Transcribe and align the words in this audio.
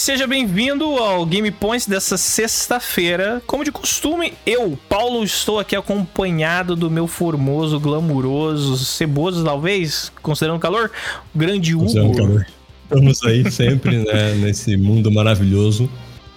seja 0.00 0.26
bem-vindo 0.26 0.96
ao 0.96 1.26
Game 1.26 1.50
Points 1.50 1.86
dessa 1.86 2.16
sexta-feira. 2.16 3.42
Como 3.46 3.62
de 3.62 3.70
costume, 3.70 4.32
eu, 4.46 4.78
Paulo, 4.88 5.22
estou 5.22 5.58
aqui 5.58 5.76
acompanhado 5.76 6.74
do 6.74 6.90
meu 6.90 7.06
formoso, 7.06 7.78
glamuroso, 7.78 8.78
ceboso, 8.78 9.44
talvez, 9.44 10.10
considerando 10.22 10.56
o 10.56 10.60
calor, 10.60 10.90
grande 11.34 11.74
Hugo. 11.74 12.16
Calor. 12.16 12.46
Estamos 12.84 13.22
aí 13.24 13.50
sempre, 13.52 13.98
né, 13.98 14.34
nesse 14.40 14.74
mundo 14.74 15.12
maravilhoso. 15.12 15.88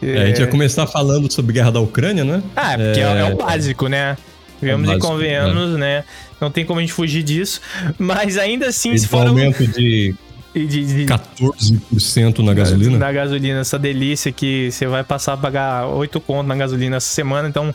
É... 0.02 0.24
a 0.24 0.26
gente 0.26 0.42
vai 0.42 0.48
começar 0.48 0.86
falando 0.86 1.32
sobre 1.32 1.54
guerra 1.54 1.72
da 1.72 1.80
Ucrânia, 1.80 2.26
né? 2.26 2.44
Ah, 2.58 2.76
porque 2.78 3.00
é, 3.00 3.04
é 3.04 3.34
o 3.34 3.38
básico, 3.38 3.88
né? 3.88 4.18
Vemos 4.62 4.90
é 4.90 4.96
e 4.96 5.00
convenhamos, 5.00 5.80
né? 5.80 6.04
Não 6.40 6.52
tem 6.52 6.66
como 6.66 6.80
a 6.80 6.82
gente 6.82 6.94
fugir 6.94 7.24
disso. 7.24 7.62
Mas 7.98 8.38
ainda 8.38 8.68
assim, 8.68 8.98
se 8.98 9.08
for. 9.08 9.26
aumento 9.26 9.66
de 9.66 10.14
de, 10.54 10.86
de, 10.86 11.06
14% 11.06 12.40
na 12.40 12.54
gasolina? 12.54 12.98
Na 12.98 13.12
gasolina, 13.12 13.60
essa 13.60 13.80
delícia 13.80 14.32
que 14.32 14.72
você 14.72 14.86
vai 14.86 15.04
passar 15.04 15.34
a 15.34 15.38
pagar 15.38 15.88
8 15.88 16.20
conto 16.22 16.48
na 16.48 16.56
gasolina 16.56 16.98
essa 16.98 17.10
semana. 17.10 17.50
Então, 17.50 17.74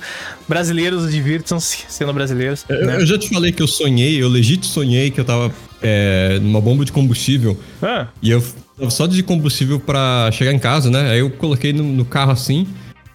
brasileiros 0.49 1.11
divirtam-se 1.11 1.85
sendo 1.89 2.13
brasileiros. 2.13 2.65
Eu, 2.69 2.87
né? 2.87 2.97
eu, 2.97 3.07
já 3.07 3.19
te 3.19 3.29
falei 3.29 3.53
que 3.53 3.63
eu 3.63 3.67
sonhei, 3.67 4.23
eu 4.23 4.29
legit 4.29 4.65
sonhei 4.65 5.11
que 5.11 5.21
eu 5.21 5.25
tava 5.25 5.53
é, 5.83 6.39
numa 6.41 6.61
bomba 6.61 6.85
de 6.85 6.93
combustível. 6.93 7.59
Ah. 7.83 8.09
E 8.23 8.31
eu 8.31 8.43
tava 8.79 8.91
só 8.91 9.07
de 9.07 9.23
combustível 9.23 9.81
para 9.81 10.31
chegar 10.33 10.53
em 10.53 10.59
casa, 10.59 10.91
né? 10.91 11.11
Aí 11.11 11.19
eu 11.19 11.31
coloquei 11.31 11.73
no, 11.73 11.83
no 11.83 12.05
carro 12.05 12.33
assim. 12.33 12.67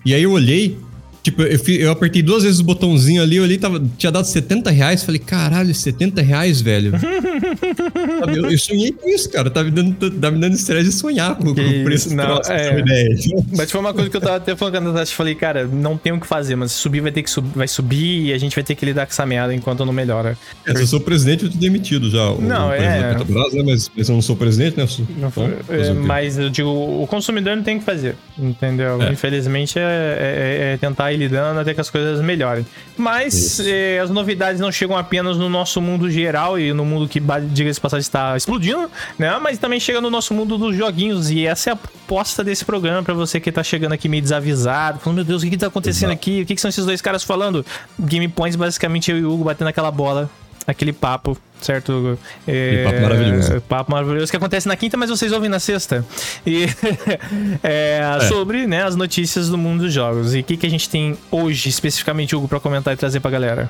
E 0.06 0.14
aí 0.14 0.24
eu 0.24 0.32
olhei 0.32 0.78
Tipo, 1.24 1.42
eu, 1.44 1.58
eu, 1.80 1.90
apertei 1.90 2.22
duas 2.22 2.44
vezes 2.44 2.60
o 2.60 2.66
botãozinho 2.66 3.24
ali, 3.24 3.38
eu 3.38 3.46
ali, 3.46 3.58
tava, 3.58 3.82
tinha 3.98 4.12
dado 4.12 4.26
70 4.26 4.70
reais. 4.70 5.04
Falei, 5.04 5.20
caralho, 5.20 5.74
70 5.74 6.22
reais, 6.22 6.60
velho. 6.60 6.92
eu, 8.36 8.52
eu, 8.52 8.58
sonhei 8.58 8.92
com 8.92 9.08
isso, 9.08 9.30
cara. 9.30 9.50
Tá 9.50 9.64
me 9.64 9.72
dando, 9.72 10.12
tá 10.12 10.30
me 10.30 10.38
dando 10.38 10.54
estresse 10.54 10.90
de 10.90 10.92
sonhar 10.92 11.36
com, 11.36 11.56
com 11.56 11.62
o 11.62 11.84
preço 11.86 12.14
não, 12.14 12.26
troço, 12.26 12.52
é. 12.52 12.78
ideia. 12.78 13.16
Mas 13.56 13.72
foi 13.72 13.80
uma 13.80 13.94
coisa 13.94 14.10
que 14.10 14.18
eu 14.18 14.20
tava 14.20 14.36
até 14.36 14.54
falando 14.54 14.74
com 14.74 14.78
a 14.80 14.92
Natasha. 14.92 15.16
Falei, 15.16 15.34
cara, 15.34 15.66
não 15.66 15.98
tem 15.98 16.12
o 16.12 16.20
que 16.20 16.28
fazer, 16.28 16.58
mas 16.58 16.74
subir 16.74 17.00
vai 17.00 17.12
ter 17.12 17.24
que 17.24 17.30
subir, 17.30 17.52
vai 17.56 17.68
subir 17.68 18.26
e 18.26 18.34
a 18.34 18.38
gente 18.38 18.56
vai 18.56 18.64
ter 18.64 18.76
que 18.76 18.86
lidar 18.86 19.06
com 19.06 19.12
essa 19.12 19.26
merda 19.26 19.54
enquanto 19.54 19.86
não 19.86 19.94
melhora. 19.94 20.38
É, 20.66 20.76
se 20.76 20.82
eu 20.82 20.88
sou 20.88 21.00
presidente, 21.00 21.46
eu 21.46 21.52
tô 21.52 21.58
demitido 21.58 22.10
já. 22.10 22.34
Não, 22.36 22.70
o, 22.70 22.74
é. 22.74 23.14
Petrobras, 23.14 23.54
né? 23.54 23.64
Mas, 23.66 23.92
mas 23.96 24.10
eu 24.10 24.16
não 24.16 24.22
sou 24.22 24.36
presidente, 24.36 24.78
né? 24.78 24.88
Sou, 24.88 25.06
não, 25.18 25.30
então, 25.30 25.52
é, 25.70 25.94
mas 25.94 26.38
eu 26.38 26.50
digo, 26.50 26.70
o 26.70 27.08
consumidor 27.08 27.56
não 27.56 27.64
tem 27.64 27.78
o 27.78 27.80
que 27.80 27.86
fazer, 27.86 28.16
entendeu? 28.38 29.02
É. 29.02 29.12
Infelizmente 29.12 29.80
é, 29.80 29.82
é, 29.82 30.74
é 30.74 30.78
tentar 30.78 31.13
ir 31.14 31.18
lidando 31.18 31.60
até 31.60 31.74
que 31.74 31.82
as 31.82 31.90
coisas 31.90 32.22
melhorem. 32.22 32.66
Mas 32.98 33.60
eh, 33.60 34.00
as 34.00 34.10
novidades 34.10 34.60
não 34.60 34.72
chegam 34.72 34.98
apenas 34.98 35.38
no 35.38 35.50
nosso 35.50 35.82
mundo 35.82 36.10
geral 36.10 36.60
e 36.60 36.74
no 36.74 36.86
mundo 36.86 37.08
que, 37.08 37.22
diga-se 37.52 37.80
passagem, 37.80 38.02
está 38.02 38.36
explodindo, 38.36 38.90
né? 39.18 39.38
Mas 39.42 39.58
também 39.58 39.80
chega 39.80 40.02
no 40.02 40.10
nosso 40.10 40.34
mundo 40.34 40.58
dos 40.58 40.76
joguinhos. 40.76 41.30
E 41.32 41.46
essa 41.46 41.72
é 41.72 41.74
a 41.74 41.76
proposta 41.76 42.44
desse 42.44 42.66
programa 42.66 43.04
para 43.04 43.14
você 43.14 43.40
que 43.40 43.52
tá 43.52 43.64
chegando 43.64 43.94
aqui 43.94 44.10
meio 44.10 44.22
desavisado, 44.22 45.00
falando, 45.00 45.18
meu 45.18 45.26
Deus, 45.26 45.42
o 45.42 45.46
que, 45.46 45.52
que 45.52 45.58
tá 45.58 45.68
acontecendo 45.68 46.10
Exato. 46.10 46.22
aqui? 46.22 46.42
O 46.42 46.46
que, 46.46 46.56
que 46.56 46.62
são 46.62 46.70
esses 46.70 46.86
dois 46.86 47.02
caras 47.02 47.24
falando? 47.24 47.66
Game 48.00 48.28
Points, 48.28 48.56
basicamente 48.56 49.12
eu 49.12 49.18
e 49.18 49.24
o 49.26 49.34
Hugo 49.34 49.44
batendo 49.46 49.68
aquela 49.68 49.92
bola 49.92 50.30
aquele 50.66 50.94
papo, 50.94 51.38
certo? 51.62 52.18
É, 52.48 52.84
papo 52.84 53.02
maravilhoso. 53.02 53.62
Papo 53.62 53.92
maravilhoso 53.92 54.32
que 54.32 54.38
acontece 54.38 54.68
na 54.68 54.76
quinta, 54.76 54.98
mas 54.98 55.10
vocês 55.10 55.32
ouvem 55.32 55.50
na 55.50 55.60
sexta. 55.60 56.06
E 56.46 56.66
é, 57.64 58.02
é. 58.02 58.20
sobre 58.28 58.66
né, 58.68 58.84
as 58.84 58.96
notícias 58.96 59.50
do 59.50 59.58
mundo 59.58 59.84
dos 59.84 59.94
jogos. 59.94 60.34
E 60.36 60.40
o 60.40 60.44
que, 60.44 60.58
que 60.58 60.66
a 60.66 60.70
gente 60.70 60.90
tem 60.90 61.18
hoje, 61.32 61.70
especificamente, 61.70 62.36
Hugo, 62.36 62.48
para 62.48 62.60
comentar 62.60 62.94
e 62.94 62.98
trazer 62.98 63.20
pra 63.20 63.32
galera? 63.32 63.70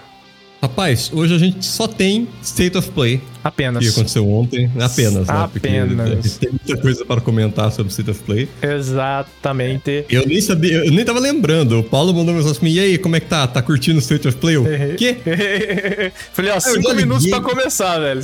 Rapaz, 0.63 1.11
hoje 1.13 1.35
a 1.35 1.37
gente 1.37 1.65
só 1.65 1.89
tem 1.89 2.25
State 2.41 2.77
of 2.77 2.89
Play. 2.91 3.21
Apenas. 3.43 3.83
Que 3.83 3.89
aconteceu 3.89 4.29
ontem. 4.29 4.71
Apenas, 4.79 5.27
né? 5.27 5.33
Apenas. 5.35 6.37
tem 6.37 6.51
muita 6.51 6.77
coisa 6.77 7.03
para 7.03 7.19
comentar 7.19 7.69
sobre 7.69 7.91
State 7.91 8.11
of 8.11 8.23
Play. 8.23 8.47
Exatamente. 8.61 10.05
Eu 10.09 10.25
nem 10.25 10.39
sabia, 10.39 10.85
eu 10.85 10.91
nem 10.93 11.03
tava 11.03 11.19
lembrando. 11.19 11.79
O 11.79 11.83
Paulo 11.83 12.13
mandou 12.13 12.33
mensagem 12.33 12.57
pra 12.57 12.63
mim, 12.63 12.75
e 12.75 12.79
aí, 12.79 12.97
como 12.97 13.17
é 13.17 13.19
que 13.19 13.25
tá? 13.25 13.45
Tá 13.45 13.61
curtindo 13.61 13.99
State 13.99 14.25
of 14.25 14.37
Play? 14.37 14.55
O 14.55 14.63
quê? 14.97 15.17
Falei, 16.31 16.51
ó, 16.51 16.59
cinco 16.61 16.93
minutos 16.93 17.27
pra 17.27 17.41
começar, 17.41 17.99
velho. 17.99 18.21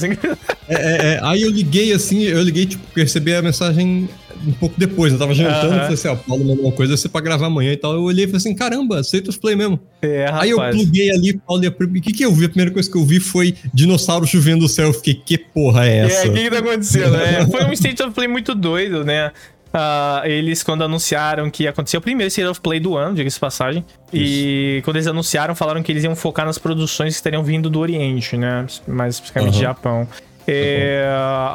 É, 0.69 0.75
é, 0.75 1.15
é, 1.15 1.19
aí 1.21 1.41
eu 1.41 1.51
liguei 1.51 1.91
assim, 1.91 2.21
eu 2.21 2.41
liguei, 2.41 2.67
tipo, 2.67 2.81
recebi 2.95 3.35
a 3.35 3.41
mensagem 3.41 4.07
um 4.45 4.51
pouco 4.53 4.75
depois. 4.77 5.13
Eu 5.13 5.19
tava 5.19 5.33
jantando, 5.33 5.67
uh 5.67 5.71
-huh. 5.71 5.81
falei 5.81 5.93
assim, 5.93 6.07
ó, 6.07 6.15
Paulo 6.15 6.45
mandou 6.45 6.65
uma 6.65 6.71
coisa, 6.71 6.95
você 6.95 7.09
pra 7.09 7.21
gravar 7.21 7.47
amanhã 7.47 7.73
e 7.73 7.77
tal. 7.77 7.93
Eu 7.93 8.03
olhei 8.03 8.25
e 8.25 8.27
falei 8.27 8.37
assim, 8.37 8.55
caramba, 8.55 8.99
State 9.01 9.29
of 9.29 9.39
Play 9.39 9.55
mesmo. 9.55 9.79
É, 10.01 10.25
rapaz. 10.25 10.43
Aí 10.43 10.49
eu 10.51 10.57
pluguei 10.57 11.11
ali, 11.11 11.37
Paulo, 11.37 11.63
e 11.63 11.67
o 11.67 12.01
que 12.01 12.13
que 12.13 12.25
eu 12.25 12.33
vi? 12.33 12.45
A 12.45 12.49
primeira 12.49 12.71
coisa 12.71 12.89
que 12.89 12.97
eu 12.97 13.05
vi 13.05 13.19
foi 13.19 13.55
dinossauro 13.73 14.25
chovendo 14.25 14.61
do 14.61 14.69
céu. 14.69 14.87
Eu 14.87 14.93
fiquei, 14.93 15.13
que 15.13 15.37
porra 15.37 15.87
é 15.87 15.97
essa? 15.99 16.27
É, 16.27 16.29
o 16.29 16.33
que 16.33 16.43
que 16.43 16.49
tá 16.49 16.59
acontecendo? 16.59 17.15
é, 17.15 17.45
foi 17.49 17.65
um 17.65 17.73
State 17.73 18.01
of 18.03 18.13
Play 18.13 18.27
muito 18.27 18.55
doido, 18.55 19.03
né? 19.03 19.31
Uh, 19.69 20.25
eles, 20.25 20.63
quando 20.63 20.83
anunciaram 20.83 21.47
que 21.49 21.63
ia 21.63 21.69
acontecer 21.69 21.97
o 21.97 22.01
primeiro 22.01 22.27
State 22.27 22.47
of 22.47 22.59
Play 22.59 22.79
do 22.79 22.97
ano, 22.97 23.15
diga-se 23.15 23.39
passagem, 23.39 23.85
Isso. 24.11 24.23
e 24.23 24.81
quando 24.83 24.95
eles 24.95 25.05
anunciaram, 25.05 25.53
falaram 25.53 25.83
que 25.83 25.91
eles 25.91 26.03
iam 26.03 26.15
focar 26.15 26.43
nas 26.43 26.57
produções 26.57 27.13
que 27.13 27.17
estariam 27.17 27.43
vindo 27.43 27.69
do 27.69 27.79
Oriente, 27.79 28.35
né? 28.35 28.65
Mais 28.87 29.15
especificamente 29.15 29.55
uhum. 29.55 29.61
Japão. 29.61 30.07
Tá 30.07 30.23
é, 30.47 31.07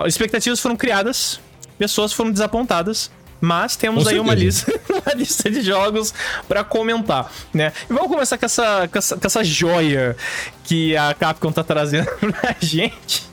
expectativas 0.07 0.61
foram 0.61 0.77
criadas, 0.77 1.41
pessoas 1.79 2.13
foram 2.13 2.31
desapontadas. 2.31 3.11
Mas 3.41 3.77
temos 3.77 4.05
Com 4.05 4.11
aí 4.11 4.19
uma 4.19 4.35
lista, 4.35 4.73
uma 4.89 5.15
lista 5.15 5.51
de 5.51 5.61
jogos 5.61 6.15
para 6.49 6.65
comentar, 6.65 7.31
né? 7.53 7.73
E 7.91 7.93
vamos 7.93 8.09
começar 8.09 8.39
com 8.39 8.47
essa, 8.47 8.89
com 8.89 8.99
essa, 8.99 9.17
com 9.17 9.27
essa 9.27 9.45
joia 9.45 10.17
que 10.63 10.97
a 10.97 11.13
Capcom 11.13 11.53
tá 11.53 11.63
trazendo 11.63 12.09
pra 12.41 12.57
gente, 12.59 13.25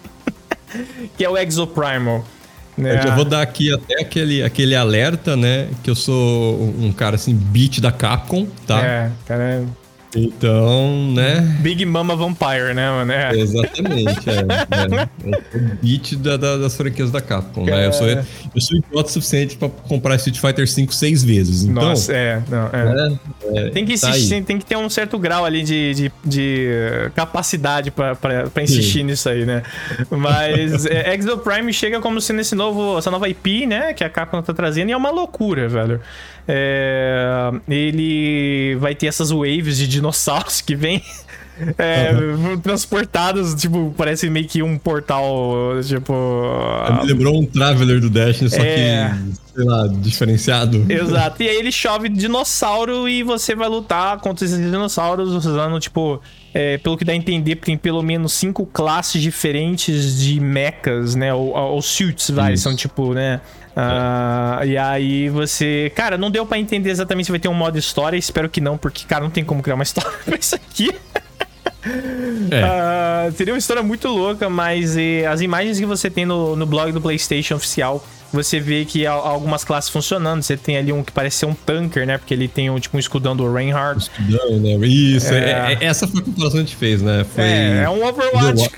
que 1.15 1.23
é 1.23 1.29
o 1.29 1.37
Exoprimal. 1.37 2.25
Né? 2.77 2.97
Eu 2.97 3.03
já 3.03 3.15
vou 3.15 3.25
dar 3.25 3.41
aqui 3.41 3.73
até 3.73 4.01
aquele, 4.01 4.43
aquele 4.43 4.75
alerta, 4.75 5.37
né? 5.37 5.69
Que 5.83 5.89
eu 5.89 5.95
sou 5.95 6.59
um 6.61 6.91
cara 6.91 7.15
assim, 7.15 7.33
beat 7.33 7.79
da 7.79 7.91
Capcom, 7.91 8.47
tá? 8.65 8.81
É, 8.81 9.11
cara, 9.25 9.65
então, 10.15 11.13
né? 11.13 11.39
Big 11.61 11.85
Mama 11.85 12.15
Vampire, 12.15 12.73
né, 12.73 12.89
mano? 12.89 13.11
É. 13.11 13.31
Exatamente, 13.33 14.29
é. 14.29 14.39
é. 14.39 15.31
é 15.31 15.57
o 15.57 15.75
beat 15.81 16.15
da, 16.17 16.35
da, 16.35 16.57
das 16.57 16.75
franquias 16.75 17.11
da 17.11 17.21
Capcom, 17.21 17.63
né? 17.63 17.87
Eu 17.87 17.93
sou, 17.93 18.07
eu 18.07 18.61
sou 18.61 18.77
idiota 18.77 19.09
o 19.09 19.11
suficiente 19.11 19.55
pra 19.55 19.69
comprar 19.69 20.15
Street 20.15 20.39
Fighter 20.39 20.65
V 20.65 20.91
seis 20.91 21.23
vezes. 21.23 21.63
Então, 21.63 21.83
Nossa, 21.83 22.13
é. 22.13 22.41
Não, 22.49 22.67
é. 22.67 23.67
é 23.67 23.69
tem, 23.69 23.85
que 23.85 23.97
tá 23.99 24.09
insistir, 24.09 24.43
tem 24.43 24.59
que 24.59 24.65
ter 24.65 24.75
um 24.75 24.89
certo 24.89 25.17
grau 25.17 25.45
ali 25.45 25.63
de, 25.63 25.93
de, 25.93 26.11
de 26.25 26.67
capacidade 27.15 27.89
pra, 27.89 28.15
pra, 28.15 28.49
pra 28.49 28.63
insistir 28.63 28.99
Sim. 28.99 29.03
nisso 29.03 29.29
aí, 29.29 29.45
né? 29.45 29.63
Mas 30.09 30.85
é, 30.91 31.13
Exo 31.13 31.37
Prime 31.37 31.71
chega 31.71 32.01
como 32.01 32.19
sendo 32.19 32.41
esse 32.41 32.53
novo, 32.53 32.97
essa 32.97 33.09
nova 33.09 33.29
IP, 33.29 33.65
né? 33.65 33.93
Que 33.93 34.03
a 34.03 34.09
Capcom 34.09 34.41
tá 34.41 34.53
trazendo 34.53 34.89
e 34.89 34.91
é 34.91 34.97
uma 34.97 35.09
loucura, 35.09 35.69
velho. 35.69 36.01
É, 36.47 37.51
ele 37.67 38.75
vai 38.79 38.95
ter 38.95 39.07
essas 39.07 39.31
waves 39.31 39.77
de 39.77 39.87
dinossauros 39.87 40.61
que 40.61 40.75
vem 40.75 41.03
é, 41.77 42.11
uhum. 42.13 42.59
transportados, 42.59 43.53
tipo, 43.55 43.93
parece 43.97 44.29
meio 44.29 44.47
que 44.47 44.63
um 44.63 44.77
portal, 44.77 45.53
tipo... 45.83 46.13
Me 47.01 47.07
lembrou 47.07 47.39
um 47.39 47.45
Traveler 47.45 47.99
do 47.99 48.09
Dash, 48.09 48.37
só 48.49 48.61
é... 48.61 49.09
que, 49.09 49.53
sei 49.55 49.65
lá, 49.65 49.87
diferenciado. 49.87 50.85
Exato, 50.89 51.43
e 51.43 51.49
aí 51.49 51.55
ele 51.55 51.71
chove 51.71 52.09
dinossauro 52.09 53.07
e 53.07 53.23
você 53.23 53.55
vai 53.55 53.69
lutar 53.69 54.17
contra 54.19 54.45
esses 54.45 54.57
dinossauros 54.57 55.33
usando, 55.33 55.79
tipo... 55.79 56.21
É, 56.53 56.77
pelo 56.79 56.97
que 56.97 57.05
dá 57.05 57.13
a 57.13 57.15
entender, 57.15 57.55
tem 57.55 57.77
pelo 57.77 58.03
menos 58.03 58.33
cinco 58.33 58.65
classes 58.65 59.21
diferentes 59.21 60.19
de 60.19 60.37
mechas, 60.37 61.15
né? 61.15 61.33
Ou, 61.33 61.55
ou 61.55 61.81
suits, 61.81 62.29
vai, 62.29 62.55
Isso. 62.55 62.63
são 62.63 62.75
tipo, 62.75 63.13
né? 63.13 63.39
Uh, 63.71 64.65
e 64.65 64.77
aí 64.77 65.29
você. 65.29 65.91
Cara, 65.95 66.17
não 66.17 66.29
deu 66.29 66.45
para 66.45 66.59
entender 66.59 66.89
exatamente 66.89 67.25
se 67.25 67.31
vai 67.31 67.39
ter 67.39 67.47
um 67.47 67.53
modo 67.53 67.77
história. 67.77 68.17
Espero 68.17 68.49
que 68.49 68.59
não, 68.59 68.77
porque, 68.77 69.05
cara, 69.05 69.23
não 69.23 69.31
tem 69.31 69.43
como 69.43 69.61
criar 69.61 69.75
uma 69.75 69.83
história 69.83 70.11
pra 70.25 70.37
isso 70.37 70.55
aqui. 70.55 70.89
É. 72.51 73.29
Uh, 73.29 73.31
seria 73.31 73.53
uma 73.53 73.59
história 73.59 73.81
muito 73.81 74.07
louca, 74.07 74.49
mas 74.49 74.95
e, 74.95 75.25
as 75.25 75.41
imagens 75.41 75.79
que 75.79 75.85
você 75.85 76.09
tem 76.09 76.25
no, 76.25 76.55
no 76.55 76.65
blog 76.65 76.91
do 76.91 77.01
PlayStation 77.01 77.55
oficial, 77.55 78.05
você 78.31 78.59
vê 78.59 78.85
que 78.85 79.05
há 79.05 79.11
algumas 79.11 79.63
classes 79.63 79.89
funcionando. 79.89 80.41
Você 80.41 80.55
tem 80.55 80.77
ali 80.77 80.91
um 80.91 81.03
que 81.03 81.11
parece 81.11 81.37
ser 81.37 81.45
um 81.45 81.53
tanker, 81.53 82.05
né? 82.05 82.17
Porque 82.17 82.33
ele 82.33 82.47
tem 82.47 82.69
um, 82.69 82.79
tipo 82.79 82.97
um 82.97 82.99
escudão 82.99 83.35
do 83.35 83.51
Reinhardt. 83.51 84.03
Escudão, 84.03 84.59
né? 84.59 84.75
Isso, 84.87 85.33
é... 85.33 85.39
É, 85.39 85.77
é 85.79 85.85
essa 85.85 86.07
foi 86.07 86.21
a 86.21 86.23
comparação 86.23 86.51
que 86.51 86.57
a 86.57 86.61
gente 86.61 86.75
fez, 86.75 87.01
né? 87.01 87.25
Foi... 87.33 87.43
É, 87.43 87.83
é 87.83 87.89
um 87.89 88.05
Overwatch. 88.05 88.69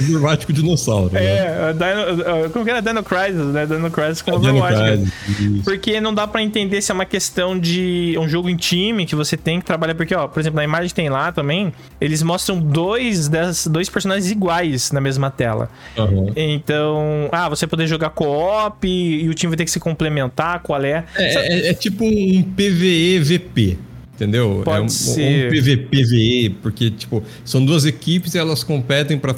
Overwatch 0.00 0.46
com 0.46 0.52
dinossauro. 0.52 1.16
É, 1.16 1.72
né? 1.72 1.72
Dino, 1.72 2.50
como 2.50 2.64
que 2.64 2.70
era? 2.70 2.80
Dino 2.80 3.02
Crisis, 3.02 3.46
né? 3.46 3.66
Dino 3.66 3.90
Crisis 3.90 4.22
com 4.22 4.30
é, 4.30 4.34
Overwatch. 4.34 5.12
Crisis, 5.28 5.64
porque 5.64 6.00
não 6.00 6.14
dá 6.14 6.26
pra 6.26 6.42
entender 6.42 6.80
se 6.80 6.90
é 6.90 6.94
uma 6.94 7.04
questão 7.04 7.58
de 7.58 8.16
um 8.18 8.28
jogo 8.28 8.48
em 8.48 8.56
time 8.56 9.06
que 9.06 9.14
você 9.14 9.36
tem 9.36 9.60
que 9.60 9.66
trabalhar. 9.66 9.94
Porque, 9.94 10.14
ó, 10.14 10.26
por 10.26 10.40
exemplo, 10.40 10.56
na 10.56 10.64
imagem 10.64 10.88
que 10.88 10.94
tem 10.94 11.08
lá 11.08 11.32
também, 11.32 11.72
eles 12.00 12.22
mostram 12.22 12.60
dois, 12.60 13.28
das, 13.28 13.66
dois 13.66 13.88
personagens 13.88 14.30
iguais 14.30 14.92
na 14.92 15.00
mesma 15.00 15.30
tela. 15.30 15.68
Uhum. 15.96 16.32
Então, 16.36 17.28
ah, 17.32 17.48
você 17.48 17.66
poder 17.66 17.86
jogar 17.86 18.10
co-op 18.10 18.86
e 18.86 19.28
o 19.28 19.34
time 19.34 19.50
vai 19.50 19.56
ter 19.56 19.64
que 19.64 19.70
se 19.70 19.80
complementar, 19.80 20.60
qual 20.60 20.82
é? 20.82 21.04
É, 21.16 21.34
é, 21.34 21.68
é 21.68 21.74
tipo 21.74 22.04
um 22.04 22.42
PVE-VP 22.42 23.78
entendeu? 24.14 24.62
Pode 24.64 24.78
é 24.78 24.82
um, 24.82 24.88
ser. 24.88 25.48
um 25.48 25.50
PVPVE, 25.50 26.50
porque, 26.62 26.90
tipo, 26.90 27.22
são 27.44 27.64
duas 27.64 27.84
equipes 27.84 28.34
e 28.34 28.38
elas 28.38 28.62
competem 28.62 29.18
para 29.18 29.34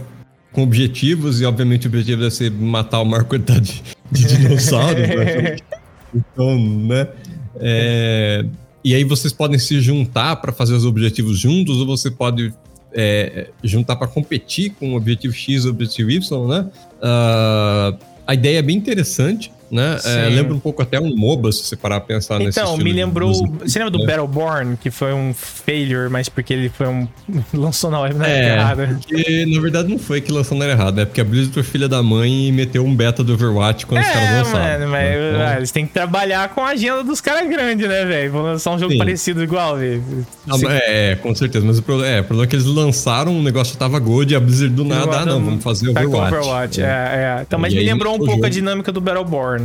com 0.55 0.63
objetivos, 0.63 1.41
e 1.41 1.45
obviamente 1.45 1.87
o 1.87 1.89
objetivo 1.89 2.23
deve 2.23 2.35
ser 2.35 2.51
matar 2.51 3.01
o 3.01 3.05
maior 3.05 3.25
quantidade 3.25 3.83
de, 4.11 4.25
de 4.25 4.37
dinossauros. 4.39 5.09
né? 5.09 5.57
Então, 6.15 6.57
né? 6.57 7.09
É, 7.57 8.45
e 8.85 8.95
aí 8.95 9.03
vocês 9.03 9.33
podem 9.33 9.59
se 9.59 9.81
juntar 9.81 10.37
para 10.37 10.53
fazer 10.53 10.73
os 10.73 10.85
objetivos 10.85 11.41
juntos, 11.41 11.79
ou 11.79 11.87
você 11.87 12.09
pode 12.09 12.55
é, 12.93 13.49
juntar 13.65 13.97
para 13.97 14.07
competir 14.07 14.75
com 14.79 14.93
o 14.93 14.97
objetivo 14.97 15.35
X 15.35 15.65
e 15.65 15.67
o 15.67 15.71
objetivo 15.71 16.13
Y, 16.13 16.47
né? 16.47 16.71
Uh, 17.03 17.99
a 18.25 18.35
ideia 18.35 18.59
é 18.61 18.63
bem 18.63 18.77
interessante 18.77 19.51
né? 19.75 19.99
É, 20.05 20.29
lembra 20.29 20.55
um 20.55 20.61
pouco 20.61 20.81
até 20.81 21.01
um 21.01 21.17
MOBA, 21.17 21.51
se 21.51 21.65
você 21.65 21.75
parar 21.75 21.97
a 21.97 22.01
pensar 22.01 22.37
então, 22.37 22.47
nesse 22.47 22.61
Então, 22.61 22.77
me 22.77 22.93
lembrou. 22.93 23.33
Você 23.61 23.81
lembra 23.81 23.91
do 23.91 24.05
é. 24.05 24.07
Battleborn, 24.07 24.77
que 24.77 24.89
foi 24.89 25.13
um 25.13 25.35
failure, 25.35 26.09
mas 26.09 26.29
porque 26.29 26.55
ele 26.55 26.69
foi 26.69 26.87
um. 26.87 27.09
lançou 27.53 27.91
na 27.91 28.01
web 28.01 28.15
na 28.15 28.29
é, 28.29 28.55
errada? 28.55 28.87
Porque, 28.87 29.47
na 29.47 29.61
verdade, 29.61 29.89
não 29.89 29.99
foi 29.99 30.21
que 30.21 30.31
lançou 30.31 30.57
na 30.57 30.69
errada, 30.69 31.03
é 31.03 31.05
porque 31.05 31.21
a 31.21 31.25
Blizzard 31.25 31.53
foi 31.53 31.65
filha 31.65 31.89
da 31.89 32.01
mãe 32.05 32.49
e 32.49 32.53
meteu 32.53 32.85
um 32.85 32.95
beta 32.95 33.25
do 33.25 33.35
Overwatch 33.35 33.85
quando 33.85 33.99
é, 33.99 34.07
os 34.07 34.13
caras 34.13 34.31
lançaram. 34.31 34.79
Mano, 34.79 34.93
mas 34.93 35.17
então... 35.17 35.41
ah, 35.43 35.57
eles 35.57 35.73
têm 35.73 35.87
que 35.87 35.93
trabalhar 35.93 36.49
com 36.51 36.61
a 36.61 36.69
agenda 36.69 37.03
dos 37.03 37.21
caras 37.21 37.49
grandes, 37.49 37.89
né, 37.89 38.05
velho? 38.05 38.31
Vão 38.31 38.43
lançar 38.43 38.71
um 38.71 38.79
jogo 38.79 38.93
Sim. 38.93 38.99
parecido 38.99 39.43
igual, 39.43 39.77
velho. 39.77 40.25
É, 40.71 41.17
com 41.17 41.35
certeza. 41.35 41.67
Mas 41.67 41.81
o 41.81 41.83
problema, 41.83 42.09
é, 42.15 42.21
o 42.21 42.25
problema 42.25 42.47
é 42.47 42.49
que 42.49 42.55
eles 42.55 42.67
lançaram, 42.67 43.37
o 43.37 43.43
negócio 43.43 43.77
tava 43.77 43.99
gold 43.99 44.33
e 44.33 44.37
a 44.37 44.41
Blizzard 44.41 44.73
do 44.73 44.85
nada, 44.85 45.19
ah, 45.19 45.27
não, 45.27 45.45
vamos 45.45 45.65
fazer 45.65 45.93
tá 45.93 46.01
Overwatch. 46.01 46.35
Overwatch, 46.35 46.81
é, 46.81 46.85
é. 46.85 47.43
Então, 47.43 47.59
mas 47.59 47.73
e 47.73 47.77
me 47.77 47.83
lembrou 47.83 48.15
um 48.15 48.19
pouco 48.19 48.35
jogo. 48.35 48.47
a 48.47 48.49
dinâmica 48.49 48.93
do 48.93 49.01
Battleborn. 49.01 49.64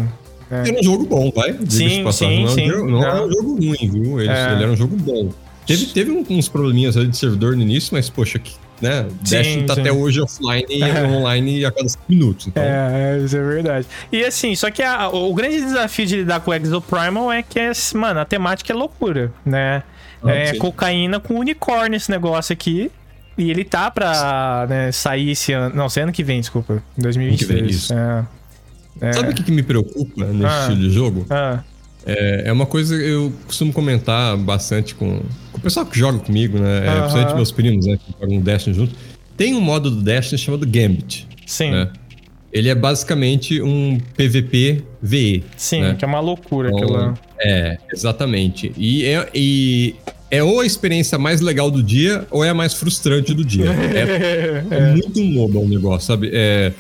É. 0.52 0.68
Era 0.70 0.80
um 0.80 0.84
jogo 0.84 1.06
bom, 1.06 1.32
vai? 1.34 1.54
Sim, 1.68 2.12
sim, 2.12 2.44
não, 2.44 2.50
sim. 2.50 2.68
Não 2.68 3.04
era 3.04 3.24
um 3.24 3.32
jogo 3.32 3.56
ruim, 3.56 3.92
viu? 3.92 4.20
Ele, 4.20 4.30
é. 4.30 4.52
ele 4.54 4.64
era 4.64 4.72
um 4.72 4.76
jogo 4.76 4.96
bom. 4.98 5.30
Teve, 5.66 5.86
teve 5.88 6.12
uns 6.12 6.48
probleminhas 6.48 6.98
ali 6.98 7.08
de 7.08 7.18
servidor 7.18 7.56
no 7.56 7.62
início, 7.62 7.90
mas, 7.94 8.10
poxa, 8.10 8.40
que, 8.40 8.54
né? 8.82 9.06
Destiny 9.22 9.68
tá 9.68 9.76
sim. 9.76 9.82
até 9.82 9.92
hoje 9.92 10.20
offline 10.20 10.66
e 10.68 10.82
é. 10.84 11.04
online 11.04 11.64
a 11.64 11.72
cada 11.72 11.88
5 11.88 12.04
minutos. 12.10 12.48
Então. 12.48 12.64
É, 12.64 13.20
isso 13.24 13.38
é 13.38 13.44
verdade. 13.44 13.88
E 14.12 14.26
assim, 14.26 14.56
só 14.56 14.72
que 14.72 14.82
a, 14.82 15.10
o 15.10 15.32
grande 15.36 15.62
desafio 15.62 16.08
de 16.08 16.16
lidar 16.16 16.40
com 16.40 16.50
o 16.50 16.54
Exoprimal 16.56 17.32
é 17.32 17.44
que, 17.44 17.60
é, 17.60 17.72
mano, 17.94 18.20
a 18.20 18.26
temática 18.26 18.74
é 18.74 18.76
loucura, 18.76 19.32
né? 19.46 19.84
Ah, 20.24 20.32
é 20.32 20.54
sim. 20.54 20.58
cocaína 20.58 21.20
com 21.20 21.36
unicórnio 21.36 21.96
esse 21.96 22.10
negócio 22.10 22.52
aqui. 22.52 22.92
E 23.38 23.50
ele 23.52 23.64
tá 23.64 23.90
pra 23.92 24.66
né, 24.68 24.92
sair 24.92 25.30
esse 25.30 25.54
ano. 25.54 25.74
Não, 25.74 25.86
esse 25.86 26.02
ano 26.02 26.12
que 26.12 26.24
vem, 26.24 26.42
desculpa. 26.42 26.84
2023. 26.98 27.38
Que 27.38 27.54
vem, 27.54 27.70
isso. 27.70 27.94
É. 27.94 28.26
É. 29.02 29.14
Sabe 29.14 29.32
o 29.32 29.36
que, 29.36 29.44
que, 29.44 29.52
me 29.52 29.64
preocupa 29.64 30.26
nesse 30.26 30.46
ah. 30.46 30.60
estilo 30.62 30.80
de 30.80 30.92
jogo? 30.92 31.26
Ah. 31.30 31.64
É, 32.06 32.44
é 32.46 32.52
uma 32.52 32.66
coisa 32.66 32.98
que 32.98 33.04
eu 33.04 33.34
costumo 33.46 33.74
comentar 33.74 34.38
bastante 34.38 34.96
com, 34.96 35.22
com 35.52 35.58
o 35.58 35.62
pessoal 35.62 35.86
que 35.86 35.98
joga 35.98 36.20
comigo, 36.20 36.58
né? 36.58 36.88
É, 36.88 37.00
principalmente 37.02 37.36
meus 37.36 37.52
primos, 37.52 37.86
né? 37.86 37.98
Que 37.98 38.16
jogam 38.20 38.42
Destiny 38.42 38.76
junto. 38.76 38.96
Tem 39.36 39.54
um 39.54 39.62
modo 39.62 39.92
do 39.92 40.02
Destiny 40.02 40.38
chamado 40.38 40.66
Gambit. 40.66 41.28
Sim. 41.46 41.72
Né? 41.72 41.90
Ele 42.52 42.70
é 42.70 42.76
basicamente 42.76 43.62
um 43.62 44.00
PVP 44.16 44.84
VE. 45.02 45.44
Sim, 45.56 45.82
né? 45.82 45.96
que 45.98 46.04
é 46.04 46.08
uma 46.08 46.20
loucura 46.20 46.72
então. 46.72 47.14
É, 47.40 47.78
exatamente. 47.94 48.72
E 48.76 49.06
é, 49.06 49.30
e 49.34 49.96
é 50.32 50.44
ou 50.44 50.60
a 50.62 50.66
experiência 50.66 51.18
mais 51.18 51.42
legal 51.42 51.70
do 51.70 51.84
dia 51.84 52.26
ou 52.32 52.44
é 52.44 52.50
a 52.50 52.54
mais 52.54 52.74
frustrante 52.74 53.34
do 53.34 53.46
dia. 53.46 53.66
É, 53.70 54.64
é. 54.76 54.92
muito 54.94 55.24
novo 55.24 55.60
o 55.60 55.68
negócio, 55.68 56.08
sabe? 56.08 56.32
É, 56.34 56.74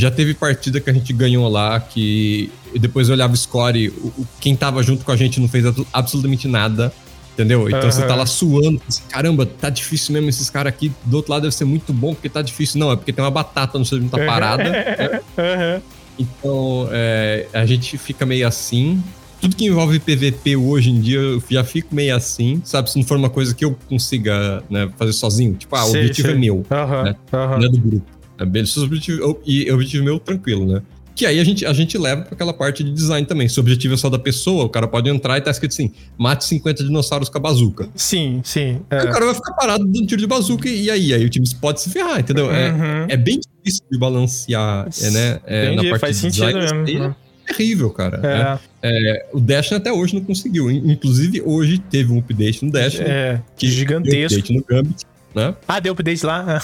já 0.00 0.10
teve 0.10 0.34
partida 0.34 0.80
que 0.80 0.88
a 0.88 0.92
gente 0.92 1.12
ganhou 1.12 1.48
lá 1.48 1.78
que 1.78 2.50
depois 2.78 3.08
eu 3.08 3.14
olhava 3.14 3.34
o 3.34 3.36
score, 3.36 3.88
o, 3.88 4.26
quem 4.40 4.56
tava 4.56 4.82
junto 4.82 5.04
com 5.04 5.12
a 5.12 5.16
gente 5.16 5.40
não 5.40 5.48
fez 5.48 5.64
absolutamente 5.92 6.48
nada, 6.48 6.92
entendeu? 7.34 7.68
Então 7.68 7.82
uhum. 7.82 7.90
você 7.90 8.06
tá 8.06 8.14
lá 8.14 8.26
suando, 8.26 8.80
assim, 8.88 9.02
caramba, 9.08 9.44
tá 9.44 9.68
difícil 9.68 10.12
mesmo 10.14 10.28
esses 10.28 10.48
caras 10.48 10.72
aqui, 10.72 10.92
do 11.04 11.16
outro 11.16 11.32
lado 11.32 11.42
deve 11.42 11.54
ser 11.54 11.64
muito 11.64 11.92
bom 11.92 12.14
porque 12.14 12.28
tá 12.28 12.42
difícil. 12.42 12.80
Não, 12.80 12.92
é 12.92 12.96
porque 12.96 13.12
tem 13.12 13.22
uma 13.22 13.30
batata 13.30 13.78
no 13.78 13.84
seu 13.84 14.02
tá 14.08 14.18
parada. 14.18 14.64
né? 14.64 15.20
uhum. 15.36 15.82
Então 16.18 16.88
é, 16.92 17.46
a 17.52 17.66
gente 17.66 17.98
fica 17.98 18.24
meio 18.24 18.46
assim. 18.46 19.02
Tudo 19.40 19.56
que 19.56 19.64
envolve 19.64 19.98
PVP 19.98 20.54
hoje 20.54 20.90
em 20.90 21.00
dia, 21.00 21.18
eu 21.18 21.42
já 21.48 21.64
fico 21.64 21.94
meio 21.94 22.14
assim, 22.14 22.60
sabe? 22.62 22.90
Se 22.90 22.98
não 22.98 23.06
for 23.06 23.16
uma 23.16 23.30
coisa 23.30 23.54
que 23.54 23.64
eu 23.64 23.74
consiga 23.88 24.62
né, 24.68 24.90
fazer 24.98 25.14
sozinho. 25.14 25.54
Tipo, 25.54 25.76
ah, 25.76 25.86
o 25.86 25.90
objetivo 25.90 26.28
é 26.28 26.34
meu, 26.34 26.56
uhum. 26.56 27.02
né? 27.04 27.16
Não 27.32 27.64
é 27.64 27.68
do 27.68 27.78
grupo. 27.78 28.19
É 28.40 28.44
beleza, 28.44 28.80
objetivo, 28.82 29.40
e 29.46 29.70
objetivo 29.70 30.02
meu 30.02 30.18
tranquilo, 30.18 30.66
né? 30.66 30.82
Que 31.14 31.26
aí 31.26 31.38
a 31.38 31.44
gente, 31.44 31.66
a 31.66 31.72
gente 31.74 31.98
leva 31.98 32.22
para 32.22 32.34
aquela 32.34 32.54
parte 32.54 32.82
de 32.82 32.90
design 32.90 33.26
também. 33.26 33.46
Se 33.46 33.58
o 33.58 33.60
objetivo 33.60 33.92
é 33.92 33.96
só 33.98 34.08
da 34.08 34.18
pessoa, 34.18 34.64
o 34.64 34.68
cara 34.70 34.88
pode 34.88 35.10
entrar 35.10 35.36
e 35.36 35.42
tá 35.42 35.50
escrito 35.50 35.72
assim: 35.72 35.92
mate 36.16 36.46
50 36.46 36.82
dinossauros 36.82 37.28
com 37.28 37.36
a 37.36 37.40
bazuca. 37.40 37.88
Sim, 37.94 38.40
sim. 38.42 38.80
É. 38.88 39.02
O 39.02 39.10
cara 39.10 39.26
vai 39.26 39.34
ficar 39.34 39.52
parado 39.52 39.84
dando 39.84 40.06
tiro 40.06 40.20
de 40.20 40.26
bazuca 40.26 40.66
e 40.66 40.90
aí? 40.90 41.12
Aí 41.12 41.22
o 41.22 41.28
time 41.28 41.46
pode 41.60 41.82
se 41.82 41.90
ferrar, 41.90 42.20
entendeu? 42.20 42.50
É, 42.50 42.72
uhum. 42.72 43.06
É, 43.06 43.12
é 43.12 43.16
bem 43.18 43.38
difícil 43.38 43.84
de 43.92 43.98
balancear, 43.98 44.88
é, 45.02 45.10
né? 45.10 45.40
É, 45.44 45.74
na 45.74 45.82
parte 45.82 45.98
faz 45.98 46.16
de 46.16 46.22
sentido 46.22 46.58
design, 46.58 46.84
mesmo. 46.84 47.16
É 47.46 47.52
terrível, 47.52 47.90
cara. 47.90 48.16
É. 48.22 48.38
Né? 48.38 48.58
É, 48.82 49.26
o 49.34 49.40
Destiny 49.40 49.76
até 49.76 49.92
hoje 49.92 50.14
não 50.14 50.22
conseguiu. 50.22 50.70
Inclusive, 50.70 51.42
hoje 51.44 51.78
teve 51.78 52.12
um 52.12 52.18
update 52.18 52.64
no 52.64 52.72
Destiny. 52.72 53.08
É, 53.08 53.42
que 53.56 53.68
gigantesco. 53.68 54.36
Um 54.36 54.38
update 54.38 54.52
no 54.54 54.64
Gambit, 54.64 55.04
né? 55.34 55.54
Ah, 55.68 55.80
deu 55.80 55.92
update 55.92 56.24
lá? 56.24 56.62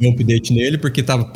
Um 0.00 0.10
update 0.10 0.52
nele, 0.52 0.78
porque 0.78 1.02
tava, 1.02 1.30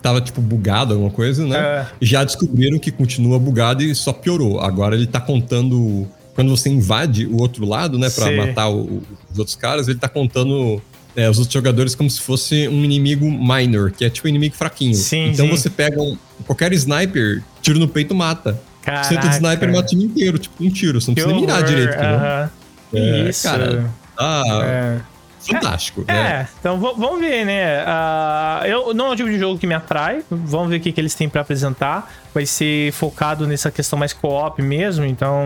tava 0.00 0.20
tipo 0.20 0.40
bugado 0.40 0.92
alguma 0.92 1.10
coisa, 1.10 1.46
né? 1.46 1.58
É. 1.58 1.86
Já 2.00 2.24
descobriram 2.24 2.78
que 2.78 2.90
continua 2.90 3.38
bugado 3.38 3.82
e 3.82 3.94
só 3.94 4.12
piorou. 4.12 4.60
Agora 4.60 4.94
ele 4.94 5.06
tá 5.06 5.20
contando. 5.20 6.06
Quando 6.34 6.50
você 6.50 6.68
invade 6.68 7.26
o 7.26 7.40
outro 7.40 7.64
lado, 7.64 7.96
né, 7.96 8.10
pra 8.10 8.26
Sim. 8.26 8.36
matar 8.36 8.68
o, 8.68 9.02
os 9.30 9.38
outros 9.38 9.54
caras, 9.54 9.86
ele 9.86 9.98
tá 9.98 10.08
contando 10.08 10.82
é, 11.14 11.30
os 11.30 11.38
outros 11.38 11.54
jogadores 11.54 11.94
como 11.94 12.10
se 12.10 12.20
fosse 12.20 12.66
um 12.66 12.84
inimigo 12.84 13.30
minor, 13.30 13.92
que 13.92 14.04
é 14.04 14.10
tipo 14.10 14.26
um 14.26 14.30
inimigo 14.30 14.54
fraquinho. 14.56 14.96
Sim, 14.96 15.28
então 15.28 15.46
sim. 15.46 15.52
você 15.52 15.70
pega 15.70 16.02
um, 16.02 16.18
qualquer 16.44 16.72
sniper, 16.72 17.40
tiro 17.62 17.78
no 17.78 17.86
peito 17.86 18.14
mata. 18.16 18.60
Caraca. 18.82 19.04
Você 19.04 19.16
tem 19.16 19.30
sniper 19.30 19.72
mata 19.72 19.84
o 19.84 19.86
time 19.86 20.04
inteiro, 20.04 20.38
tipo 20.38 20.62
um 20.62 20.68
tiro. 20.68 21.00
Você 21.00 21.08
não 21.10 21.14
precisa 21.14 21.34
mirar 21.34 21.62
direito. 21.62 21.94
Uh 21.94 22.00
-huh. 22.00 22.50
é, 22.94 23.28
Isso. 23.28 23.42
Cara, 23.44 23.90
ah, 24.18 24.42
é 24.64 25.13
fantástico. 25.52 26.04
É, 26.06 26.12
né? 26.12 26.20
é 26.20 26.48
então 26.58 26.78
vamos 26.78 27.20
ver, 27.20 27.44
né? 27.44 27.82
Uh, 27.82 28.66
eu 28.66 28.94
não 28.94 29.06
é 29.06 29.10
um 29.10 29.16
tipo 29.16 29.28
de 29.28 29.38
jogo 29.38 29.58
que 29.58 29.66
me 29.66 29.74
atrai. 29.74 30.22
Vamos 30.30 30.70
ver 30.70 30.76
o 30.76 30.80
que, 30.80 30.92
que 30.92 31.00
eles 31.00 31.14
têm 31.14 31.28
para 31.28 31.40
apresentar. 31.40 32.12
Vai 32.32 32.46
ser 32.46 32.92
focado 32.92 33.46
nessa 33.46 33.70
questão 33.70 33.98
mais 33.98 34.12
co-op 34.12 34.60
mesmo, 34.62 35.04
então. 35.04 35.44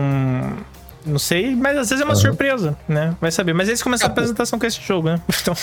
Não 1.05 1.17
sei, 1.17 1.55
mas 1.55 1.77
às 1.77 1.89
vezes 1.89 2.01
é 2.01 2.05
uma 2.05 2.13
uhum. 2.13 2.19
surpresa, 2.19 2.77
né? 2.87 3.15
Vai 3.21 3.31
saber. 3.31 3.53
Mas 3.53 3.69
eles 3.69 3.81
começam 3.81 4.07
a 4.07 4.11
apresentação 4.11 4.59
com 4.59 4.65
esse 4.65 4.79
jogo, 4.85 5.09
né? 5.09 5.19
Então. 5.41 5.55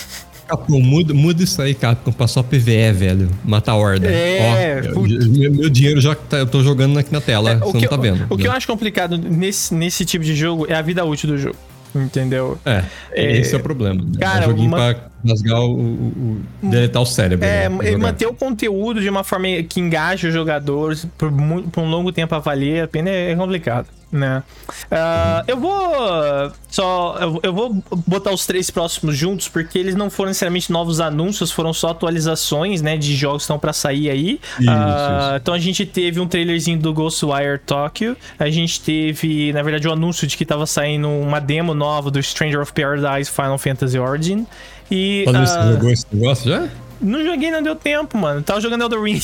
Capcom, 0.47 0.81
muda, 0.81 1.13
muda 1.13 1.43
isso 1.43 1.61
aí, 1.61 1.75
Capcom. 1.75 2.13
Passou 2.13 2.41
a 2.41 2.45
PVE, 2.45 2.93
velho. 2.93 3.29
Mata 3.45 3.73
a 3.73 3.75
horda. 3.75 4.09
É, 4.09 4.81
Ó, 4.95 5.01
meu, 5.01 5.53
meu, 5.53 5.69
dinheiro 5.69 6.01
já 6.01 6.15
tá, 6.15 6.39
eu 6.39 6.47
tô 6.47 6.63
jogando 6.63 6.99
aqui 6.99 7.13
na 7.13 7.21
tela. 7.21 7.51
É, 7.51 7.57
você 7.57 7.79
não 7.81 7.89
tá 7.89 7.97
vendo. 7.97 8.27
O, 8.31 8.35
o 8.35 8.37
que 8.37 8.45
né? 8.45 8.51
eu 8.51 8.53
acho 8.53 8.67
complicado 8.67 9.19
nesse, 9.19 9.75
nesse 9.75 10.05
tipo 10.05 10.25
de 10.25 10.37
jogo 10.37 10.67
é 10.69 10.75
a 10.75 10.83
vida 10.83 11.05
útil 11.05 11.31
do 11.31 11.39
jogo. 11.39 11.57
Entendeu? 12.03 12.59
É, 12.65 12.85
é 13.13 13.37
esse 13.37 13.55
é 13.55 13.59
o 13.59 13.63
problema. 13.63 14.03
Né? 14.03 14.19
Cara, 14.21 14.45
é 14.45 14.49
um 14.49 14.51
joguinho 14.51 14.69
uma... 14.69 14.77
pra 14.77 15.11
rasgar 15.27 15.61
o, 15.61 15.73
o, 15.73 16.43
deletar 16.63 17.03
o 17.03 17.07
cérebro. 17.07 17.47
É, 17.47 17.69
né? 17.69 17.97
manter 17.97 18.27
o 18.27 18.35
conteúdo 18.35 19.01
de 19.01 19.09
uma 19.09 19.25
forma 19.25 19.47
que 19.69 19.81
engaje 19.81 20.29
os 20.29 20.35
jogadores 20.35 21.07
por, 21.17 21.31
muito, 21.31 21.71
por 21.71 21.83
um 21.83 21.91
longo 21.91 22.13
tempo 22.13 22.35
a 22.35 22.39
valer 22.39 22.85
a 22.85 22.89
pena 22.89 23.11
é 23.11 23.35
complicado 23.35 23.87
né? 24.11 24.43
Uh, 24.85 25.45
eu 25.49 25.57
vou 25.59 26.53
só 26.69 27.19
eu, 27.21 27.41
eu, 27.43 27.53
vou 27.53 27.83
botar 28.07 28.33
os 28.33 28.47
três 28.47 28.71
próximos 28.71 29.17
juntos 29.17 29.49
porque 29.49 29.79
eles 29.79 29.95
não 29.95 30.09
foram 30.09 30.29
necessariamente 30.29 30.71
novos 30.71 31.01
anúncios, 31.01 31.51
foram 31.51 31.73
só 31.73 31.89
atualizações, 31.89 32.81
né, 32.81 32.97
de 32.97 33.17
jogos 33.17 33.39
que 33.39 33.45
estão 33.45 33.59
para 33.59 33.73
sair 33.73 34.11
aí. 34.11 34.41
Isso, 34.61 34.71
uh, 34.71 34.75
isso. 34.75 35.37
Então 35.37 35.55
a 35.55 35.59
gente 35.59 35.85
teve 35.85 36.21
um 36.21 36.27
trailerzinho 36.27 36.79
do 36.79 36.93
Ghostwire 36.93 37.59
Tokyo, 37.65 38.17
a 38.39 38.49
gente 38.49 38.81
teve, 38.81 39.53
na 39.53 39.63
verdade, 39.63 39.87
o 39.89 39.91
um 39.91 39.95
anúncio 39.95 40.27
de 40.27 40.37
que 40.37 40.45
tava 40.45 40.67
saindo 40.67 41.09
uma 41.09 41.41
demo 41.41 41.75
nova 41.75 42.11
do 42.11 42.23
Stranger 42.23 42.61
of 42.61 42.73
Paradise 42.73 43.31
Final 43.31 43.59
Fantasy 43.59 43.99
Origin 43.99 44.47
e 44.91 45.25
uh, 45.27 45.33
você 45.33 45.73
jogou 45.73 45.91
esse 45.91 46.07
negócio 46.13 46.51
já? 46.51 46.69
Não 47.01 47.23
joguei, 47.25 47.51
não 47.51 47.63
deu 47.63 47.77
tempo, 47.77 48.17
mano. 48.17 48.43
Tava 48.43 48.61
jogando 48.61 48.83
Elder 48.83 49.03
Ring. 49.03 49.21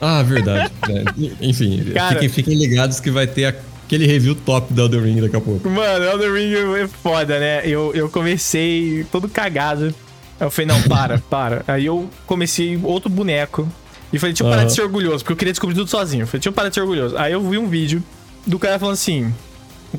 Ah, 0.00 0.22
verdade. 0.22 0.72
é, 0.88 1.46
enfim, 1.46 1.92
Cara, 1.94 2.14
fiquem, 2.14 2.28
fiquem 2.28 2.54
ligados 2.58 3.00
que 3.00 3.10
vai 3.10 3.26
ter 3.26 3.46
a 3.46 3.54
aquele 3.92 4.06
review 4.06 4.34
top 4.34 4.72
do 4.72 4.80
Elden 4.82 5.00
Ring 5.02 5.20
daqui 5.20 5.36
a 5.36 5.40
pouco. 5.40 5.68
Mano, 5.68 6.04
Elden 6.04 6.32
Ring 6.32 6.54
é 6.82 6.88
foda, 6.88 7.38
né? 7.38 7.60
Eu, 7.66 7.92
eu 7.94 8.08
comecei 8.08 9.04
todo 9.12 9.28
cagado. 9.28 9.94
Eu 10.40 10.50
falei, 10.50 10.66
não, 10.66 10.82
para, 10.84 11.18
para. 11.28 11.62
Aí 11.68 11.84
eu 11.84 12.08
comecei 12.26 12.80
outro 12.82 13.10
boneco. 13.10 13.68
E 14.10 14.18
falei, 14.18 14.32
deixa 14.32 14.44
eu 14.44 14.48
parar 14.48 14.62
uhum. 14.62 14.68
de 14.68 14.74
ser 14.74 14.82
orgulhoso, 14.82 15.18
porque 15.18 15.32
eu 15.32 15.36
queria 15.36 15.52
descobrir 15.52 15.74
tudo 15.74 15.88
sozinho. 15.88 16.22
Eu 16.22 16.26
falei, 16.26 16.40
deixa 16.40 16.48
eu 16.48 16.52
parar 16.52 16.68
de 16.70 16.74
ser 16.74 16.80
orgulhoso. 16.80 17.16
Aí 17.18 17.32
eu 17.32 17.40
vi 17.48 17.58
um 17.58 17.68
vídeo 17.68 18.02
do 18.46 18.58
cara 18.58 18.78
falando 18.78 18.94
assim: 18.94 19.32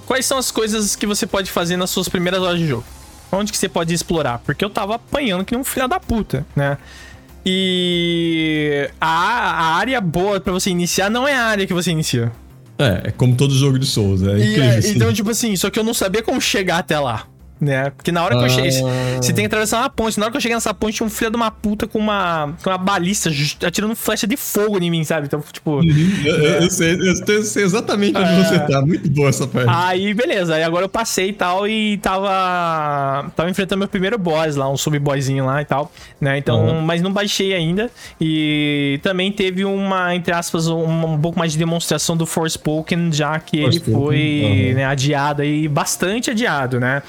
Quais 0.05 0.25
são 0.25 0.37
as 0.37 0.51
coisas 0.51 0.95
que 0.95 1.05
você 1.05 1.27
pode 1.27 1.51
fazer 1.51 1.77
nas 1.77 1.89
suas 1.89 2.09
primeiras 2.09 2.41
horas 2.41 2.59
de 2.59 2.67
jogo? 2.67 2.83
Onde 3.31 3.51
que 3.51 3.57
você 3.57 3.69
pode 3.69 3.93
explorar? 3.93 4.39
Porque 4.39 4.63
eu 4.63 4.69
tava 4.69 4.95
apanhando 4.95 5.45
que 5.45 5.53
nem 5.53 5.61
um 5.61 5.63
filho 5.63 5.87
da 5.87 5.99
puta, 5.99 6.45
né? 6.55 6.77
E 7.45 8.89
a, 9.01 9.07
a 9.07 9.75
área 9.75 9.99
boa 9.99 10.39
para 10.39 10.53
você 10.53 10.69
iniciar 10.69 11.09
não 11.09 11.27
é 11.27 11.35
a 11.35 11.43
área 11.45 11.67
que 11.67 11.73
você 11.73 11.91
inicia. 11.91 12.31
É, 12.77 13.09
é 13.09 13.11
como 13.11 13.35
todo 13.35 13.53
jogo 13.53 13.77
de 13.77 13.85
Souls, 13.85 14.23
é 14.23 14.37
incrível. 14.37 14.63
É, 14.63 14.79
então, 14.89 15.13
tipo 15.13 15.29
assim, 15.29 15.55
só 15.55 15.69
que 15.69 15.79
eu 15.79 15.83
não 15.83 15.93
sabia 15.93 16.23
como 16.23 16.41
chegar 16.41 16.79
até 16.79 16.99
lá. 16.99 17.27
Né? 17.63 17.89
Porque 17.91 18.11
na 18.11 18.23
hora 18.23 18.37
que 18.37 18.43
eu 18.43 18.49
cheguei. 18.49 18.71
Você 18.71 19.33
tem 19.33 19.43
que 19.43 19.47
atravessar 19.47 19.79
uma 19.79 19.89
ponte. 19.89 20.19
Na 20.19 20.25
hora 20.25 20.31
que 20.31 20.37
eu 20.37 20.41
cheguei 20.41 20.55
nessa 20.55 20.73
ponte, 20.73 20.97
tinha 20.97 21.07
um 21.07 21.09
filho 21.09 21.31
de 21.31 21.37
uma 21.37 21.51
puta 21.51 21.87
com 21.87 21.97
uma, 21.97 22.53
com 22.63 22.69
uma 22.69 22.77
balista 22.77 23.29
atirando 23.65 23.95
flecha 23.95 24.27
de 24.27 24.37
fogo 24.37 24.77
em 24.81 24.89
mim, 24.89 25.03
sabe? 25.03 25.27
Então, 25.27 25.43
tipo. 25.51 25.77
Uhum. 25.77 26.21
Eu, 26.25 26.35
eu, 26.63 26.69
sei, 26.69 26.97
eu 26.99 27.43
sei 27.43 27.63
exatamente 27.63 28.17
onde 28.17 28.29
é... 28.29 28.43
você 28.43 28.59
tá. 28.59 28.81
Muito 28.81 29.09
boa 29.09 29.29
essa 29.29 29.47
parte. 29.47 29.69
Aí, 29.69 30.13
beleza. 30.13 30.55
Aí 30.55 30.63
agora 30.63 30.85
eu 30.85 30.89
passei 30.89 31.29
e 31.29 31.33
tal 31.33 31.67
e 31.67 31.97
tava. 31.97 33.31
Tava 33.35 33.49
enfrentando 33.49 33.79
meu 33.79 33.87
primeiro 33.87 34.17
boss 34.17 34.55
lá, 34.55 34.69
um 34.69 34.77
sub-boyzinho 34.77 35.45
lá 35.45 35.61
e 35.61 35.65
tal, 35.65 35.91
né? 36.19 36.37
Então, 36.37 36.65
uhum. 36.65 36.81
mas 36.81 37.01
não 37.01 37.11
baixei 37.11 37.53
ainda. 37.53 37.89
E 38.19 38.99
também 39.01 39.31
teve 39.31 39.65
uma, 39.65 40.15
entre 40.15 40.33
aspas, 40.33 40.67
um, 40.67 41.13
um 41.13 41.19
pouco 41.19 41.39
mais 41.39 41.53
de 41.53 41.57
demonstração 41.57 42.17
do 42.17 42.25
Forspoken, 42.25 43.11
já 43.11 43.39
que 43.39 43.57
ele 43.57 43.79
foi 43.79 44.41
uhum. 44.43 44.75
né, 44.75 44.85
adiado 44.85 45.41
aí, 45.41 45.67
bastante 45.67 46.31
adiado, 46.31 46.79
né? 46.79 47.01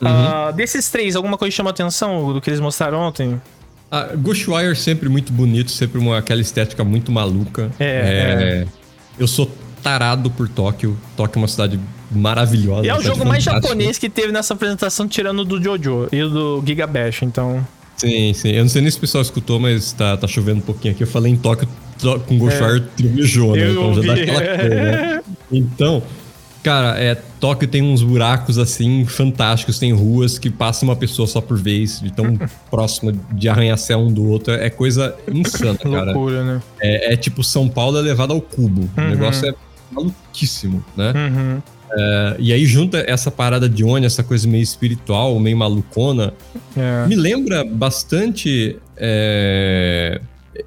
Uhum. 0.00 0.50
Uh, 0.50 0.52
desses 0.52 0.88
três, 0.90 1.14
alguma 1.14 1.36
coisa 1.36 1.54
chama 1.54 1.70
atenção 1.70 2.32
do 2.32 2.40
que 2.40 2.48
eles 2.48 2.60
mostraram 2.60 3.00
ontem? 3.00 3.40
Uh, 3.92 4.16
Ghostwire 4.18 4.74
sempre 4.76 5.08
muito 5.08 5.32
bonito, 5.32 5.70
sempre 5.70 5.98
uma, 5.98 6.18
aquela 6.18 6.40
estética 6.40 6.84
muito 6.84 7.10
maluca. 7.12 7.70
É, 7.78 7.84
é, 7.84 8.42
é. 8.62 8.66
Eu 9.18 9.26
sou 9.26 9.50
tarado 9.82 10.30
por 10.30 10.48
Tóquio. 10.48 10.96
Tóquio 11.16 11.38
é 11.38 11.42
uma 11.42 11.48
cidade 11.48 11.78
maravilhosa. 12.10 12.86
E 12.86 12.88
é 12.88 12.96
o 12.96 13.02
jogo 13.02 13.24
mais 13.24 13.42
japonês 13.42 13.98
que 13.98 14.08
teve 14.08 14.32
nessa 14.32 14.54
apresentação, 14.54 15.06
tirando 15.06 15.44
do 15.44 15.62
Jojo 15.62 16.08
e 16.10 16.22
do 16.22 16.62
Giga 16.66 16.86
Bash, 16.86 17.22
então... 17.22 17.66
Sim, 17.96 18.32
sim. 18.32 18.50
Eu 18.50 18.62
não 18.62 18.68
sei 18.68 18.80
nem 18.80 18.90
se 18.90 18.96
o 18.96 19.00
pessoal 19.00 19.20
escutou, 19.20 19.60
mas 19.60 19.92
tá, 19.92 20.16
tá 20.16 20.26
chovendo 20.26 20.60
um 20.60 20.62
pouquinho 20.62 20.94
aqui. 20.94 21.02
Eu 21.02 21.06
falei 21.06 21.30
em 21.32 21.36
Tóquio 21.36 21.68
com 22.26 22.38
Ghostwire 22.38 22.78
é. 22.78 22.96
trovejou, 22.96 23.54
né? 23.54 23.70
Então 23.70 23.94
já 23.94 24.02
dá 24.02 24.12
aquela 24.14 24.40
coisa, 24.40 24.74
né? 24.74 25.20
Então, 25.52 26.02
Cara, 26.62 26.98
é, 26.98 27.14
Tóquio 27.14 27.66
tem 27.66 27.82
uns 27.82 28.02
buracos 28.02 28.58
assim 28.58 29.06
fantásticos, 29.06 29.78
tem 29.78 29.92
ruas 29.92 30.38
que 30.38 30.50
passa 30.50 30.84
uma 30.84 30.94
pessoa 30.94 31.26
só 31.26 31.40
por 31.40 31.58
vez, 31.58 32.00
de 32.00 32.12
tão 32.12 32.38
próxima 32.70 33.14
de 33.32 33.48
arranha-céu 33.48 34.00
um 34.00 34.12
do 34.12 34.26
outro. 34.26 34.52
É 34.52 34.68
coisa 34.68 35.16
insana, 35.32 35.78
cara. 35.82 36.12
Loucura, 36.12 36.44
né? 36.44 36.62
É, 36.80 37.14
é, 37.14 37.16
tipo 37.16 37.42
São 37.42 37.68
Paulo 37.68 37.98
elevado 37.98 38.32
ao 38.32 38.40
cubo. 38.40 38.82
Uhum. 38.96 39.06
O 39.06 39.08
negócio 39.08 39.48
é 39.48 39.54
maluquíssimo, 39.90 40.84
né? 40.94 41.12
Uhum. 41.16 41.62
É, 41.92 42.36
e 42.38 42.52
aí 42.52 42.66
junta 42.66 43.02
essa 43.06 43.30
parada 43.30 43.68
de 43.68 43.82
Oni, 43.82 44.04
essa 44.04 44.22
coisa 44.22 44.46
meio 44.46 44.62
espiritual, 44.62 45.38
meio 45.40 45.56
malucona. 45.56 46.34
É. 46.76 47.06
Me 47.06 47.16
lembra 47.16 47.64
bastante. 47.64 48.76
É, 48.96 50.20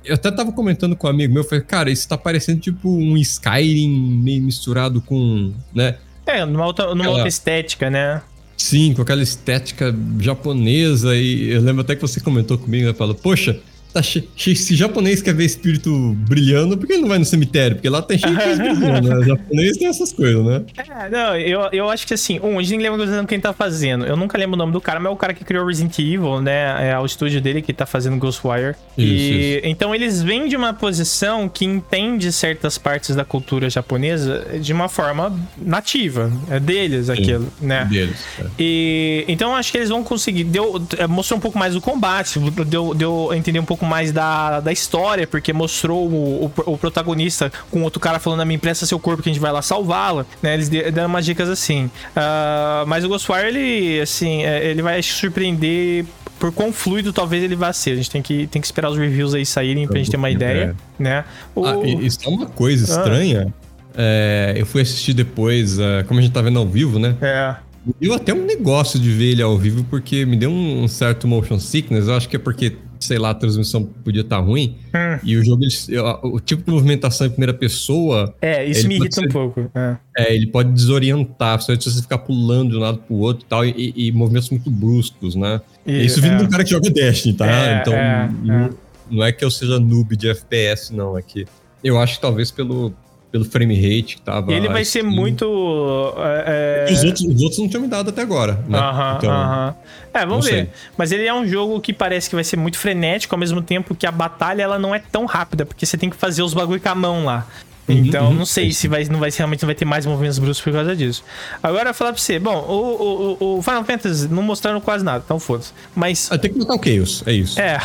eu 0.04 0.16
até 0.16 0.32
tava 0.32 0.52
comentando 0.52 0.96
com 0.96 1.08
um 1.08 1.10
amigo 1.10 1.34
meu, 1.34 1.44
falei, 1.44 1.64
cara, 1.64 1.92
isso 1.92 2.08
tá 2.08 2.18
parecendo 2.18 2.60
tipo 2.60 2.90
um 2.90 3.18
Skyrim 3.18 3.90
meio 3.90 4.42
misturado 4.42 5.02
com, 5.02 5.54
né? 5.74 5.98
É, 6.26 6.46
numa 6.46 6.66
outra, 6.66 6.86
numa 6.88 7.02
Aquela... 7.02 7.16
outra 7.16 7.28
estética, 7.28 7.90
né? 7.90 8.22
Sim, 8.56 8.94
com 8.94 9.02
aquela 9.02 9.22
estética 9.22 9.94
japonesa. 10.20 11.16
E 11.16 11.50
eu 11.50 11.62
lembro 11.62 11.82
até 11.82 11.96
que 11.96 12.02
você 12.02 12.20
comentou 12.22 12.58
comigo, 12.58 12.88
né? 12.88 12.94
Falou, 12.94 13.16
poxa, 13.16 13.60
Tá 13.94 14.02
cheio, 14.02 14.28
se 14.36 14.76
japonês 14.76 15.22
quer 15.22 15.36
ver 15.36 15.46
espírito 15.46 16.16
brilhando, 16.28 16.76
por 16.76 16.88
que 16.88 16.94
ele 16.94 17.04
não 17.04 17.10
vai 17.10 17.20
no 17.20 17.26
cemitério? 17.26 17.76
Porque 17.76 17.88
lá 17.88 18.02
tem 18.02 18.18
cheio 18.18 18.36
de 18.36 18.56
brilhando, 18.58 19.08
né? 19.08 19.16
O 19.18 19.24
japonês 19.24 19.78
tem 19.78 19.88
essas 19.88 20.12
coisas, 20.12 20.44
né? 20.44 20.64
É, 20.76 21.10
não, 21.10 21.38
eu, 21.38 21.70
eu 21.72 21.90
acho 21.92 22.08
que 22.08 22.14
assim, 22.16 22.40
um, 22.40 22.58
a 22.58 22.64
gente 22.64 22.78
nem 22.78 22.90
lembra 22.90 23.26
quem 23.26 23.40
tá 23.40 23.54
fazendo. 23.54 24.04
Eu 24.04 24.18
nunca 24.18 24.36
lembro 24.36 24.56
o 24.56 24.58
nome 24.58 24.74
do 24.74 24.82
cara, 24.82 25.00
mas 25.00 25.12
é 25.12 25.14
o 25.14 25.16
cara 25.16 25.32
que 25.34 25.46
criou 25.46 25.68
Resident 25.68 26.00
Evil, 26.00 26.42
né? 26.42 26.90
É 26.90 26.98
o 26.98 27.06
estúdio 27.06 27.40
dele 27.40 27.62
que 27.62 27.72
tá 27.72 27.86
fazendo 27.86 28.18
Ghostwire. 28.18 28.76
Isso, 28.98 29.14
e 29.14 29.58
isso. 29.58 29.68
então 29.68 29.94
eles 29.94 30.24
vêm 30.24 30.48
de 30.48 30.56
uma 30.56 30.74
posição 30.74 31.48
que 31.48 31.64
entende 31.64 32.32
certas 32.32 32.80
partes 32.80 33.16
da 33.16 33.24
cultura 33.24 33.70
japonesa 33.70 34.44
de 34.60 34.74
uma 34.74 34.90
forma 34.90 35.32
nativa. 35.56 36.32
É 36.50 36.60
deles 36.60 37.12
aquilo, 37.12 37.52
Sim, 37.60 37.68
né? 37.68 37.86
Deles. 37.86 38.26
É. 38.40 38.46
E 38.58 39.26
então 39.28 39.56
acho 39.56 39.72
que 39.72 39.78
eles 39.78 39.90
vão 39.90 40.04
conseguir. 40.04 40.46
Deu, 40.46 40.82
mostrou 41.08 41.38
um 41.38 41.42
pouco 41.42 41.60
mais 41.60 41.76
o 41.76 41.82
combate, 41.82 42.40
deu, 42.66 42.96
deu 42.96 43.30
entender 43.34 43.60
um 43.60 43.66
pouco 43.66 43.83
pouco 43.84 43.86
mais 43.86 44.12
da, 44.12 44.62
da 44.62 44.72
história, 44.72 45.28
porque 45.28 45.52
mostrou 45.52 46.08
o, 46.08 46.46
o, 46.46 46.74
o 46.74 46.78
protagonista 46.78 47.52
com 47.70 47.84
outro 47.84 48.00
cara 48.00 48.18
falando: 48.20 48.42
a 48.42 48.46
minha 48.46 48.56
empresta 48.56 48.86
seu 48.86 48.98
corpo 48.98 49.22
que 49.22 49.30
a 49.30 49.34
gente 49.34 49.42
vai 49.42 49.52
lá 49.52 49.62
salvá-la, 49.62 50.26
né? 50.42 50.54
Eles 50.54 50.70
deram 50.70 51.08
umas 51.08 51.26
dicas 51.26 51.50
assim. 51.50 51.86
Uh, 51.86 52.88
mas 52.88 53.04
o 53.04 53.10
Ghostwire, 53.10 53.48
ele, 53.48 54.02
assim, 54.02 54.44
é, 54.44 54.66
ele 54.66 54.82
vai 54.82 55.02
surpreender 55.04 56.06
por 56.40 56.52
quão 56.52 56.74
fluido 56.74 57.14
talvez 57.14 57.44
ele 57.44 57.56
vá 57.56 57.72
ser. 57.74 57.92
A 57.92 57.96
gente 57.96 58.10
tem 58.10 58.22
que, 58.22 58.48
tem 58.48 58.62
que 58.62 58.68
esperar 58.68 58.90
os 58.90 58.98
reviews 58.98 59.34
aí 59.34 59.46
saírem 59.46 59.88
pra 59.88 59.98
gente 59.98 60.10
ter 60.10 60.18
uma 60.18 60.30
ideia, 60.30 60.76
é. 61.00 61.04
né? 61.04 61.26
O... 61.54 61.66
Ah, 61.66 61.76
isso 61.86 62.20
é 62.24 62.30
uma 62.30 62.46
coisa 62.46 62.86
ah. 62.86 62.98
estranha. 62.98 63.48
Ah. 63.50 63.64
É, 63.96 64.54
eu 64.58 64.66
fui 64.66 64.82
assistir 64.82 65.14
depois, 65.14 65.78
uh, 65.78 66.04
como 66.08 66.20
a 66.20 66.24
gente 66.24 66.34
tá 66.34 66.42
vendo 66.42 66.58
ao 66.58 66.68
vivo, 66.68 66.98
né? 66.98 67.16
É. 67.22 67.56
Me 67.86 67.94
deu 68.00 68.14
até 68.14 68.34
um 68.34 68.46
negócio 68.46 69.00
de 69.00 69.12
ver 69.12 69.32
ele 69.32 69.42
ao 69.42 69.58
vivo, 69.58 69.84
porque 69.90 70.26
me 70.26 70.38
deu 70.38 70.50
um 70.50 70.88
certo 70.88 71.28
motion 71.28 71.60
sickness. 71.60 72.08
Eu 72.08 72.16
acho 72.16 72.30
que 72.30 72.36
é 72.36 72.40
porque 72.40 72.78
sei 73.04 73.20
lá, 73.20 73.32
a 73.32 73.34
transmissão 73.34 73.84
podia 73.84 74.22
estar 74.22 74.38
tá 74.38 74.42
ruim. 74.42 74.78
Hum. 74.94 75.20
E 75.24 75.38
o 75.38 75.44
jogo, 75.44 75.64
ele, 75.64 76.00
o 76.24 76.40
tipo 76.40 76.64
de 76.64 76.72
movimentação 76.72 77.28
em 77.28 77.30
primeira 77.30 77.54
pessoa. 77.54 78.34
É, 78.42 78.66
isso 78.66 78.88
me 78.88 78.96
irrita 78.96 79.16
ser, 79.16 79.28
um 79.28 79.30
pouco. 79.30 79.72
É. 79.76 79.98
é. 80.18 80.36
ele 80.36 80.48
pode 80.48 80.72
desorientar, 80.72 81.62
se 81.62 81.76
você 81.76 82.02
ficar 82.02 82.20
pulando 82.20 82.72
de 82.72 82.78
um 82.78 82.80
lado 82.80 83.00
pro 83.00 83.16
outro 83.16 83.46
e 83.46 83.48
tal, 83.48 83.66
e, 83.66 84.12
movimentos 84.12 84.50
muito 84.50 84.72
bruscos, 84.72 85.36
né? 85.36 85.62
E, 85.86 86.06
isso 86.06 86.22
vindo 86.22 86.36
é. 86.36 86.38
de 86.38 86.44
um 86.46 86.50
cara 86.50 86.64
que 86.64 86.70
joga 86.70 86.90
Destiny, 86.90 87.36
tá? 87.36 87.48
É, 87.48 87.82
então, 87.82 87.94
é, 87.94 88.32
não, 88.44 88.56
é. 88.56 88.70
não 89.12 89.24
é 89.24 89.32
que 89.32 89.44
eu 89.44 89.52
seja 89.52 89.80
noob 89.80 90.16
de 90.16 90.30
FPS, 90.30 90.94
não. 90.94 91.18
É 91.18 91.22
que 91.22 91.46
eu 91.84 92.00
acho 92.00 92.16
que 92.16 92.22
talvez 92.22 92.50
pelo, 92.50 92.94
pelo 93.34 93.46
frame 93.46 93.74
rate 93.74 94.18
que 94.18 94.22
tava. 94.22 94.54
Ele 94.54 94.68
vai 94.68 94.84
assim. 94.84 94.92
ser 94.92 95.04
muito. 95.04 96.14
É... 96.46 96.86
Os, 96.92 97.04
outros, 97.04 97.22
os 97.22 97.42
outros 97.42 97.58
não 97.58 97.68
tinham 97.68 97.82
me 97.82 97.88
dado 97.88 98.12
até 98.12 98.22
agora, 98.22 98.64
né? 98.68 98.78
Aham, 98.78 99.16
então, 99.18 99.32
aham. 99.32 99.76
É, 100.14 100.24
vamos 100.24 100.46
ver. 100.46 100.52
Sei. 100.52 100.70
Mas 100.96 101.12
ele 101.12 101.26
é 101.26 101.34
um 101.34 101.48
jogo 101.48 101.82
que 101.82 101.92
parece 101.92 102.30
que 102.30 102.36
vai 102.36 102.44
ser 102.44 102.58
muito 102.58 102.78
frenético, 102.78 103.34
ao 103.34 103.40
mesmo 103.40 103.60
tempo 103.60 103.96
que 103.96 104.06
a 104.06 104.12
batalha 104.12 104.62
ela 104.62 104.78
não 104.78 104.94
é 104.94 105.00
tão 105.00 105.26
rápida, 105.26 105.66
porque 105.66 105.84
você 105.84 105.98
tem 105.98 106.12
que 106.12 106.16
fazer 106.16 106.44
os 106.44 106.54
bagulho 106.54 106.80
com 106.80 106.90
a 106.90 106.94
mão 106.94 107.26
lá. 107.26 107.48
Uhum, 107.90 107.96
então, 107.96 108.28
uhum, 108.28 108.36
não 108.36 108.46
sei 108.46 108.72
se 108.72 108.88
vai, 108.88 109.04
não 109.06 109.20
vai 109.20 109.32
realmente 109.32 109.64
não 109.64 109.68
vai 109.68 109.76
ter 109.76 109.84
mais 109.84 110.06
movimentos 110.06 110.38
bruscos 110.38 110.64
por 110.64 110.72
causa 110.72 110.96
disso. 110.96 111.24
Agora, 111.62 111.92
falar 111.92 112.14
pra 112.14 112.22
você, 112.22 112.38
bom, 112.38 112.56
o, 112.56 113.38
o, 113.42 113.58
o 113.58 113.62
Final 113.64 113.84
Fantasy 113.84 114.28
não 114.28 114.44
mostraram 114.44 114.80
quase 114.80 115.04
nada, 115.04 115.24
então 115.26 115.40
foda-se. 115.40 115.74
Mas. 115.96 116.32
Ah, 116.32 116.38
tem 116.38 116.54
que 116.54 116.60
botar 116.60 116.76
o 116.76 116.84
Chaos, 116.84 117.24
é 117.26 117.34
isso. 117.34 117.60
É. 117.60 117.82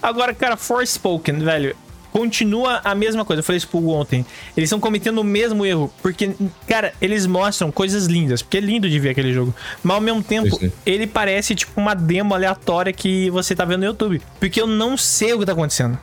Agora, 0.00 0.32
cara, 0.32 0.56
Forspoken, 0.56 1.40
velho, 1.40 1.76
continua 2.12 2.80
a 2.84 2.94
mesma 2.94 3.24
coisa. 3.24 3.40
Eu 3.40 3.44
falei 3.44 3.56
isso 3.56 3.68
pro 3.68 3.88
ontem. 3.88 4.24
Eles 4.56 4.68
estão 4.68 4.78
cometendo 4.78 5.18
o 5.18 5.24
mesmo 5.24 5.64
erro. 5.64 5.92
Porque, 6.02 6.30
cara, 6.68 6.92
eles 7.00 7.26
mostram 7.26 7.72
coisas 7.72 8.06
lindas. 8.06 8.42
Porque 8.42 8.58
é 8.58 8.60
lindo 8.60 8.88
de 8.88 8.98
ver 9.00 9.10
aquele 9.10 9.32
jogo. 9.32 9.54
Mas 9.82 9.94
ao 9.94 10.00
mesmo 10.00 10.22
tempo, 10.22 10.60
ele 10.84 11.06
parece 11.06 11.54
tipo 11.54 11.72
uma 11.80 11.94
demo 11.94 12.34
aleatória 12.34 12.92
que 12.92 13.30
você 13.30 13.54
tá 13.54 13.64
vendo 13.64 13.80
no 13.80 13.86
YouTube. 13.86 14.20
Porque 14.38 14.60
eu 14.60 14.66
não 14.66 14.96
sei 14.96 15.32
o 15.32 15.38
que 15.38 15.46
tá 15.46 15.52
acontecendo. 15.52 15.98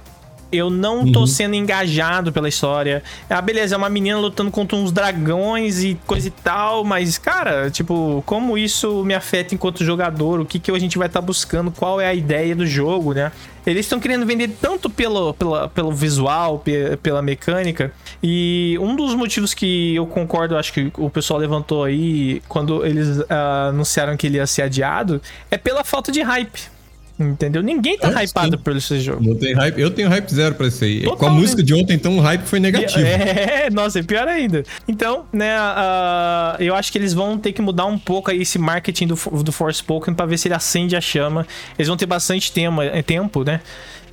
Eu 0.52 0.70
não 0.70 1.12
tô 1.12 1.22
uhum. 1.22 1.28
sendo 1.28 1.56
engajado 1.56 2.32
pela 2.32 2.50
história. 2.50 3.04
Ah, 3.30 3.42
beleza, 3.42 3.76
é 3.76 3.78
uma 3.78 3.90
menina 3.90 4.18
lutando 4.18 4.50
contra 4.50 4.76
uns 4.76 4.92
dragões 4.92 5.84
e 5.84 5.98
coisa 6.08 6.28
e 6.28 6.32
tal, 6.32 6.84
mas, 6.84 7.18
cara, 7.20 7.70
tipo, 7.70 8.24
como 8.26 8.58
isso 8.58 9.04
me 9.04 9.14
afeta 9.14 9.54
enquanto 9.54 9.84
jogador? 9.84 10.40
O 10.40 10.46
que, 10.46 10.58
que 10.58 10.72
a 10.72 10.80
gente 10.80 10.98
vai 10.98 11.08
estar 11.08 11.22
tá 11.22 11.26
buscando? 11.26 11.70
Qual 11.70 12.02
é 12.02 12.08
a 12.08 12.14
ideia 12.14 12.56
do 12.56 12.66
jogo, 12.66 13.14
né? 13.14 13.32
Eles 13.66 13.86
estão 13.86 14.00
querendo 14.00 14.26
vender 14.26 14.50
tanto 14.60 14.90
pelo, 14.90 15.34
pela, 15.36 15.68
pelo 15.70 15.92
visual, 15.92 16.64
pela 17.04 17.22
mecânica. 17.22 17.92
E 18.24 18.78
um 18.82 18.96
dos 18.96 19.14
motivos 19.14 19.54
que 19.54 19.96
eu 19.96 20.08
concordo, 20.08 20.58
acho 20.58 20.74
que 20.74 20.92
o 20.98 21.10
pessoal 21.10 21.40
levantou 21.40 21.84
aí 21.84 22.42
quando 22.48 22.84
eles 22.84 23.20
uh, 23.20 23.26
anunciaram 23.70 24.18
que 24.18 24.26
ele 24.26 24.38
ia 24.38 24.48
ser 24.48 24.64
adiado, 24.64 25.22
é 25.52 25.58
pela 25.58 25.84
falta 25.84 26.12
de 26.12 26.22
hype. 26.22 26.79
Entendeu? 27.20 27.62
Ninguém 27.62 27.98
tá 27.98 28.08
é, 28.10 28.24
hypado 28.24 28.58
sim. 28.58 28.64
por 28.64 28.76
esse 28.78 29.00
jogo. 29.02 29.22
Não 29.22 29.36
tem 29.36 29.54
hype. 29.54 29.78
Eu 29.78 29.92
tenho 29.92 30.08
hype 30.08 30.34
zero 30.34 30.56
pra 30.56 30.68
isso 30.68 30.86
aí. 30.86 31.02
Totalmente. 31.02 31.20
Com 31.20 31.26
a 31.26 31.30
música 31.30 31.62
de 31.62 31.74
ontem, 31.74 31.94
então 31.94 32.18
o 32.18 32.22
hype 32.22 32.44
foi 32.44 32.62
negativo. 32.62 33.06
É, 33.06 33.70
nossa, 33.74 34.00
é 34.00 34.04
pior 34.04 34.26
ainda. 34.26 34.64
Então, 34.88 35.26
né, 35.34 35.60
uh, 35.60 36.64
eu 36.64 36.74
acho 36.74 36.90
que 36.92 36.98
eles 36.98 37.14
vão 37.14 37.38
ter 37.38 37.52
que 37.52 37.62
mudar 37.62 37.86
um 37.86 38.00
pouco 38.00 38.32
aí 38.32 38.42
esse 38.42 38.58
marketing 38.58 39.08
do, 39.08 39.16
do 39.44 39.52
Forspoken 39.52 40.14
pra 40.14 40.26
ver 40.26 40.38
se 40.38 40.48
ele 40.48 40.56
acende 40.56 40.96
a 40.96 41.02
chama. 41.02 41.46
Eles 41.78 41.90
vão 41.90 41.98
ter 41.98 42.06
bastante 42.06 42.54
tema, 42.54 42.86
tempo, 43.04 43.44
né? 43.44 43.60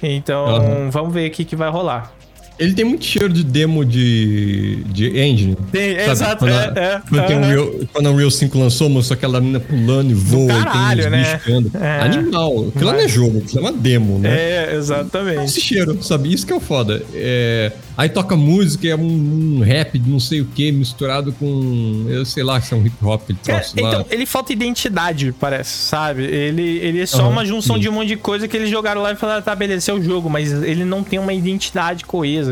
Então, 0.02 0.46
uhum. 0.46 0.90
vamos 0.90 1.14
ver 1.14 1.28
o 1.28 1.30
que, 1.30 1.44
que 1.44 1.54
vai 1.54 1.70
rolar. 1.70 2.12
Ele 2.58 2.72
tem 2.72 2.84
muito 2.84 3.04
cheiro 3.04 3.28
de 3.28 3.44
demo 3.44 3.84
de, 3.84 4.82
de 4.84 5.20
engine. 5.20 5.56
Tem, 5.70 5.98
sabe? 5.98 6.10
exato. 6.10 6.38
Quando, 6.38 6.52
é, 6.52 6.72
é, 6.76 7.02
quando, 7.06 7.20
é, 7.20 7.36
Unreal, 7.36 7.72
quando 7.92 8.06
a 8.06 8.10
Unreal 8.10 8.30
5 8.30 8.58
lançou, 8.58 8.88
mostrou 8.88 9.16
aquela 9.16 9.40
menina 9.40 9.60
pulando 9.60 10.10
e 10.10 10.14
voa 10.14 10.64
caralho, 10.64 11.00
e 11.00 11.02
tem 11.02 11.10
né? 11.10 11.40
É. 11.74 12.00
Animal. 12.00 12.68
Aquilo 12.68 12.92
não 12.92 12.98
é 12.98 13.08
jogo, 13.08 13.42
aquilo 13.44 13.58
é 13.58 13.60
uma 13.60 13.72
demo, 13.72 14.18
né? 14.18 14.30
É, 14.30 14.74
exatamente. 14.74 15.44
Esse 15.44 15.60
cheiro, 15.60 16.02
sabe? 16.02 16.32
Isso 16.32 16.46
que 16.46 16.52
é 16.52 16.56
o 16.56 16.60
foda. 16.60 17.02
É, 17.12 17.72
aí 17.96 18.08
toca 18.08 18.34
música, 18.36 18.88
é 18.88 18.96
um, 18.96 19.58
um 19.58 19.60
rap 19.60 19.98
de 19.98 20.08
não 20.08 20.20
sei 20.20 20.40
o 20.40 20.46
que, 20.46 20.72
misturado 20.72 21.32
com. 21.34 22.06
Eu 22.08 22.24
sei 22.24 22.42
lá 22.42 22.58
se 22.60 22.72
é 22.72 22.76
um 22.76 22.86
hip 22.86 22.96
hop 23.02 23.28
ele 23.28 23.38
é, 23.48 23.62
Então, 23.76 24.06
ele 24.10 24.24
falta 24.24 24.52
identidade, 24.52 25.34
parece, 25.38 25.76
sabe? 25.76 26.24
Ele, 26.24 26.78
ele 26.78 27.00
é 27.00 27.06
só 27.06 27.24
uhum, 27.24 27.32
uma 27.32 27.44
junção 27.44 27.76
sim. 27.76 27.82
de 27.82 27.88
um 27.90 27.92
monte 27.92 28.08
de 28.08 28.16
coisa 28.16 28.48
que 28.48 28.56
eles 28.56 28.70
jogaram 28.70 29.02
lá 29.02 29.12
e 29.12 29.16
falaram, 29.16 29.42
tá, 29.42 29.54
beleza, 29.54 29.78
esse 29.78 29.90
é 29.90 29.94
o 29.94 30.02
jogo, 30.02 30.30
mas 30.30 30.50
ele 30.52 30.84
não 30.84 31.02
tem 31.02 31.18
uma 31.18 31.34
identidade 31.34 32.04
coesa 32.04 32.45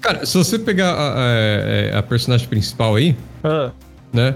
Cara, 0.00 0.24
se 0.24 0.36
você 0.36 0.58
pegar 0.58 0.92
a, 0.92 1.94
a, 1.94 1.98
a 1.98 2.02
personagem 2.02 2.48
principal 2.48 2.96
aí, 2.96 3.16
ah. 3.44 3.70
né? 4.12 4.34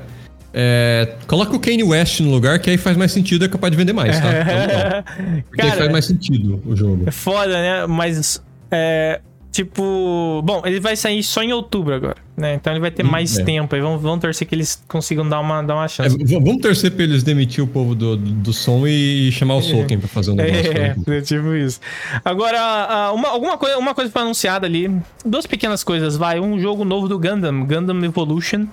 É, 0.57 1.17
coloca 1.27 1.57
o 1.57 1.59
Kanye 1.59 1.83
West 1.83 2.21
no 2.21 2.31
lugar, 2.31 2.61
que 2.61 2.71
aí 2.71 2.77
faz 2.77 2.97
mais 2.97 3.11
sentido, 3.11 3.45
é 3.45 3.49
capaz 3.49 3.73
de 3.73 3.77
vender 3.77 3.93
mais, 3.93 4.21
tá? 4.21 4.29
Então, 5.11 5.43
Porque 5.49 5.63
Cara, 5.63 5.73
aí 5.73 5.79
faz 5.79 5.93
mais 5.93 6.05
sentido 6.05 6.63
o 6.65 6.77
jogo. 6.77 7.03
É 7.07 7.11
foda, 7.11 7.53
né? 7.61 7.87
Mas 7.89 8.41
é, 8.71 9.21
Tipo, 9.55 10.43
bom, 10.43 10.63
ele 10.65 10.81
vai 10.81 10.97
sair 10.97 11.23
só 11.23 11.41
em 11.41 11.53
outubro 11.53 11.95
agora, 11.95 12.17
né? 12.37 12.55
Então 12.55 12.73
ele 12.73 12.81
vai 12.81 12.91
ter 12.91 13.07
hum, 13.07 13.09
mais 13.09 13.39
é. 13.39 13.45
tempo. 13.45 13.73
Aí 13.73 13.81
vamos, 13.81 14.03
vamos 14.03 14.19
torcer 14.19 14.49
que 14.49 14.53
eles 14.53 14.83
consigam 14.89 15.29
dar 15.29 15.39
uma, 15.39 15.63
dar 15.63 15.77
uma 15.77 15.87
chance. 15.87 16.21
É, 16.21 16.41
vamos 16.41 16.61
torcer 16.61 16.91
pra 16.91 17.05
eles 17.05 17.23
demitir 17.23 17.63
o 17.63 17.67
povo 17.69 17.95
do, 17.95 18.17
do, 18.17 18.31
do 18.33 18.53
som 18.53 18.85
e 18.85 19.31
chamar 19.31 19.55
o 19.55 19.61
é. 19.61 19.97
pra 19.97 20.09
fazer 20.09 20.33
um 20.33 20.35
negócio. 20.35 20.73
É, 20.77 20.97
é, 21.19 21.21
tipo 21.21 21.55
isso. 21.55 21.79
Agora, 22.25 23.13
uma, 23.13 23.29
alguma 23.29 23.57
coisa, 23.57 23.79
uma 23.79 23.95
coisa 23.95 24.11
foi 24.11 24.23
anunciada 24.23 24.67
ali. 24.67 24.91
Duas 25.25 25.47
pequenas 25.47 25.85
coisas, 25.85 26.17
vai. 26.17 26.41
Um 26.41 26.59
jogo 26.59 26.85
novo 26.85 27.07
do 27.07 27.17
Gundam, 27.17 27.65
Gundam 27.65 28.05
Evolution, 28.05 28.67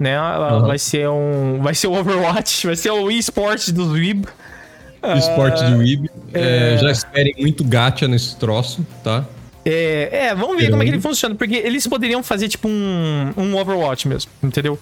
né? 0.00 0.20
Uhum. 0.20 0.66
Vai 0.66 0.80
ser 0.80 1.08
um. 1.08 1.60
Vai 1.62 1.76
ser 1.76 1.86
o 1.86 1.92
Overwatch, 1.92 2.66
vai 2.66 2.74
ser 2.74 2.90
o 2.90 3.08
eSports 3.08 3.70
do 3.70 3.92
Weeb. 3.92 4.24
Esporte 5.16 5.62
uh, 5.62 5.70
do 5.70 5.78
Weeb. 5.78 6.10
É... 6.32 6.76
já 6.76 6.90
esperem 6.90 7.36
muito 7.38 7.62
gacha 7.62 8.08
nesse 8.08 8.36
troço, 8.36 8.84
tá? 9.04 9.24
É, 9.64 10.26
é, 10.26 10.34
vamos 10.34 10.58
ver 10.58 10.70
como 10.70 10.82
é 10.82 10.84
que 10.84 10.90
ele 10.90 11.00
funciona, 11.00 11.34
porque 11.34 11.54
eles 11.54 11.86
poderiam 11.86 12.22
fazer 12.22 12.48
tipo 12.48 12.68
um, 12.68 13.32
um 13.36 13.56
Overwatch 13.56 14.06
mesmo, 14.06 14.30
entendeu? 14.42 14.78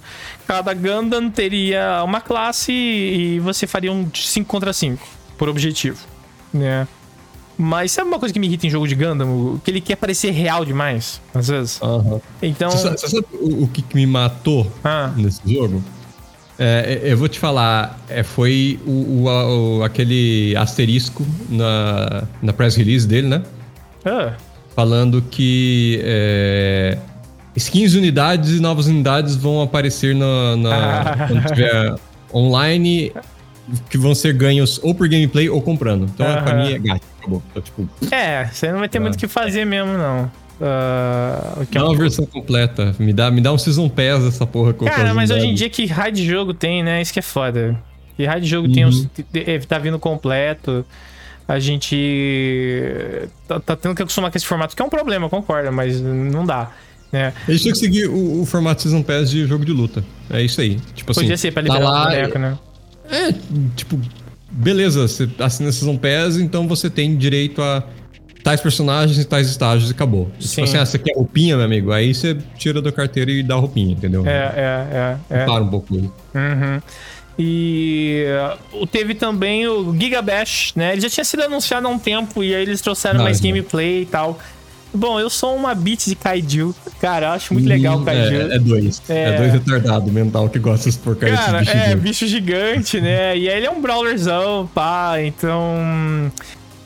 Cada 0.47 0.75
Gundam 0.75 1.31
teria 1.31 2.03
uma 2.05 2.21
classe 2.21 2.73
e 2.73 3.39
você 3.39 3.67
faria 3.67 3.93
um 3.93 4.09
5 4.13 4.47
contra 4.47 4.73
5 4.73 5.07
por 5.39 5.49
objetivo, 5.49 5.99
né? 6.53 6.89
Mas 7.57 7.93
sabe 7.93 8.09
uma 8.09 8.19
coisa 8.19 8.33
que 8.33 8.41
me 8.41 8.49
irrita 8.49 8.67
em 8.67 8.71
jogo 8.71 8.89
de 8.89 8.95
Gundam? 8.97 9.61
Que 9.63 9.71
ele 9.71 9.81
quer 9.81 9.95
parecer 9.95 10.31
real 10.31 10.65
demais, 10.65 11.21
às 11.33 11.47
vezes. 11.47 11.81
Uhum. 11.81 12.21
Então. 12.41 12.71
Você 12.71 12.83
sabe, 12.83 13.01
você 13.01 13.09
sabe 13.09 13.27
o, 13.35 13.65
o, 13.65 13.69
que 13.69 13.85
me 13.95 14.07
matou 14.07 14.73
ah. 14.83 15.13
nesse 15.17 15.41
jogo? 15.47 15.85
É, 16.59 17.01
é, 17.05 17.13
eu 17.13 17.17
vou 17.17 17.29
te 17.29 17.39
falar, 17.39 18.01
é, 18.09 18.23
foi 18.25 18.81
o, 18.85 18.91
o, 18.91 19.79
o, 19.79 19.85
aquele 19.85 20.57
asterisco 20.57 21.25
na, 21.49 22.25
na 22.43 22.53
press 22.53 22.75
release 22.75 23.07
dele, 23.07 23.29
né? 23.29 23.43
Ah 24.05 24.33
falando 24.75 25.23
que 25.31 26.01
é, 26.03 26.99
skins 27.57 27.93
de 27.93 27.99
unidades 27.99 28.51
e 28.51 28.61
novas 28.61 28.87
unidades 28.87 29.37
vão 29.37 29.63
aparecer 29.63 30.15
na, 30.15 30.57
na 30.57 31.27
quando 31.29 31.47
tiver 31.47 31.95
online 32.35 33.13
que 33.89 33.97
vão 33.97 34.15
ser 34.15 34.33
ganhos 34.35 34.81
ou 34.83 34.95
por 34.95 35.09
gameplay 35.09 35.49
ou 35.49 35.61
comprando. 35.63 36.05
Então, 36.13 36.27
uhum. 36.27 36.43
pra 36.43 36.55
mim, 36.55 36.73
é 36.73 36.79
gato. 36.79 37.03
Acabou. 37.19 37.43
Então, 37.51 37.63
tipo, 37.63 37.89
é, 38.11 38.47
você 38.47 38.73
não 38.73 38.81
vai 38.81 38.89
ter 38.89 38.99
muito 38.99 39.15
o 39.15 39.19
que 39.19 39.29
fazer 39.29 39.65
mesmo, 39.65 39.97
não. 39.97 40.31
Uh, 40.61 41.67
dá 41.73 41.81
é 41.81 41.83
uma 41.83 41.97
versão 41.97 42.27
completa. 42.27 42.95
Me 42.99 43.13
dá, 43.13 43.31
me 43.31 43.41
dá 43.41 43.53
um 43.53 43.59
Season 43.59 43.89
Pass 43.89 44.25
essa 44.25 44.47
porra. 44.47 44.73
Cara, 44.75 45.15
mas 45.15 45.31
hoje 45.31 45.47
em 45.47 45.55
dia 45.55 45.69
que 45.69 45.87
raid 45.87 46.17
de 46.17 46.29
jogo 46.29 46.55
tem, 46.55 46.83
né? 46.83 47.01
Isso 47.01 47.13
que 47.13 47.19
é 47.19 47.23
foda. 47.23 47.77
Que 48.17 48.25
raid 48.25 48.45
de 48.45 48.51
jogo 48.51 48.69
uhum. 48.69 48.73
tem 48.73 48.85
os, 48.85 49.09
tá 49.69 49.79
vindo 49.79 49.99
completo 49.99 50.85
a 51.47 51.59
gente 51.59 53.29
tá, 53.47 53.61
tá, 53.61 53.77
tendo 53.77 53.95
que 53.95 54.03
acostumar 54.03 54.31
com 54.31 54.37
esse 54.37 54.47
formato, 54.47 54.75
que 54.75 54.83
é 54.83 54.85
um 54.85 54.91
problema, 54.91 55.29
concorda, 55.29 55.71
mas 55.71 56.01
não 56.01 56.45
dá. 56.45 56.71
Né? 57.11 57.33
A 57.47 57.53
gente 57.53 57.65
tem 57.65 57.73
que 57.73 57.79
seguir 57.79 58.09
o, 58.09 58.41
o 58.41 58.47
formato 58.47 58.83
Season 58.83 59.03
Pass 59.03 59.31
de 59.31 59.47
jogo 59.47 59.65
de 59.65 59.73
luta. 59.73 60.03
É 60.31 60.43
isso 60.43 60.61
aí. 60.61 60.81
Tipo 60.95 61.13
Podia 61.13 61.35
assim, 61.35 61.43
ser 61.43 61.53
pra 61.53 61.63
liberar 61.63 61.81
tá 61.81 61.91
lá, 61.91 62.03
o 62.03 62.05
boneco, 62.07 62.39
né? 62.39 62.59
É, 63.11 63.35
tipo, 63.77 64.01
beleza, 64.51 65.07
você 65.07 65.29
assina 65.39 65.71
Season 65.71 65.97
Pass, 65.97 66.37
então 66.37 66.67
você 66.67 66.89
tem 66.89 67.15
direito 67.17 67.61
a 67.61 67.85
tais 68.43 68.61
personagens 68.61 69.19
e 69.19 69.25
tais 69.25 69.49
estágios 69.49 69.91
e 69.91 69.93
acabou. 69.93 70.27
Tipo 70.39 70.43
Sim. 70.43 70.49
Tipo 70.49 70.65
assim, 70.65 70.77
ah, 70.79 70.87
você 70.87 70.99
quer 70.99 71.15
roupinha, 71.15 71.57
meu 71.57 71.65
amigo? 71.65 71.93
Aí 71.93 72.15
você 72.15 72.37
tira 72.57 72.83
da 72.83 72.91
carteira 72.91 73.31
e 73.31 73.43
dá 73.43 73.55
roupinha, 73.57 73.93
entendeu? 73.93 74.27
É, 74.27 74.31
é, 74.31 75.19
é. 75.31 75.43
é. 75.43 75.45
Para 75.45 75.63
um 75.63 75.69
pouco. 75.69 75.95
Uhum. 75.95 76.81
E 77.39 78.25
uh, 78.73 78.87
teve 78.87 79.15
também 79.15 79.67
o 79.67 79.95
Giga 79.99 80.21
Bash, 80.21 80.73
né? 80.77 80.93
Ele 80.93 81.01
já 81.01 81.09
tinha 81.09 81.25
sido 81.25 81.43
anunciado 81.43 81.87
há 81.87 81.91
um 81.91 81.99
tempo 81.99 82.45
e 82.45 82.55
aí 82.55 82.63
eles 82.63 82.81
trouxeram 82.81 83.23
mais 83.23 83.41
gameplay 83.41 84.03
e 84.03 84.07
tal. 84.07 84.39
Bom, 84.95 85.19
eu 85.19 85.31
sou 85.31 85.57
uma 85.57 85.75
beat 85.75 86.07
de 86.07 86.15
Kaiju. 86.15 86.75
Cara, 87.01 87.29
eu 87.29 87.31
acho 87.33 87.55
muito 87.55 87.67
legal 87.67 87.99
o 87.99 88.05
Kaiju. 88.05 88.35
É, 88.35 88.57
é 88.57 88.59
dois. 88.59 89.03
É... 89.09 89.23
é 89.23 89.39
dois 89.39 89.53
retardado 89.53 90.13
mental 90.13 90.51
que 90.51 90.59
gosta 90.59 90.91
de 90.91 90.99
porcaria 90.99 91.35
Cara, 91.35 91.61
bicho 91.61 91.71
é, 91.71 91.81
gigante. 91.81 91.97
bicho 92.03 92.27
gigante, 92.27 93.01
né? 93.01 93.39
E 93.39 93.49
aí 93.49 93.57
ele 93.57 93.67
é 93.67 93.71
um 93.71 93.81
brawlerzão, 93.81 94.69
pá. 94.75 95.15
Então 95.23 96.31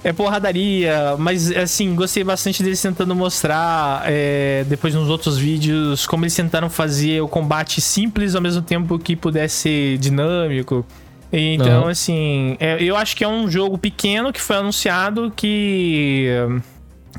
é 0.07 0.13
porradaria, 0.13 1.17
mas 1.19 1.51
assim, 1.51 1.93
gostei 1.97 2.23
bastante 2.23 2.63
deles 2.63 2.81
tentando 2.81 3.13
mostrar, 3.13 4.05
é, 4.07 4.65
depois 4.69 4.95
nos 4.95 5.09
outros 5.09 5.37
vídeos, 5.37 6.07
como 6.07 6.25
eles 6.25 6.35
tentaram 6.35 6.71
fazer 6.71 7.21
o 7.23 7.27
combate 7.27 7.81
simples 7.81 8.37
ao 8.37 8.41
mesmo 8.41 8.63
tempo 8.63 9.01
que 9.01 9.17
pudesse 9.17 9.57
ser 9.57 9.99
dinâmico. 9.99 10.87
Então, 11.33 11.83
uhum. 11.83 11.89
assim, 11.89 12.57
é, 12.61 12.81
eu 12.81 12.97
acho 12.97 13.17
que 13.17 13.25
é 13.25 13.29
um 13.29 13.51
jogo 13.51 13.77
pequeno 13.77 14.33
que 14.33 14.41
foi 14.41 14.57
anunciado 14.57 15.33
que. 15.35 16.29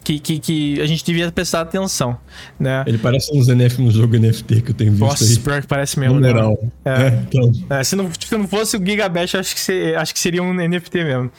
Que, 0.03 0.19
que, 0.19 0.39
que, 0.39 0.79
a 0.81 0.85
gente 0.85 1.03
devia 1.03 1.29
prestar 1.29 1.61
atenção, 1.61 2.17
né? 2.57 2.85
Ele 2.87 2.97
parece 2.97 3.35
uns 3.35 3.47
NFT, 3.47 3.81
um 3.81 3.91
jogo 3.91 4.17
NFT 4.17 4.61
que 4.61 4.71
eu 4.71 4.75
tenho 4.75 4.91
visto 4.91 5.03
Nossa, 5.03 5.25
aí. 5.25 5.37
pior 5.39 5.59
que 5.59 5.67
parece 5.67 5.99
mesmo, 5.99 6.19
né? 6.21 6.29
É. 6.85 6.91
É, 6.91 7.07
então. 7.27 7.51
é, 7.69 7.83
se, 7.83 7.95
não, 7.97 8.09
se 8.17 8.37
não 8.37 8.47
fosse 8.47 8.77
o 8.77 8.85
Gigabash, 8.85 9.35
acho 9.35 9.55
que, 9.55 9.95
acho 9.95 10.13
que 10.13 10.19
seria 10.19 10.41
um 10.41 10.53
NFT 10.53 11.03
mesmo. 11.03 11.31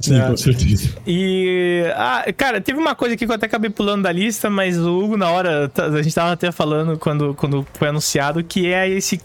Sim, 0.00 0.20
com 0.20 0.36
certeza. 0.36 0.90
E, 1.06 1.84
ah, 1.94 2.24
cara, 2.36 2.60
teve 2.60 2.78
uma 2.78 2.94
coisa 2.94 3.14
aqui 3.14 3.26
que 3.26 3.30
eu 3.30 3.36
até 3.36 3.46
acabei 3.46 3.70
pulando 3.70 4.02
da 4.02 4.12
lista, 4.12 4.48
mas 4.48 4.78
o 4.78 4.98
Hugo, 4.98 5.16
na 5.16 5.30
hora, 5.30 5.70
a 5.76 6.02
gente 6.02 6.14
tava 6.14 6.32
até 6.32 6.50
falando 6.50 6.98
quando, 6.98 7.34
quando 7.34 7.66
foi 7.74 7.88
anunciado, 7.88 8.42
que 8.42 8.72
é 8.72 8.88
esse 8.88 9.20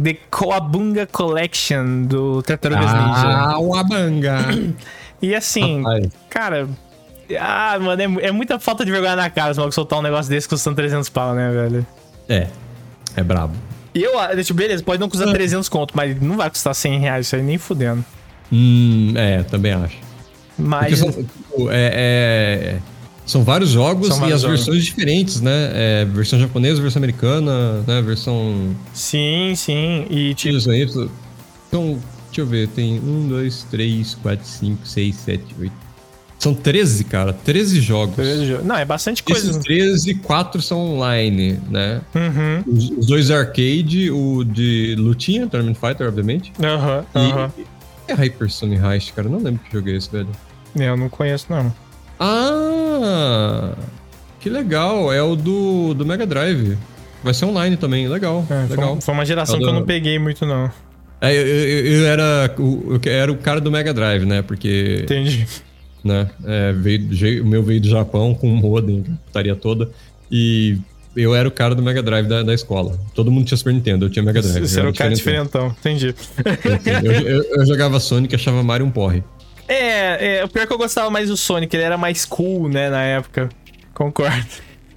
The 0.00 0.16
Coabunga 0.30 1.06
Collection 1.06 2.04
do 2.04 2.42
Tartarugas 2.42 2.86
ah, 2.88 3.06
Ninja. 3.06 3.28
Ah, 3.28 3.58
o 3.58 3.74
Abanga. 3.74 4.38
E 5.20 5.36
assim, 5.36 5.82
Rapaz. 5.82 6.08
cara, 6.28 6.68
ah, 7.38 7.78
mano, 7.78 8.20
é, 8.20 8.26
é, 8.26 8.32
muita 8.32 8.58
falta 8.58 8.84
de 8.84 8.90
vergonha 8.90 9.14
na 9.14 9.30
cara 9.30 9.54
se 9.54 9.72
soltar 9.72 9.98
um 9.98 10.02
negócio 10.02 10.28
desse 10.28 10.48
custando 10.48 10.76
300 10.76 11.08
pau, 11.10 11.34
né, 11.34 11.50
velho? 11.50 11.86
É, 12.28 12.48
é 13.16 13.22
brabo. 13.22 13.54
E 13.94 14.02
eu, 14.02 14.12
tipo, 14.42 14.54
beleza, 14.54 14.82
pode 14.82 14.98
não 14.98 15.08
custar 15.08 15.30
300 15.30 15.68
conto, 15.68 15.92
mas 15.94 16.20
não 16.20 16.36
vai 16.36 16.48
custar 16.48 16.74
100 16.74 16.98
reais 16.98 17.26
isso 17.26 17.36
aí 17.36 17.42
nem 17.42 17.58
fudendo. 17.58 18.04
Hum, 18.52 19.14
é, 19.16 19.42
também 19.44 19.72
acho. 19.72 19.96
Mas. 20.58 20.98
São, 20.98 21.10
tipo, 21.10 21.70
é, 21.70 21.90
é, 21.94 22.78
são, 23.24 23.42
vários 23.42 23.70
jogos 23.70 24.08
são 24.08 24.18
vários 24.18 24.32
e 24.32 24.34
as 24.34 24.42
jogos. 24.42 24.66
versões 24.66 24.84
diferentes, 24.84 25.40
né? 25.40 25.70
É, 25.74 26.04
versão 26.04 26.38
japonesa, 26.38 26.82
versão 26.82 27.00
americana, 27.00 27.82
né? 27.86 28.02
Versão. 28.02 28.76
Sim, 28.92 29.54
sim. 29.56 30.06
E 30.10 30.34
tipo. 30.34 30.58
Então, 31.68 31.98
deixa 32.26 32.40
eu 32.40 32.46
ver, 32.46 32.68
tem 32.68 33.00
1, 33.00 33.28
2, 33.28 33.66
3, 33.70 34.14
4, 34.22 34.46
5, 34.46 34.86
6, 34.86 35.14
7, 35.16 35.44
8. 35.58 35.72
São 36.38 36.52
13, 36.52 37.04
cara. 37.04 37.32
13 37.32 37.80
jogos. 37.80 38.16
13 38.16 38.46
jogos. 38.46 38.66
Não, 38.66 38.76
é 38.76 38.84
bastante 38.84 39.22
coisa. 39.22 39.48
Esses 39.48 39.62
13, 39.62 40.14
4 40.16 40.60
são 40.60 40.94
online, 40.94 41.58
né? 41.70 42.02
Uhum. 42.12 42.64
Os, 42.66 42.90
os, 42.90 43.06
dois 43.06 43.30
arcade, 43.30 44.10
o 44.10 44.42
de 44.42 44.96
lutinha, 44.98 45.46
Tournament 45.46 45.76
Fighter, 45.76 46.08
obviamente. 46.08 46.52
Aham, 46.60 47.06
uhum, 47.14 47.22
aham. 47.22 47.52
Uhum. 47.56 47.64
É 48.08 48.14
Hypersonic 48.14 48.82
Heist, 48.84 49.12
cara. 49.12 49.28
Eu 49.28 49.32
não 49.32 49.38
lembro 49.38 49.60
que 49.64 49.72
joguei 49.72 49.96
esse, 49.96 50.10
velho. 50.10 50.28
É, 50.78 50.88
eu 50.88 50.96
não 50.96 51.08
conheço, 51.08 51.46
não. 51.50 51.72
Ah! 52.18 53.74
Que 54.40 54.50
legal. 54.50 55.12
É 55.12 55.22
o 55.22 55.36
do, 55.36 55.94
do 55.94 56.04
Mega 56.04 56.26
Drive. 56.26 56.76
Vai 57.22 57.32
ser 57.34 57.44
online 57.44 57.76
também. 57.76 58.08
Legal. 58.08 58.44
É, 58.50 58.66
legal. 58.68 59.00
Foi 59.00 59.14
uma 59.14 59.24
geração 59.24 59.56
é 59.56 59.58
que 59.58 59.64
eu 59.64 59.72
não 59.72 59.84
peguei 59.84 60.18
muito, 60.18 60.44
não. 60.44 60.70
É, 61.20 61.32
eu, 61.32 61.46
eu, 61.46 61.86
eu, 61.86 62.06
era, 62.06 62.54
eu 62.58 63.00
era 63.04 63.30
o 63.30 63.36
cara 63.36 63.60
do 63.60 63.70
Mega 63.70 63.94
Drive, 63.94 64.24
né? 64.24 64.42
Porque. 64.42 65.00
Entendi. 65.02 65.46
Né? 66.02 66.28
É, 66.44 66.72
veio, 66.72 67.44
o 67.44 67.46
meu 67.46 67.62
veio 67.62 67.80
do 67.80 67.88
Japão 67.88 68.34
com 68.34 68.48
um 68.48 68.56
modem, 68.56 69.04
putaria 69.26 69.54
toda. 69.54 69.88
E 70.28 70.78
eu 71.16 71.34
era 71.34 71.46
o 71.46 71.50
cara 71.50 71.74
do 71.74 71.82
Mega 71.82 72.02
Drive 72.02 72.26
da, 72.26 72.42
da 72.42 72.54
escola. 72.54 72.98
Todo 73.14 73.30
mundo 73.30 73.46
tinha 73.46 73.56
Super 73.56 73.72
Nintendo, 73.72 74.06
eu 74.06 74.10
tinha 74.10 74.22
Mega 74.22 74.40
Drive. 74.40 74.66
Você 74.66 74.80
era 74.80 74.90
o 74.90 74.94
cara 74.94 75.14
diferentão, 75.14 75.68
entendi. 75.68 76.14
Eu, 77.02 77.12
eu, 77.12 77.44
eu, 77.44 77.66
jogava 77.66 78.00
Sonic 78.00 78.34
e 78.34 78.36
achava 78.36 78.62
Mario 78.62 78.86
um 78.86 78.90
porre. 78.90 79.22
É, 79.68 80.38
é, 80.38 80.44
o 80.44 80.48
pior 80.48 80.62
é 80.62 80.66
que 80.66 80.72
eu 80.72 80.78
gostava 80.78 81.10
mais 81.10 81.28
do 81.28 81.36
Sonic, 81.36 81.74
ele 81.74 81.84
era 81.84 81.96
mais 81.96 82.24
cool, 82.24 82.68
né, 82.68 82.90
na 82.90 83.02
época. 83.02 83.48
Concordo. 83.94 84.46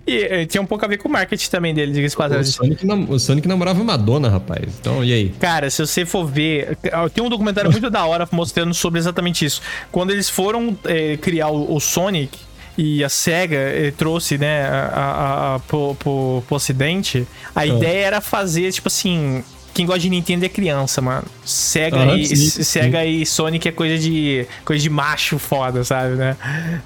E, 0.08 0.18
e 0.18 0.46
tinha 0.46 0.62
um 0.62 0.66
pouco 0.66 0.86
a 0.86 0.88
ver 0.88 0.98
com 0.98 1.10
o 1.10 1.12
marketing 1.12 1.50
também 1.50 1.74
dele, 1.74 1.92
diga-se 1.92 2.16
o 2.16 2.44
Sonic, 2.44 2.86
o 3.10 3.20
Sonic 3.20 3.48
namorava 3.48 3.84
Madonna, 3.84 4.30
rapaz. 4.30 4.64
Então, 4.80 5.04
e 5.04 5.12
aí? 5.12 5.30
Cara, 5.40 5.70
se 5.70 5.86
você 5.86 6.06
for 6.06 6.26
ver. 6.26 6.78
Tem 7.14 7.24
um 7.24 7.30
documentário 7.30 7.72
muito 7.72 7.90
da 7.90 8.06
hora 8.06 8.28
mostrando 8.32 8.74
sobre 8.74 9.00
exatamente 9.00 9.44
isso. 9.44 9.62
Quando 9.92 10.12
eles 10.12 10.30
foram 10.30 10.78
é, 10.86 11.18
criar 11.18 11.48
o, 11.48 11.76
o 11.76 11.80
Sonic, 11.80 12.38
e 12.78 13.04
a 13.04 13.10
SEGA 13.10 13.56
eh, 13.56 13.94
trouxe, 13.98 14.38
né, 14.38 14.64
a, 14.68 14.80
a, 14.94 15.56
a, 15.56 15.60
pro, 15.60 15.96
pro, 15.96 16.44
pro 16.48 16.56
ocidente, 16.56 17.28
a 17.56 17.62
ah. 17.62 17.66
ideia 17.66 18.06
era 18.06 18.22
fazer, 18.22 18.72
tipo 18.72 18.88
assim, 18.88 19.44
quem 19.74 19.86
gosta 19.86 20.00
de 20.00 20.10
Nintendo 20.10 20.46
é 20.46 20.50
criança, 20.50 21.02
mano. 21.02 21.26
Sega, 21.44 22.12
ah, 22.12 22.18
e, 22.18 22.26
sim, 22.26 22.64
Sega 22.64 23.02
sim. 23.02 23.22
e 23.22 23.26
Sonic 23.26 23.68
é 23.68 23.72
coisa 23.72 23.98
de 23.98 24.48
coisa 24.64 24.82
de 24.82 24.90
macho 24.90 25.38
foda, 25.38 25.84
sabe, 25.84 26.16
né? 26.16 26.38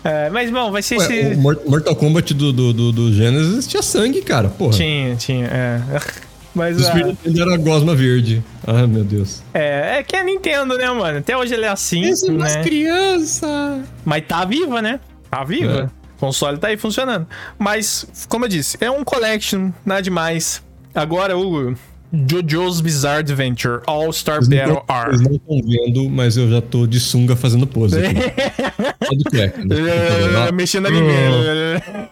É, 0.04 0.30
mas, 0.32 0.50
bom, 0.50 0.72
vai 0.72 0.82
ser 0.82 0.98
Ué, 0.98 1.06
esse... 1.06 1.36
O 1.36 1.70
Mortal 1.70 1.96
Kombat 1.96 2.34
do, 2.34 2.52
do, 2.52 2.74
do, 2.74 2.92
do 2.92 3.14
Genesis 3.14 3.68
tinha 3.68 3.84
sangue, 3.84 4.22
cara, 4.22 4.50
porra. 4.50 4.74
Tinha, 4.74 5.16
tinha, 5.16 5.46
é. 5.46 5.82
Mas, 6.54 6.78
o 6.78 6.84
Super 6.84 7.06
Nintendo 7.06 7.42
era 7.42 7.58
gosma 7.58 7.96
verde. 7.96 8.44
Ah, 8.66 8.88
meu 8.88 9.04
Deus. 9.04 9.44
É, 9.54 10.00
é 10.00 10.04
que 10.04 10.16
é 10.16 10.24
Nintendo, 10.24 10.76
né, 10.78 10.90
mano? 10.92 11.20
Até 11.20 11.38
hoje 11.38 11.54
ele 11.54 11.66
é 11.66 11.70
assim. 11.70 12.06
Essa 12.06 12.32
né? 12.32 12.54
é 12.54 12.64
criança. 12.64 13.84
Mas 14.04 14.24
tá 14.28 14.44
viva, 14.46 14.82
né? 14.82 15.00
Tá 15.30 15.44
viva. 15.44 15.92
É. 15.94 16.00
O 16.16 16.20
console 16.20 16.58
tá 16.58 16.68
aí 16.68 16.78
funcionando. 16.78 17.28
Mas, 17.58 18.28
como 18.28 18.46
eu 18.46 18.50
disse, 18.50 18.78
é 18.82 18.92
um 18.92 19.04
collection, 19.04 19.72
nada 19.86 20.02
demais. 20.02 20.62
Agora, 20.94 21.38
o 21.38 21.76
JoJo's 22.12 22.82
Bizarre 22.82 23.20
Adventure 23.20 23.82
All-Star 23.86 24.40
Battle 24.42 24.84
R. 24.88 25.12
Vocês 25.12 25.22
não 25.22 25.36
estão 25.36 25.62
vendo, 25.62 26.10
mas 26.10 26.36
eu 26.36 26.50
já 26.50 26.62
tô 26.62 26.88
de 26.88 27.00
sunga 27.00 27.36
fazendo 27.36 27.68
pose. 27.68 27.96
Só. 28.02 29.38
Né? 29.38 30.52
Mexendo 30.54 30.84
na 30.84 30.90
língua. 30.90 31.14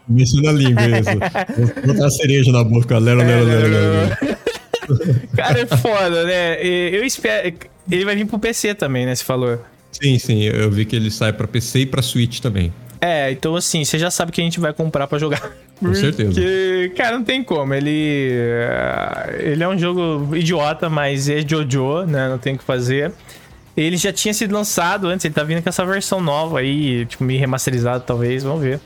Mexendo 0.08 0.44
na 0.44 0.52
língua, 0.52 0.84
isso. 0.88 1.82
Vou 1.84 1.94
botar 1.94 2.06
a 2.06 2.10
cereja 2.12 2.52
na 2.52 2.64
boca. 2.64 2.98
Lero, 2.98 3.20
lero, 3.20 3.46
lero, 3.46 3.68
lero. 3.68 4.38
Cara, 5.36 5.60
é 5.60 5.66
foda, 5.66 6.24
né? 6.24 6.62
Eu 6.64 7.04
espero... 7.04 7.58
Ele 7.92 8.06
vai 8.06 8.16
vir 8.16 8.26
pro 8.26 8.40
PC 8.40 8.76
também, 8.76 9.06
né? 9.06 9.16
Você 9.16 9.24
falou. 9.24 9.60
Sim, 9.92 10.20
sim. 10.20 10.44
Eu 10.44 10.70
vi 10.70 10.86
que 10.86 10.96
ele 10.96 11.10
sai 11.10 11.34
pra 11.34 11.48
PC 11.48 11.80
e 11.80 11.86
pra 11.86 12.02
Switch 12.02 12.40
também. 12.40 12.72
É, 13.00 13.32
então 13.32 13.56
assim, 13.56 13.84
você 13.84 14.00
já 14.00 14.10
sabe 14.10 14.32
que 14.32 14.42
a 14.42 14.44
gente 14.44 14.60
vai 14.60 14.74
comprar 14.74 15.08
para 15.08 15.18
jogar. 15.18 15.52
Com 15.80 15.94
certeza. 15.94 16.32
Porque, 16.32 16.92
cara, 16.96 17.18
não 17.18 17.24
tem 17.24 17.44
como. 17.44 17.74
Ele. 17.74 18.32
Ele 19.40 19.64
é 19.64 19.68
um 19.68 19.78
jogo 19.78 20.36
idiota, 20.36 20.90
mas 20.90 21.30
é 21.30 21.42
Jojo, 21.48 22.04
né? 22.04 22.28
Não 22.30 22.38
tem 22.38 22.56
o 22.56 22.58
que 22.58 22.64
fazer. 22.64 23.12
Ele 23.76 23.96
já 23.96 24.12
tinha 24.12 24.34
sido 24.34 24.54
lançado 24.54 25.08
antes, 25.08 25.24
ele 25.24 25.36
tá 25.36 25.44
vindo 25.44 25.62
com 25.62 25.70
essa 25.70 25.86
versão 25.86 26.20
nova 26.20 26.60
aí, 26.60 27.06
tipo, 27.06 27.24
meio 27.24 27.40
remasterizado, 27.40 28.04
talvez, 28.04 28.44
vamos 28.44 28.62
ver. 28.62 28.80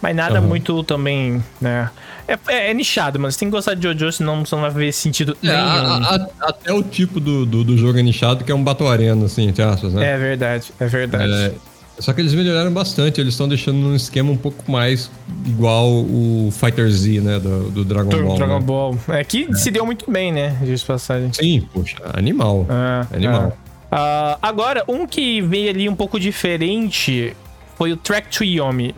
Mas 0.00 0.16
nada 0.16 0.40
uhum. 0.40 0.48
muito 0.48 0.82
também, 0.82 1.44
né? 1.60 1.90
É, 2.26 2.38
é, 2.48 2.70
é, 2.70 2.74
nichado, 2.74 3.18
mano. 3.18 3.30
Você 3.30 3.38
tem 3.38 3.48
que 3.48 3.52
gostar 3.52 3.74
de 3.74 3.82
Jojo, 3.82 4.10
senão 4.10 4.42
você 4.42 4.54
não 4.54 4.62
vai 4.62 4.70
ver 4.70 4.92
sentido 4.92 5.36
é, 5.42 5.46
nenhum. 5.46 5.58
A, 5.60 6.14
a, 6.14 6.48
até 6.48 6.72
o 6.72 6.82
tipo 6.82 7.20
do, 7.20 7.44
do, 7.44 7.62
do, 7.62 7.76
jogo 7.76 7.98
é 7.98 8.02
nichado, 8.02 8.42
que 8.42 8.50
é 8.50 8.54
um 8.54 8.64
Battle 8.64 8.88
Arena, 8.88 9.26
assim, 9.26 9.46
entre 9.46 9.62
aspas, 9.62 9.92
né? 9.92 10.12
É 10.12 10.16
verdade, 10.16 10.72
é 10.80 10.86
verdade. 10.86 11.32
É, 11.32 11.52
só 12.00 12.12
que 12.12 12.20
eles 12.20 12.34
melhoraram 12.34 12.72
bastante, 12.72 13.20
eles 13.20 13.34
estão 13.34 13.48
deixando 13.48 13.78
um 13.78 13.94
esquema 13.94 14.30
um 14.30 14.36
pouco 14.36 14.70
mais 14.70 15.10
igual 15.46 15.88
o 15.88 16.50
Fighter 16.52 16.90
Z, 16.90 17.20
né? 17.20 17.38
Do, 17.38 17.70
do 17.70 17.84
Dragon 17.84 18.10
do 18.10 18.22
Ball. 18.22 18.36
Dragon 18.36 18.58
né? 18.58 18.64
Ball. 18.64 18.98
É 19.08 19.24
que 19.24 19.48
é. 19.50 19.54
se 19.54 19.70
deu 19.70 19.84
muito 19.86 20.10
bem, 20.10 20.32
né? 20.32 20.58
De 20.62 20.84
passagem. 20.84 21.32
Sim, 21.32 21.68
poxa, 21.72 21.96
animal. 22.14 22.66
É, 22.68 23.16
animal. 23.16 23.56
É. 23.66 23.70
Uh, 23.94 24.38
agora, 24.40 24.84
um 24.88 25.06
que 25.06 25.42
veio 25.42 25.70
ali 25.70 25.88
um 25.88 25.96
pouco 25.96 26.18
diferente 26.18 27.36
foi 27.76 27.92
o 27.92 27.96
Track 27.96 28.28
to 28.36 28.44
Yomi. 28.44 28.94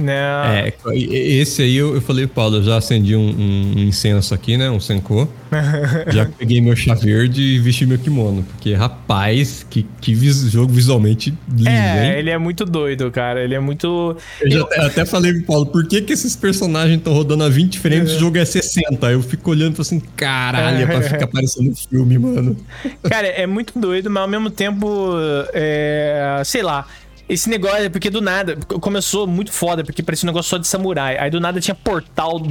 Né? 0.00 0.68
É, 0.68 0.74
esse 0.94 1.62
aí 1.62 1.76
eu, 1.76 1.94
eu 1.94 2.00
falei, 2.00 2.26
Paulo, 2.26 2.56
eu 2.56 2.62
já 2.62 2.76
acendi 2.76 3.14
um, 3.14 3.28
um, 3.28 3.78
incenso 3.78 4.34
aqui, 4.34 4.56
né? 4.56 4.70
Um 4.70 4.80
Senko. 4.80 5.28
já 6.12 6.26
peguei 6.26 6.60
meu 6.60 6.76
chá 6.76 6.94
verde 6.94 7.42
e 7.42 7.58
vesti 7.58 7.84
meu 7.84 7.98
kimono. 7.98 8.42
Porque, 8.42 8.72
rapaz, 8.74 9.66
que, 9.68 9.86
que 10.00 10.14
vis, 10.14 10.50
jogo 10.50 10.72
visualmente 10.72 11.36
lindo, 11.48 11.68
é, 11.68 12.06
hein? 12.06 12.18
ele 12.18 12.30
é 12.30 12.38
muito 12.38 12.64
doido, 12.64 13.10
cara. 13.10 13.42
Ele 13.42 13.54
é 13.54 13.60
muito. 13.60 14.16
Eu, 14.40 14.68
eu... 14.70 14.82
Até, 14.86 15.04
falei 15.04 15.32
pro 15.34 15.42
Paulo, 15.42 15.66
por 15.66 15.86
que, 15.86 16.00
que 16.02 16.12
esses 16.12 16.36
personagens 16.36 16.98
estão 16.98 17.12
rodando 17.12 17.44
a 17.44 17.48
20 17.48 17.78
frames 17.78 18.12
e 18.12 18.16
o 18.16 18.18
jogo 18.18 18.38
é 18.38 18.44
60? 18.44 19.10
Eu 19.10 19.22
fico 19.22 19.50
olhando 19.50 19.72
e 19.72 19.76
falo 19.76 19.82
assim, 19.82 20.00
caralho, 20.16 20.82
é 20.82 20.86
pra 20.86 21.02
ficar 21.02 21.26
parecendo 21.28 21.70
um 21.70 21.74
filme, 21.74 22.18
mano. 22.18 22.56
Cara, 23.02 23.26
é 23.26 23.46
muito 23.46 23.78
doido, 23.78 24.08
mas 24.08 24.22
ao 24.22 24.28
mesmo 24.28 24.50
tempo, 24.50 25.12
é, 25.52 26.40
sei 26.44 26.62
lá. 26.62 26.86
Esse 27.30 27.48
negócio, 27.48 27.88
porque 27.92 28.10
do 28.10 28.20
nada, 28.20 28.56
começou 28.80 29.24
muito 29.24 29.52
foda, 29.52 29.84
porque 29.84 30.02
parecia 30.02 30.26
um 30.26 30.32
negócio 30.32 30.50
só 30.50 30.58
de 30.58 30.66
samurai. 30.66 31.16
Aí 31.16 31.30
do 31.30 31.38
nada 31.38 31.60
tinha 31.60 31.76
portal 31.76 32.42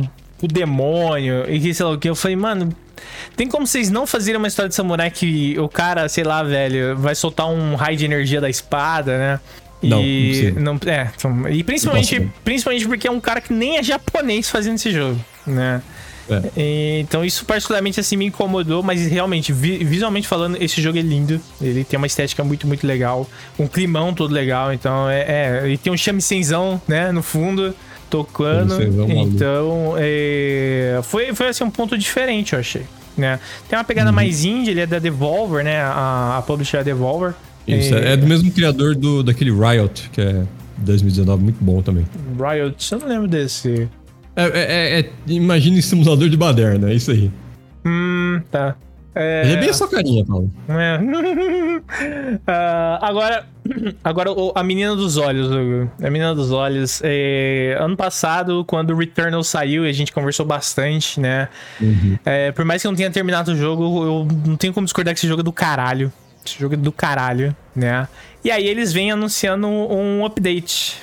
o 0.41 0.47
demônio 0.47 1.43
e 1.49 1.73
sei 1.73 1.85
lá 1.85 1.91
o 1.91 1.97
que. 1.97 2.09
Eu 2.09 2.15
falei, 2.15 2.37
mano, 2.37 2.73
tem 3.35 3.45
como 3.49 3.67
vocês 3.67 3.89
não 3.89 4.07
fazerem 4.07 4.37
uma 4.37 4.47
história 4.47 4.69
de 4.69 4.75
samurai 4.75 5.11
que 5.11 5.59
o 5.59 5.67
cara, 5.67 6.07
sei 6.07 6.23
lá, 6.23 6.41
velho, 6.43 6.95
vai 6.97 7.13
soltar 7.13 7.49
um 7.49 7.75
raio 7.75 7.97
de 7.97 8.05
energia 8.05 8.39
da 8.39 8.49
espada, 8.49 9.17
né? 9.17 9.39
Não, 9.83 10.01
e 10.01 10.53
não, 10.55 10.73
não 10.73 10.91
é, 10.91 11.09
então, 11.15 11.49
e 11.49 11.63
principalmente, 11.63 12.29
principalmente 12.43 12.85
porque 12.85 13.07
é 13.07 13.11
um 13.11 13.19
cara 13.19 13.39
que 13.39 13.53
nem 13.53 13.77
é 13.77 13.83
japonês 13.83 14.49
fazendo 14.49 14.75
esse 14.75 14.91
jogo, 14.91 15.19
né? 15.45 15.81
É. 16.29 16.99
Então 16.99 17.23
isso 17.23 17.45
particularmente 17.45 17.99
assim 17.99 18.17
me 18.17 18.25
incomodou, 18.25 18.83
mas 18.83 19.05
realmente, 19.07 19.51
vi 19.51 19.83
visualmente 19.83 20.27
falando, 20.27 20.61
esse 20.61 20.81
jogo 20.81 20.97
é 20.97 21.01
lindo. 21.01 21.39
Ele 21.61 21.83
tem 21.83 21.97
uma 21.97 22.07
estética 22.07 22.43
muito, 22.43 22.67
muito 22.67 22.85
legal. 22.85 23.27
Um 23.57 23.67
climão 23.67 24.13
todo 24.13 24.33
legal. 24.33 24.73
Então 24.73 25.09
é. 25.09 25.21
é 25.21 25.61
ele 25.65 25.77
tem 25.77 25.91
um 25.91 25.97
shamsenzão, 25.97 26.81
né, 26.87 27.11
no 27.11 27.23
fundo, 27.23 27.73
tocando. 28.09 28.81
Então 28.81 29.95
é, 29.97 30.99
foi, 31.03 31.33
foi 31.33 31.47
assim 31.47 31.63
um 31.63 31.71
ponto 31.71 31.97
diferente, 31.97 32.53
eu 32.53 32.59
achei. 32.59 32.83
Né? 33.17 33.39
Tem 33.67 33.77
uma 33.77 33.83
pegada 33.83 34.09
uhum. 34.09 34.15
mais 34.15 34.45
indie, 34.45 34.71
ele 34.71 34.79
é 34.79 34.87
da 34.87 34.97
Devolver, 34.97 35.63
né? 35.63 35.81
A, 35.81 36.37
a 36.37 36.41
publisher 36.41 36.77
é 36.77 36.79
a 36.79 36.83
Devolver. 36.83 37.33
Isso, 37.67 37.93
é, 37.93 38.13
é 38.13 38.17
do 38.17 38.25
mesmo 38.25 38.49
criador 38.51 38.95
do, 38.95 39.21
daquele 39.21 39.51
Riot, 39.51 40.09
que 40.11 40.21
é 40.21 40.43
2019, 40.77 41.43
muito 41.43 41.63
bom 41.63 41.81
também. 41.81 42.05
Riot, 42.37 42.91
eu 42.91 42.99
não 42.99 43.07
lembro 43.07 43.27
desse. 43.27 43.87
É, 44.35 44.43
é, 44.43 44.99
é, 44.99 44.99
é 44.99 45.09
imagine 45.27 45.81
simulador 45.81 46.29
de 46.29 46.37
baderna, 46.37 46.91
é 46.91 46.93
isso 46.93 47.11
aí. 47.11 47.31
Hum, 47.85 48.41
tá. 48.51 48.75
É... 49.15 49.41
Ele 49.43 49.53
é 49.53 49.57
bem 49.57 49.69
a 49.69 49.73
sua 49.73 49.89
carinha, 49.89 50.23
Paulo. 50.23 50.51
É. 50.69 50.99
uh, 52.37 52.99
agora, 53.03 53.45
agora 54.03 54.29
a 54.55 54.63
menina 54.63 54.95
dos 54.95 55.17
olhos, 55.17 55.47
Hugo. 55.47 55.91
A 56.01 56.09
menina 56.09 56.33
dos 56.35 56.51
olhos. 56.51 57.01
É... 57.03 57.75
Ano 57.79 57.97
passado, 57.97 58.63
quando 58.65 58.91
o 58.91 58.97
Returnal 58.97 59.43
saiu 59.43 59.83
a 59.83 59.91
gente 59.91 60.13
conversou 60.13 60.45
bastante, 60.45 61.19
né? 61.19 61.49
Uhum. 61.81 62.17
É, 62.25 62.51
por 62.51 62.63
mais 62.63 62.81
que 62.81 62.87
eu 62.87 62.91
não 62.91 62.97
tenha 62.97 63.11
terminado 63.11 63.51
o 63.51 63.55
jogo, 63.55 64.05
eu 64.05 64.27
não 64.45 64.55
tenho 64.55 64.73
como 64.73 64.85
discordar 64.85 65.13
que 65.13 65.19
esse 65.19 65.27
jogo 65.27 65.41
é 65.41 65.43
do 65.43 65.51
caralho. 65.51 66.11
Esse 66.45 66.59
jogo 66.59 66.75
é 66.75 66.77
do 66.77 66.91
caralho, 66.91 67.55
né? 67.75 68.07
E 68.43 68.51
aí 68.51 68.65
eles 68.65 68.93
vêm 68.93 69.11
anunciando 69.11 69.67
um 69.67 70.25
update. 70.25 70.97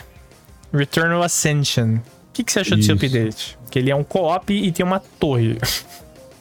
Returnal 0.72 1.22
Ascension 1.22 1.98
que, 2.36 2.44
que 2.44 2.52
você 2.52 2.60
achou 2.60 2.78
Isso. 2.78 2.94
desse 2.94 3.06
update? 3.06 3.58
Que 3.70 3.78
ele 3.78 3.90
é 3.90 3.96
um 3.96 4.04
co-op 4.04 4.52
e 4.52 4.70
tem 4.70 4.84
uma 4.84 5.00
torre. 5.00 5.56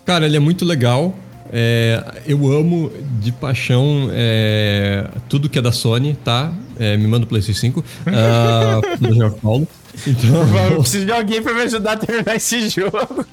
Cara, 0.06 0.26
ele 0.26 0.36
é 0.36 0.40
muito 0.40 0.66
legal. 0.66 1.16
É, 1.54 2.04
eu 2.28 2.52
amo 2.52 2.92
de 3.22 3.32
paixão 3.32 4.10
é, 4.12 5.08
tudo 5.30 5.50
que 5.50 5.58
é 5.58 5.62
da 5.62 5.72
Sony, 5.72 6.18
tá? 6.24 6.52
É, 6.78 6.98
me 6.98 7.08
manda 7.08 7.26
o 7.26 7.28
PlayStation 7.28 7.62
5. 7.62 7.80
uh, 7.80 7.84
do 9.00 9.32
Paulo. 9.38 9.68
Então... 10.06 10.70
Eu 10.72 10.82
preciso 10.82 11.06
de 11.06 11.12
alguém 11.12 11.42
pra 11.42 11.54
me 11.54 11.62
ajudar 11.62 11.94
a 11.94 11.98
terminar 11.98 12.36
esse 12.36 12.68
jogo. 12.70 13.26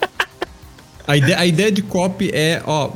A 1.06 1.16
ideia, 1.16 1.38
a 1.38 1.46
ideia 1.46 1.72
de 1.72 1.82
copy 1.82 2.30
é, 2.32 2.62
ó, 2.64 2.90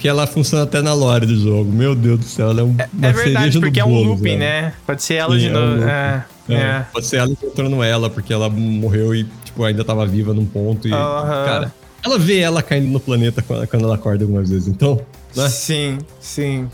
que 0.00 0.08
ela 0.08 0.26
funciona 0.26 0.64
até 0.64 0.82
na 0.82 0.92
lore 0.92 1.26
do 1.26 1.36
jogo. 1.36 1.70
Meu 1.70 1.94
Deus 1.94 2.18
do 2.18 2.24
céu, 2.24 2.50
ela 2.50 2.60
é, 2.60 2.64
um, 2.64 2.74
é, 2.78 2.88
uma 2.92 3.06
é 3.06 3.12
verdade, 3.12 3.60
porque 3.60 3.80
é 3.80 3.84
um 3.84 3.90
bolo, 3.90 4.10
looping, 4.10 4.36
né? 4.36 4.72
Pode 4.84 5.02
ser 5.02 5.14
ela 5.14 5.34
Sim, 5.34 5.40
de 5.40 5.46
é 5.46 5.50
novo. 5.50 5.84
É, 5.84 6.24
é, 6.48 6.54
é. 6.54 6.86
Pode 6.92 7.06
ser 7.06 7.16
ela 7.18 7.30
encontrando 7.30 7.82
ela, 7.82 8.10
porque 8.10 8.32
ela 8.32 8.50
morreu 8.50 9.14
e, 9.14 9.24
tipo, 9.44 9.62
ainda 9.64 9.84
tava 9.84 10.04
viva 10.04 10.34
num 10.34 10.46
ponto. 10.46 10.88
E, 10.88 10.92
uh 10.92 10.96
-huh. 10.96 11.44
cara, 11.44 11.74
ela 12.04 12.18
vê 12.18 12.40
ela 12.40 12.62
caindo 12.62 12.88
no 12.88 12.98
planeta 12.98 13.40
quando 13.42 13.84
ela 13.84 13.94
acorda 13.94 14.24
algumas 14.24 14.50
vezes, 14.50 14.66
então. 14.66 15.00
Né? 15.34 15.48
Sim, 15.48 15.98
sim. 16.20 16.68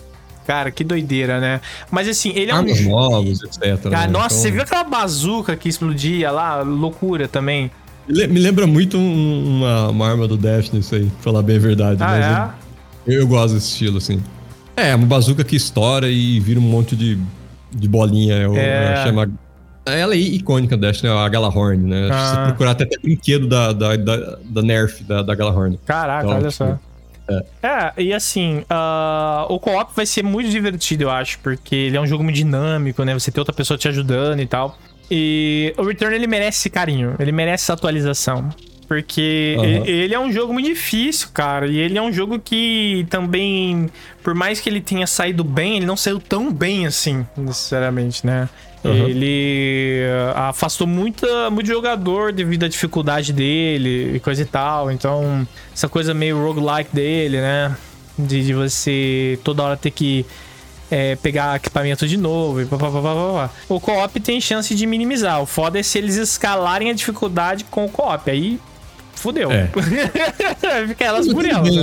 Cara, 0.46 0.70
que 0.70 0.82
doideira, 0.82 1.38
né? 1.38 1.61
Mas 1.90 2.08
assim, 2.08 2.32
ele 2.34 2.50
é 2.50 2.54
Armas 2.54 2.80
um. 2.80 2.88
novos, 2.88 3.42
etc. 3.42 3.82
Cara, 3.82 4.06
né? 4.06 4.06
nossa, 4.06 4.34
então... 4.34 4.38
você 4.38 4.50
viu 4.50 4.62
aquela 4.62 4.82
bazuca 4.82 5.54
que 5.54 5.68
explodia 5.68 6.30
lá? 6.30 6.62
Loucura 6.62 7.28
também. 7.28 7.70
Me 8.09 8.40
lembra 8.40 8.66
muito 8.66 8.97
uma, 8.97 9.88
uma 9.88 10.09
arma 10.09 10.27
do 10.27 10.37
Destiny, 10.37 10.81
isso 10.81 10.94
aí, 10.94 11.05
pra 11.05 11.21
falar 11.21 11.42
bem 11.42 11.57
a 11.57 11.61
verdade. 11.61 12.03
Ah, 12.03 12.55
é? 13.07 13.12
eu, 13.12 13.21
eu, 13.21 13.29
gosto 13.29 13.55
desse 13.55 13.68
estilo, 13.68 13.99
assim. 13.99 14.23
É, 14.75 14.94
uma 14.94 15.07
bazuca 15.07 15.44
que 15.44 15.57
estoura 15.57 16.09
e 16.09 16.40
vira 16.40 16.59
um 16.59 16.62
monte 16.62 16.97
de, 16.97 17.18
de 17.71 17.88
bolinha. 17.88 18.37
Eu, 18.37 18.57
é. 18.57 19.05
eu. 19.09 19.33
Ela 19.85 20.14
é 20.14 20.18
icônica 20.18 20.77
do 20.77 20.81
Destiny, 20.81 21.11
a 21.12 21.29
Galahorn, 21.29 21.83
né? 21.85 22.09
Ah. 22.11 22.25
Se 22.25 22.35
você 22.35 22.42
procurar 22.47 22.71
até, 22.73 22.85
até 22.85 22.99
brinquedo 22.99 23.47
da, 23.47 23.73
da, 23.73 23.97
da, 23.97 24.38
da 24.44 24.62
Nerf, 24.62 25.03
da, 25.05 25.23
da 25.23 25.35
Galahorn. 25.35 25.79
Caraca, 25.85 26.25
então, 26.27 26.38
olha 26.38 26.49
tipo, 26.49 26.53
só. 26.53 26.79
É. 27.29 27.44
é. 27.62 28.03
e 28.03 28.14
assim, 28.14 28.61
uh, 28.61 29.53
o 29.53 29.59
co-op 29.61 29.92
vai 29.94 30.07
ser 30.07 30.23
muito 30.23 30.49
divertido, 30.49 31.05
eu 31.05 31.11
acho, 31.11 31.38
porque 31.40 31.75
ele 31.75 31.97
é 31.97 32.01
um 32.01 32.07
jogo 32.07 32.25
muito 32.25 32.37
dinâmico, 32.37 33.05
né? 33.05 33.12
Você 33.12 33.31
tem 33.31 33.40
outra 33.40 33.55
pessoa 33.55 33.77
te 33.77 33.87
ajudando 33.88 34.40
e 34.40 34.47
tal. 34.47 34.79
E 35.11 35.73
o 35.77 35.83
Return 35.85 36.14
ele 36.14 36.27
merece 36.27 36.68
carinho, 36.68 37.14
ele 37.18 37.33
merece 37.33 37.64
essa 37.64 37.73
atualização. 37.73 38.51
Porque 38.88 39.55
uhum. 39.59 39.85
ele 39.85 40.14
é 40.14 40.18
um 40.18 40.33
jogo 40.33 40.51
muito 40.51 40.66
difícil, 40.66 41.29
cara. 41.35 41.66
E 41.66 41.77
ele 41.77 41.99
é 41.99 42.03
um 42.03 42.11
jogo 42.11 42.38
que 42.38 43.07
também, 43.11 43.90
por 44.23 44.35
mais 44.35 44.61
que 44.61 44.71
ele 44.71 44.81
tenha 44.81 45.07
saído 45.07 45.44
bem, 45.44 45.77
ele 45.77 45.85
não 45.85 45.97
saiu 45.97 46.18
tão 46.18 46.51
bem 46.51 46.87
assim, 46.87 47.27
necessariamente, 47.37 48.27
né? 48.27 48.49
Uhum. 48.83 49.09
Ele 49.09 50.05
ah, 50.35 50.49
afastou 50.49 50.87
muita, 50.87 51.51
muito 51.51 51.66
jogador 51.66 52.33
devido 52.33 52.64
à 52.64 52.68
dificuldade 52.68 53.31
dele 53.31 54.16
e 54.16 54.21
coisa 54.21 54.40
e 54.40 54.47
tal. 54.47 54.90
Então, 54.90 55.47
essa 55.75 55.88
coisa 55.88 56.14
meio 56.14 56.42
roguelike 56.42 56.94
dele, 56.94 57.42
né? 57.42 57.77
De, 58.18 58.42
de 58.42 58.55
você 58.55 59.38
toda 59.44 59.62
hora 59.62 59.77
ter 59.77 59.90
que 59.90 60.25
é, 60.90 61.16
pegar 61.16 61.57
equipamento 61.57 62.07
de 62.07 62.16
novo 62.16 62.62
e 62.62 62.66
pá, 62.66 62.77
pá, 62.77 62.90
pá, 62.90 63.03
pá, 63.03 63.51
O 63.68 63.81
co-op 63.81 64.20
tem 64.20 64.40
chance 64.40 64.74
de 64.74 64.87
minimizar. 64.87 65.42
O 65.42 65.46
foda 65.46 65.79
é 65.79 65.83
se 65.83 65.98
eles 65.98 66.16
escalarem 66.16 66.90
a 66.90 66.94
dificuldade 66.94 67.64
com 67.64 67.85
o 67.85 67.88
co-op. 67.88 68.31
Aí 68.31 68.59
fudeu. 69.14 69.51
É. 69.51 69.68
Fica 70.88 71.05
elas 71.05 71.29
por 71.29 71.44
elas. 71.44 71.74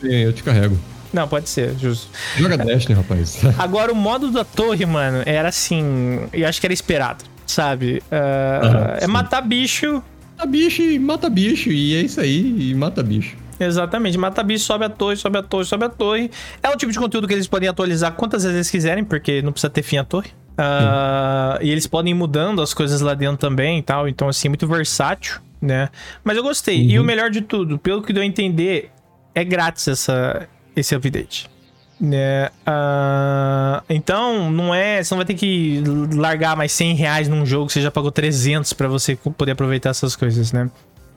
Bem, 0.00 0.22
eu 0.22 0.32
te 0.32 0.42
carrego. 0.42 0.78
Não, 1.12 1.26
pode 1.26 1.48
ser, 1.48 1.74
justo. 1.78 2.08
Joga 2.36 2.58
Destiny, 2.58 2.96
rapaz. 2.96 3.40
Agora, 3.58 3.92
o 3.92 3.96
modo 3.96 4.30
da 4.30 4.44
torre, 4.44 4.84
mano, 4.84 5.22
era 5.24 5.48
assim. 5.48 6.20
Eu 6.32 6.46
acho 6.46 6.60
que 6.60 6.66
era 6.66 6.74
esperado, 6.74 7.24
sabe? 7.46 8.02
Uh, 8.12 8.98
é 9.00 9.06
matar 9.06 9.40
bicho. 9.40 10.02
Mata 10.36 10.46
bicho 10.46 10.82
e 10.82 10.98
mata 10.98 11.30
bicho. 11.30 11.70
E 11.70 11.96
é 11.96 12.00
isso 12.02 12.20
aí, 12.20 12.70
e 12.70 12.74
mata 12.74 13.02
bicho. 13.02 13.36
Exatamente, 13.60 14.16
mata 14.16 14.42
bicho, 14.42 14.64
sobe 14.64 14.84
a 14.84 14.88
torre, 14.88 15.16
sobe 15.16 15.38
a 15.38 15.42
torre, 15.42 15.64
sobe 15.64 15.84
a 15.84 15.88
torre. 15.88 16.30
É 16.62 16.68
o 16.68 16.76
tipo 16.76 16.92
de 16.92 16.98
conteúdo 16.98 17.26
que 17.26 17.34
eles 17.34 17.46
podem 17.46 17.68
atualizar 17.68 18.12
quantas 18.12 18.42
vezes 18.42 18.56
eles 18.56 18.70
quiserem, 18.70 19.04
porque 19.04 19.42
não 19.42 19.52
precisa 19.52 19.70
ter 19.70 19.82
fim 19.82 19.96
a 19.96 20.04
torre. 20.04 20.30
Uh, 20.58 21.62
e 21.62 21.70
eles 21.70 21.86
podem 21.86 22.10
ir 22.10 22.14
mudando 22.14 22.60
as 22.60 22.74
coisas 22.74 23.00
lá 23.00 23.14
dentro 23.14 23.36
também 23.36 23.78
e 23.78 23.82
tal. 23.82 24.08
Então, 24.08 24.28
assim, 24.28 24.48
muito 24.48 24.66
versátil, 24.66 25.40
né? 25.60 25.88
Mas 26.24 26.36
eu 26.36 26.42
gostei. 26.42 26.82
Uhum. 26.82 26.90
E 26.90 26.98
o 26.98 27.04
melhor 27.04 27.30
de 27.30 27.40
tudo, 27.40 27.78
pelo 27.78 28.02
que 28.02 28.12
deu 28.12 28.22
a 28.22 28.26
entender, 28.26 28.90
é 29.34 29.44
grátis 29.44 29.86
essa, 29.86 30.48
esse 30.74 30.94
update. 30.94 31.48
Né? 32.00 32.46
Uh, 32.66 33.82
então, 33.88 34.50
não 34.50 34.74
é. 34.74 35.02
Você 35.02 35.14
não 35.14 35.18
vai 35.18 35.26
ter 35.26 35.34
que 35.34 35.82
largar 36.14 36.56
mais 36.56 36.72
100 36.72 36.94
reais 36.94 37.28
num 37.28 37.46
jogo 37.46 37.66
que 37.66 37.72
você 37.72 37.80
já 37.80 37.90
pagou 37.90 38.10
300 38.10 38.72
para 38.72 38.88
você 38.88 39.16
poder 39.16 39.52
aproveitar 39.52 39.90
essas 39.90 40.16
coisas, 40.16 40.52
né? 40.52 40.68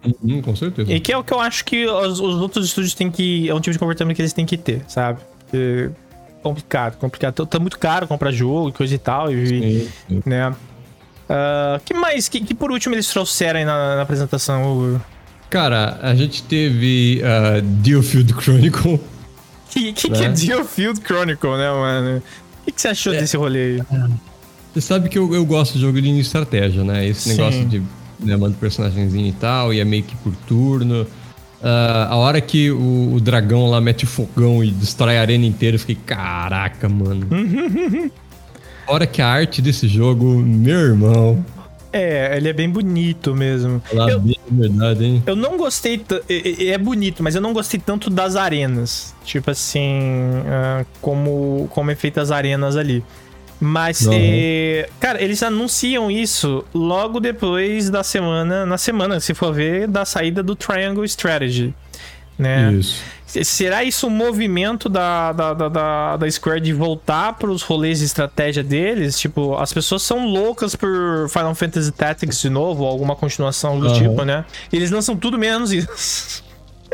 Uhum, 0.04 0.42
com 0.42 0.56
certeza. 0.56 0.92
E 0.92 1.00
que 1.00 1.12
é 1.12 1.18
o 1.18 1.24
que 1.24 1.34
eu 1.34 1.40
acho 1.40 1.64
que 1.64 1.86
os, 1.86 2.20
os, 2.20 2.42
outros 2.42 2.66
estúdios 2.66 2.94
têm 2.94 3.12
que. 3.12 3.50
É 3.50 3.54
um 3.54 3.60
tipo 3.60 3.74
de 3.74 3.80
comportamento 3.80 4.16
que 4.16 4.22
eles 4.22 4.34
têm 4.34 4.46
que 4.46 4.58
ter, 4.58 4.84
sabe? 4.88 5.20
Porque 5.40 5.92
complicado, 6.42 6.98
complicado. 6.98 7.34
Tá, 7.34 7.46
tá 7.46 7.60
muito 7.60 7.78
caro 7.78 8.08
comprar 8.08 8.32
jogo 8.32 8.70
e 8.70 8.72
coisa 8.72 8.96
e 8.96 8.98
tal. 8.98 9.32
E, 9.32 9.48
sim, 9.48 9.90
sim. 10.08 10.24
né? 10.26 10.50
Uh, 10.50 11.80
que 11.86 11.94
mais? 11.94 12.28
Que, 12.28 12.42
que, 12.42 12.54
por 12.54 12.72
último 12.72 12.96
eles 12.96 13.08
trouxeram 13.08 13.60
aí 13.60 13.66
na, 13.66 13.96
na 13.96 14.02
apresentação? 14.02 15.00
Cara, 15.50 16.00
a 16.02 16.16
gente 16.16 16.44
teve 16.44 17.22
uh, 17.22 17.62
Dealfield 17.62 18.34
Chronicle. 18.34 19.00
Que, 19.72 19.94
que, 19.94 20.10
né? 20.10 20.18
que 20.18 20.24
é 20.26 20.28
Dealfield 20.28 21.00
Chronicle, 21.00 21.52
né, 21.52 21.72
mano? 21.72 22.18
O 22.18 22.66
que, 22.66 22.74
que 22.74 22.82
você 22.82 22.90
achou 22.90 23.14
é, 23.14 23.22
desse 23.22 23.38
rolê 23.38 23.78
aí? 23.78 23.82
Você 24.74 24.82
sabe 24.82 25.08
que 25.08 25.18
eu, 25.18 25.34
eu 25.34 25.46
gosto 25.46 25.76
de 25.76 25.80
jogo 25.80 26.02
de 26.02 26.20
estratégia, 26.20 26.84
né? 26.84 27.08
Esse 27.08 27.30
Sim. 27.30 27.38
negócio 27.38 27.66
de 27.66 27.82
né, 28.22 28.36
manda 28.36 28.56
personagemzinho 28.60 29.28
e 29.28 29.34
tal, 29.34 29.74
e 29.74 29.80
é 29.80 29.86
meio 29.86 30.04
que 30.04 30.16
por 30.18 30.36
turno. 30.48 31.06
Uh, 31.62 32.10
a 32.10 32.16
hora 32.16 32.42
que 32.42 32.72
o, 32.72 33.14
o, 33.14 33.20
dragão 33.20 33.70
lá 33.70 33.80
mete 33.80 34.06
fogão 34.06 34.64
e 34.64 34.72
destrói 34.72 35.18
a 35.18 35.22
arena 35.22 35.46
inteira, 35.46 35.76
eu 35.76 35.80
fiquei, 35.80 35.96
caraca, 35.96 36.90
mano. 36.90 37.28
a 38.88 38.92
hora 38.92 39.06
que 39.06 39.22
a 39.22 39.28
arte 39.28 39.62
desse 39.62 39.88
jogo, 39.88 40.26
meu 40.26 40.80
irmão. 40.80 41.46
É, 41.94 42.38
ele 42.38 42.48
é 42.48 42.54
bem 42.54 42.70
bonito 42.70 43.36
mesmo. 43.36 43.82
eu, 43.92 44.20
bem, 44.20 44.40
verdade, 44.50 45.04
hein? 45.04 45.24
Eu 45.26 45.36
não 45.36 45.58
gostei. 45.58 46.02
É, 46.30 46.68
é, 46.68 46.78
bonito, 46.78 47.22
mas 47.22 47.36
eu 47.36 47.42
não 47.42 47.54
gostei 47.54 47.80
tanto 47.80 48.10
das 48.10 48.36
arenas. 48.36 49.14
Tipo 49.26 49.52
assim, 49.52 50.00
uh, 50.00 50.86
como, 51.02 51.68
como 51.72 51.92
é 51.92 51.96
feita 51.96 52.22
as 52.22 52.32
arenas 52.32 52.78
ali. 52.78 53.04
Mas, 53.64 54.08
é, 54.12 54.90
cara, 55.00 55.22
eles 55.22 55.44
anunciam 55.44 56.10
isso 56.10 56.66
logo 56.74 57.20
depois 57.20 57.92
da 57.92 58.04
semana, 58.04 58.66
na 58.66 58.76
semana, 58.76 59.20
se 59.20 59.36
for 59.36 59.54
ver, 59.54 59.88
da 59.88 60.04
saída 60.04 60.42
do 60.42 60.56
Triangle 60.56 61.06
Strategy. 61.06 61.72
Né? 62.40 62.74
Isso. 62.74 63.04
Será 63.46 63.84
isso 63.84 64.08
um 64.08 64.10
movimento 64.10 64.90
da, 64.90 65.32
da, 65.32 65.54
da, 65.54 66.18
da 66.18 66.32
Square 66.32 66.60
de 66.60 66.74
voltar 66.74 67.34
para 67.34 67.52
os 67.52 67.62
rolês 67.62 68.00
de 68.00 68.06
estratégia 68.06 68.64
deles? 68.64 69.20
Tipo, 69.20 69.56
as 69.56 69.72
pessoas 69.72 70.02
são 70.02 70.26
loucas 70.26 70.76
por 70.76 71.30
Final 71.30 71.54
Fantasy 71.54 71.92
Tactics 71.92 72.42
de 72.42 72.50
novo, 72.50 72.82
ou 72.82 72.90
alguma 72.90 73.16
continuação 73.16 73.80
do 73.80 73.88
uhum. 73.88 73.94
tipo, 73.94 74.26
né? 74.26 74.44
E 74.74 74.76
eles 74.76 74.90
lançam 74.90 75.16
tudo 75.16 75.38
menos 75.38 75.72
isso. 75.72 76.44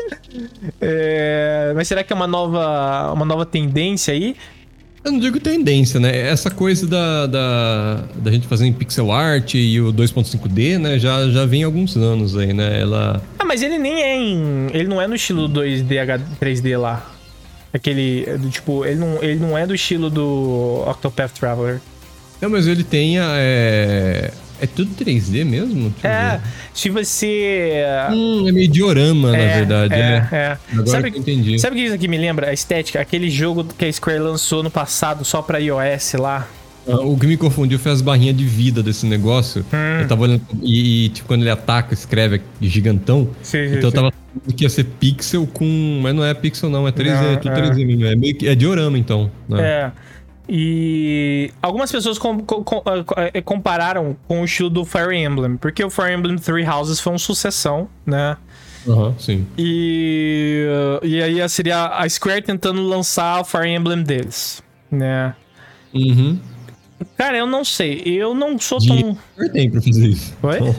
é, 0.82 1.72
mas 1.74 1.88
será 1.88 2.04
que 2.04 2.12
é 2.12 2.16
uma 2.16 2.26
nova, 2.26 3.10
uma 3.14 3.24
nova 3.24 3.46
tendência 3.46 4.12
aí? 4.12 4.36
Eu 5.04 5.12
não 5.12 5.18
digo 5.18 5.38
tendência, 5.38 6.00
né? 6.00 6.16
Essa 6.28 6.50
coisa 6.50 6.86
da, 6.86 7.26
da, 7.26 8.04
da 8.16 8.30
gente 8.30 8.46
fazer 8.46 8.66
em 8.66 8.72
pixel 8.72 9.12
art 9.12 9.54
e 9.54 9.80
o 9.80 9.92
2.5D, 9.92 10.78
né? 10.78 10.98
Já, 10.98 11.28
já 11.28 11.46
vem 11.46 11.62
há 11.62 11.66
alguns 11.66 11.96
anos 11.96 12.36
aí, 12.36 12.52
né? 12.52 12.80
Ela... 12.80 13.22
Ah, 13.38 13.44
mas 13.44 13.62
ele 13.62 13.78
nem 13.78 14.02
é 14.02 14.16
em... 14.16 14.66
Ele 14.72 14.88
não 14.88 15.00
é 15.00 15.06
no 15.06 15.14
estilo 15.14 15.48
2D, 15.48 15.98
H, 15.98 16.20
3D 16.40 16.78
lá. 16.78 17.10
Aquele... 17.72 18.26
Tipo, 18.50 18.84
ele 18.84 18.96
não, 18.96 19.22
ele 19.22 19.38
não 19.38 19.56
é 19.56 19.66
do 19.66 19.74
estilo 19.74 20.10
do 20.10 20.84
Octopath 20.86 21.32
Traveler. 21.38 21.80
Não, 22.40 22.50
mas 22.50 22.66
ele 22.66 22.82
tem 22.82 23.18
a... 23.18 23.34
É 23.36 24.32
é 24.60 24.66
tudo 24.66 24.90
3D 24.94 25.44
mesmo? 25.44 25.90
Deixa 25.90 26.08
é, 26.08 26.40
se 26.74 26.90
você. 26.90 27.84
Hum, 28.10 28.48
é 28.48 28.52
meio 28.52 28.68
diorama, 28.68 29.36
é, 29.36 29.46
na 29.46 29.54
verdade. 29.54 29.94
É, 29.94 29.98
é. 29.98 30.36
é. 30.36 30.58
Agora 30.72 30.86
sabe, 30.86 31.10
que 31.10 31.18
entendi. 31.18 31.58
Sabe 31.58 31.76
o 31.76 31.78
que 31.78 31.84
isso 31.84 31.94
aqui 31.94 32.08
me 32.08 32.18
lembra? 32.18 32.50
A 32.50 32.52
estética, 32.52 33.00
aquele 33.00 33.30
jogo 33.30 33.64
que 33.64 33.84
a 33.84 33.92
Square 33.92 34.20
lançou 34.20 34.62
no 34.62 34.70
passado 34.70 35.24
só 35.24 35.42
pra 35.42 35.58
iOS 35.58 36.14
lá. 36.14 36.48
Ah, 36.88 37.00
o 37.00 37.18
que 37.18 37.26
me 37.26 37.36
confundiu 37.36 37.78
foi 37.78 37.92
as 37.92 38.00
barrinhas 38.00 38.34
de 38.36 38.44
vida 38.44 38.82
desse 38.82 39.04
negócio. 39.04 39.64
Hum. 39.72 40.00
Eu 40.00 40.08
tava 40.08 40.22
olhando. 40.22 40.42
E, 40.62 41.04
e, 41.04 41.08
tipo, 41.10 41.28
quando 41.28 41.42
ele 41.42 41.50
ataca, 41.50 41.92
escreve 41.92 42.40
gigantão. 42.60 43.28
Sim, 43.42 43.66
então 43.66 43.80
sim, 43.80 43.86
eu 43.86 43.92
tava 43.92 44.10
sim. 44.10 44.56
que 44.56 44.64
ia 44.64 44.70
ser 44.70 44.84
pixel 44.84 45.46
com. 45.46 46.00
Mas 46.02 46.14
não 46.14 46.24
é 46.24 46.32
pixel, 46.32 46.70
não, 46.70 46.88
é 46.88 46.92
3D, 46.92 47.22
não, 47.22 47.32
é 47.32 47.36
tudo 47.36 47.54
3D 47.54 47.86
mesmo. 47.86 48.06
É, 48.06 48.16
meio 48.16 48.34
que, 48.34 48.48
é 48.48 48.54
diorama, 48.54 48.98
então. 48.98 49.30
Né? 49.48 49.62
É. 49.62 49.92
E 50.48 51.52
algumas 51.60 51.92
pessoas 51.92 52.18
com, 52.18 52.40
com, 52.40 52.64
com, 52.64 52.82
eh, 53.16 53.42
compararam 53.42 54.16
com 54.26 54.40
o 54.40 54.44
estilo 54.44 54.70
do 54.70 54.84
Fire 54.84 55.14
Emblem, 55.14 55.56
porque 55.56 55.84
o 55.84 55.90
Fire 55.90 56.12
Emblem 56.12 56.36
Three 56.36 56.66
Houses 56.66 57.00
foi 57.00 57.12
uma 57.12 57.18
sucessão, 57.18 57.88
né? 58.06 58.36
Aham, 58.86 59.08
uhum, 59.08 59.18
sim. 59.18 59.46
E, 59.58 60.66
e 61.02 61.22
aí 61.22 61.46
seria 61.50 61.88
a 61.88 62.08
Square 62.08 62.42
tentando 62.42 62.82
lançar 62.82 63.40
o 63.40 63.44
Fire 63.44 63.68
Emblem 63.68 64.02
deles, 64.02 64.62
né? 64.90 65.34
Uhum. 65.92 66.38
Cara, 67.16 67.36
eu 67.36 67.46
não 67.46 67.64
sei. 67.64 68.02
Eu 68.04 68.34
não 68.34 68.58
sou 68.58 68.78
tão. 68.78 69.16
Tem 69.52 69.70
pra 69.70 69.80
fazer 69.80 70.08
isso. 70.08 70.34
Oi? 70.42 70.74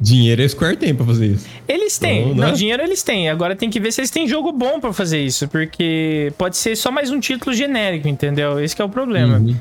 Dinheiro 0.00 0.42
a 0.42 0.48
Square 0.48 0.76
tem 0.76 0.94
pra 0.94 1.06
fazer 1.06 1.26
isso. 1.26 1.46
Eles 1.66 1.98
têm. 1.98 2.28
Não, 2.28 2.34
não, 2.34 2.46
né? 2.48 2.52
dinheiro 2.52 2.82
eles 2.82 3.02
têm. 3.02 3.30
Agora 3.30 3.56
tem 3.56 3.70
que 3.70 3.80
ver 3.80 3.92
se 3.92 4.00
eles 4.00 4.10
têm 4.10 4.28
jogo 4.28 4.52
bom 4.52 4.78
para 4.78 4.92
fazer 4.92 5.20
isso. 5.20 5.48
Porque 5.48 6.32
pode 6.36 6.56
ser 6.56 6.76
só 6.76 6.90
mais 6.90 7.10
um 7.10 7.18
título 7.18 7.54
genérico, 7.54 8.06
entendeu? 8.06 8.60
Esse 8.60 8.80
é 8.80 8.84
o 8.84 8.88
problema. 8.88 9.38
Uhum. 9.38 9.56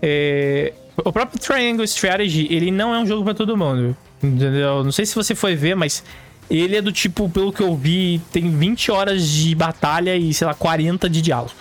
É... 0.00 0.72
O 1.04 1.12
próprio 1.12 1.38
Triangle 1.38 1.84
Strategy, 1.84 2.46
ele 2.50 2.70
não 2.70 2.94
é 2.94 2.98
um 2.98 3.06
jogo 3.06 3.24
para 3.24 3.34
todo 3.34 3.56
mundo. 3.56 3.96
Entendeu? 4.22 4.82
Não 4.82 4.92
sei 4.92 5.04
se 5.04 5.14
você 5.14 5.34
foi 5.34 5.54
ver, 5.54 5.74
mas 5.74 6.02
ele 6.48 6.76
é 6.76 6.80
do 6.80 6.92
tipo, 6.92 7.28
pelo 7.28 7.52
que 7.52 7.60
eu 7.60 7.76
vi, 7.76 8.20
tem 8.32 8.48
20 8.50 8.90
horas 8.90 9.28
de 9.28 9.54
batalha 9.54 10.16
e, 10.16 10.32
sei 10.32 10.46
lá, 10.46 10.54
40 10.54 11.10
de 11.10 11.20
diálogo. 11.20 11.54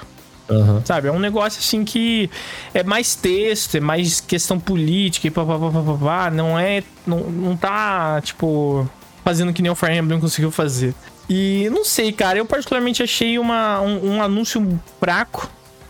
Uhum. 0.49 0.81
Sabe? 0.85 1.07
É 1.07 1.11
um 1.11 1.19
negócio 1.19 1.59
assim 1.59 1.83
que 1.83 2.29
é 2.73 2.83
mais 2.83 3.15
texto, 3.15 3.75
é 3.75 3.79
mais 3.79 4.21
questão 4.21 4.59
política 4.59 5.27
e 5.27 5.31
papapá. 5.31 6.29
Não 6.29 6.57
é. 6.57 6.83
Não, 7.05 7.19
não 7.19 7.57
tá, 7.57 8.21
tipo, 8.21 8.87
fazendo 9.23 9.53
que 9.53 9.61
nem 9.61 9.71
o 9.71 9.75
Fire 9.75 9.95
Emblem 9.95 10.19
conseguiu 10.19 10.51
fazer. 10.51 10.93
E 11.27 11.67
não 11.71 11.83
sei, 11.83 12.11
cara, 12.11 12.37
eu 12.37 12.45
particularmente 12.45 13.01
achei 13.01 13.39
uma, 13.39 13.81
um, 13.81 14.15
um 14.15 14.21
anúncio 14.21 14.79
fraco, 14.99 15.49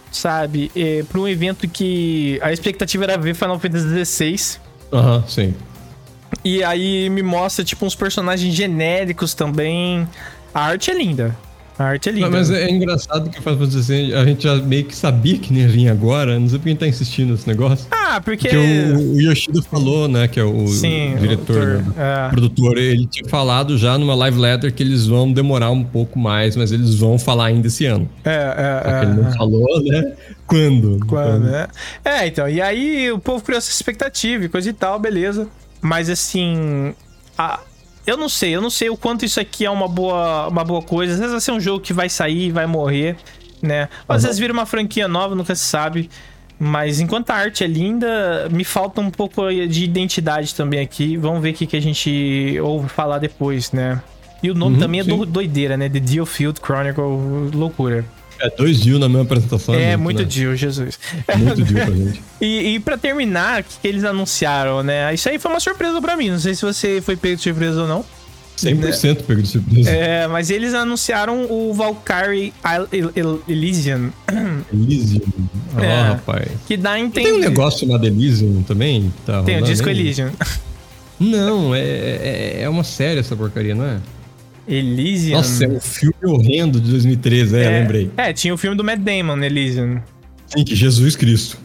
sabe? 0.10 0.72
É, 0.76 1.04
pra 1.04 1.20
um 1.20 1.28
evento 1.28 1.68
que 1.68 2.40
a 2.42 2.54
expectativa 2.54 3.04
era 3.04 3.18
ver 3.18 3.36
Final 3.36 3.60
Fantasy 3.60 4.06
XVI. 4.06 4.60
Aham, 4.94 5.18
uhum, 5.18 5.28
sim. 5.28 5.54
E 6.44 6.64
aí 6.64 7.10
me 7.10 7.22
mostra, 7.22 7.66
tipo, 7.66 7.86
uns 7.86 7.96
personagens 7.96 8.54
genéricos 8.54 9.34
também. 9.34 10.08
A 10.54 10.62
arte 10.62 10.92
é 10.92 10.94
linda. 10.94 11.36
A 11.78 11.84
arte 11.84 12.10
é 12.10 12.12
linda. 12.14 12.30
Não, 12.30 12.38
mas 12.38 12.50
é, 12.50 12.64
é 12.64 12.72
engraçado 12.72 13.30
que 13.30 13.42
faz 13.42 13.76
assim, 13.76 14.14
a 14.14 14.24
gente 14.24 14.44
já 14.44 14.56
meio 14.56 14.86
que 14.86 14.96
sabia 14.96 15.38
que 15.38 15.52
nem 15.52 15.68
vir 15.68 15.90
agora, 15.90 16.40
não 16.40 16.48
sei 16.48 16.58
porque 16.58 16.70
a 16.70 16.72
gente 16.72 16.80
tá 16.80 16.88
insistindo 16.88 17.32
nesse 17.32 17.48
negócio. 17.48 17.86
Ah, 17.92 18.22
porque. 18.22 18.48
Porque 18.48 18.58
o, 18.58 19.16
o 19.16 19.22
Yoshida 19.22 19.62
falou, 19.62 20.08
né, 20.08 20.28
que 20.28 20.40
é 20.40 20.44
o, 20.44 20.68
Sim, 20.68 21.16
o 21.16 21.20
diretor, 21.20 21.56
o 21.58 21.82
né, 21.82 21.94
é. 21.98 22.30
produtor, 22.30 22.78
ele 22.78 23.06
tinha 23.08 23.28
falado 23.28 23.78
já 23.78 23.98
numa 23.98 24.16
live 24.16 24.40
letter 24.40 24.74
que 24.74 24.82
eles 24.82 25.06
vão 25.06 25.32
demorar 25.32 25.72
um 25.72 25.84
pouco 25.84 26.18
mais, 26.18 26.56
mas 26.56 26.72
eles 26.72 26.96
vão 26.96 27.20
falar 27.20 27.48
ainda 27.48 27.68
esse 27.68 27.86
ano. 27.86 28.10
É, 28.24 28.32
é, 28.32 28.92
é. 28.92 29.02
Ele 29.04 29.22
não 29.22 29.32
falou, 29.34 29.84
né? 29.84 30.14
Quando? 30.48 31.00
Quando, 31.00 31.08
Quando, 31.08 31.44
né? 31.46 31.68
É, 32.04 32.28
então, 32.28 32.48
e 32.48 32.62
aí 32.62 33.12
o 33.12 33.20
povo 33.20 33.44
criou 33.44 33.58
essa 33.58 33.72
expectativa 33.72 34.46
e 34.46 34.50
coisa 34.50 34.70
e 34.70 34.74
tal, 34.74 34.98
beleza. 34.98 35.48
Mas 35.82 36.10
assim. 36.10 36.94
A, 37.38 37.60
eu 38.06 38.18
não 38.18 38.30
sei, 38.30 38.56
eu 38.56 38.62
não 38.62 38.70
sei 38.70 38.90
o 38.90 38.98
quanto 38.98 39.26
isso 39.26 39.40
aqui 39.40 39.66
é 39.66 39.70
uma 39.70 39.88
boa, 39.88 40.48
uma 40.48 40.64
boa 40.64 40.82
coisa. 40.82 41.14
Às 41.14 41.20
vezes 41.20 41.32
vai 41.32 41.42
ser 41.42 41.52
um 41.52 41.60
jogo 41.60 41.80
que 41.80 41.94
vai 41.94 42.10
sair 42.10 42.48
e 42.48 42.52
vai 42.52 42.66
morrer, 42.66 43.16
né? 43.62 43.90
Às 44.08 44.22
uhum. 44.22 44.28
vezes 44.28 44.40
vira 44.40 44.54
uma 44.54 44.66
franquia 44.66 45.08
nova, 45.08 45.36
nunca 45.36 45.56
se 45.56 45.64
sabe. 45.64 46.10
Mas 46.58 47.00
enquanto 47.00 47.32
a 47.32 47.36
arte 47.36 47.64
é 47.64 47.68
linda, 47.68 48.48
me 48.50 48.64
falta 48.64 49.02
um 49.02 49.12
pouco 49.12 49.50
de 49.50 49.84
identidade 49.84 50.56
também 50.56 50.80
aqui. 50.80 51.18
Vamos 51.18 51.42
ver 51.42 51.50
o 51.50 51.54
que, 51.54 51.66
que 51.66 51.76
a 51.76 51.82
gente 51.82 52.58
ouve 52.62 52.88
falar 52.88 53.20
depois, 53.20 53.72
né? 53.72 54.02
E 54.42 54.50
o 54.50 54.56
nome 54.56 54.76
uhum, 54.76 54.82
também 54.82 55.00
é 55.02 55.04
do, 55.04 55.26
doideira, 55.26 55.76
né? 55.76 55.90
The 55.90 56.00
Dealfield 56.00 56.60
Chronicle, 56.62 57.04
loucura. 57.54 58.06
É 58.40 58.50
dois 58.50 58.82
Dio 58.82 59.00
na 59.00 59.08
mesma 59.08 59.24
apresentação. 59.24 59.76
É, 59.76 59.92
é 59.92 59.98
muito, 59.98 60.18
muito 60.18 60.40
né? 60.40 60.56
Jesus. 60.56 61.00
Muito 61.38 61.64
Dio 61.64 61.78
pra 61.78 61.92
gente. 61.96 62.22
e, 62.42 62.76
e 62.76 62.80
pra 62.80 62.98
terminar, 62.98 63.62
o 63.62 63.64
que, 63.64 63.80
que, 63.82 63.88
eles 63.88 64.04
anunciaram, 64.04 64.84
né? 64.84 65.14
Isso 65.14 65.30
aí 65.30 65.40
foi 65.40 65.52
uma 65.52 65.60
surpresa 65.60 66.02
pra 66.02 66.18
mim. 66.18 66.30
Não 66.30 66.40
sei 66.40 66.56
se 66.56 66.62
você 66.62 67.02
foi 67.02 67.16
pego 67.16 67.36
de 67.36 67.42
surpresa 67.42 67.82
ou 67.82 67.88
não. 67.88 68.06
100% 68.58 69.04
né? 69.04 69.24
pego 69.28 69.42
de 69.42 69.48
surpresa. 69.48 69.90
É, 69.90 70.28
mas 70.28 70.50
eles 70.50 70.74
anunciaram 70.74 71.46
o 71.50 71.74
Valkyrie 71.74 72.54
Elysian. 73.48 74.12
Elysian. 74.74 75.22
Ó, 75.76 75.80
é, 75.82 76.02
rapaz. 76.04 76.50
Que 76.66 76.78
dá 76.78 76.92
a 76.92 77.00
entender. 77.00 77.30
Tem 77.30 77.38
um 77.38 77.42
negócio 77.42 77.82
chamado 77.82 78.06
Elysian 78.06 78.62
também? 78.64 79.14
Tá 79.26 79.44
Tem 79.44 79.62
o 79.62 79.62
disco 79.62 79.90
aí? 79.90 80.00
Elysian. 80.00 80.32
Não, 81.20 81.74
é, 81.74 81.82
é, 81.82 82.58
é 82.62 82.70
uma 82.70 82.84
série 82.84 83.20
essa 83.20 83.36
porcaria, 83.36 83.74
não 83.74 83.86
é? 83.86 84.00
Elysian. 84.68 85.38
Nossa, 85.38 85.66
é 85.66 85.68
um 85.68 85.80
filme 85.80 86.16
horrendo 86.24 86.80
de 86.80 86.90
2013, 86.92 87.56
é, 87.56 87.64
é, 87.64 87.80
lembrei. 87.82 88.12
É, 88.18 88.34
tinha 88.34 88.54
o 88.54 88.58
filme 88.58 88.76
do 88.76 88.84
Matt 88.84 89.00
Damon, 89.00 89.42
Elysian. 89.44 90.04
Sim, 90.48 90.64
que 90.64 90.76
Jesus 90.76 91.16
Cristo. 91.16 91.58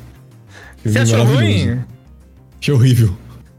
Você 0.84 0.98
achou 0.98 1.24
ruim? 1.24 1.80
Achei 2.60 2.74
horrível. 2.74 3.16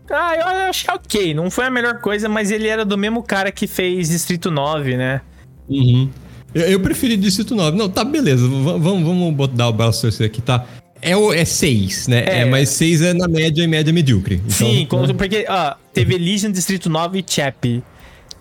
Ah, 0.10 0.36
eu 0.36 0.46
achei 0.70 0.94
ok. 0.94 1.34
Não 1.34 1.50
foi 1.50 1.66
a 1.66 1.72
melhor 1.72 2.00
coisa, 2.00 2.28
mas 2.28 2.52
ele 2.52 2.68
era 2.68 2.84
do 2.84 2.98
mesmo 2.98 3.24
cara 3.24 3.52
que 3.52 3.68
fez 3.68 4.10
Distrito 4.10 4.52
9, 4.52 4.98
né? 4.98 5.22
Uhum. 5.70 6.10
Eu, 6.54 6.64
eu 6.64 6.80
preferi 6.80 7.16
Distrito 7.16 7.56
9. 7.56 7.78
Não, 7.78 7.90
tá, 7.90 8.04
beleza. 8.04 8.48
vamos, 8.48 8.82
vamos 8.82 9.34
botar 9.34 9.70
o 9.70 9.74
braço 9.74 10.08
aqui, 10.08 10.42
tá? 10.42 10.66
É, 11.02 11.18
o, 11.18 11.34
é 11.34 11.46
seis, 11.46 12.08
né? 12.08 12.24
É, 12.28 12.40
é 12.42 12.46
mas 12.46 12.70
seis 12.70 13.02
é 13.02 13.14
na 13.14 13.28
média 13.28 13.64
e 13.64 13.68
média 13.68 13.92
medíocre. 13.92 14.36
Então, 14.36 14.68
Sim, 14.68 14.88
né? 15.08 15.14
porque, 15.18 15.46
ó, 15.50 15.74
teve 15.94 16.14
Elysium, 16.14 16.52
Distrito 16.52 16.90
9 16.90 17.20
e 17.20 17.26
Chap. 17.28 17.84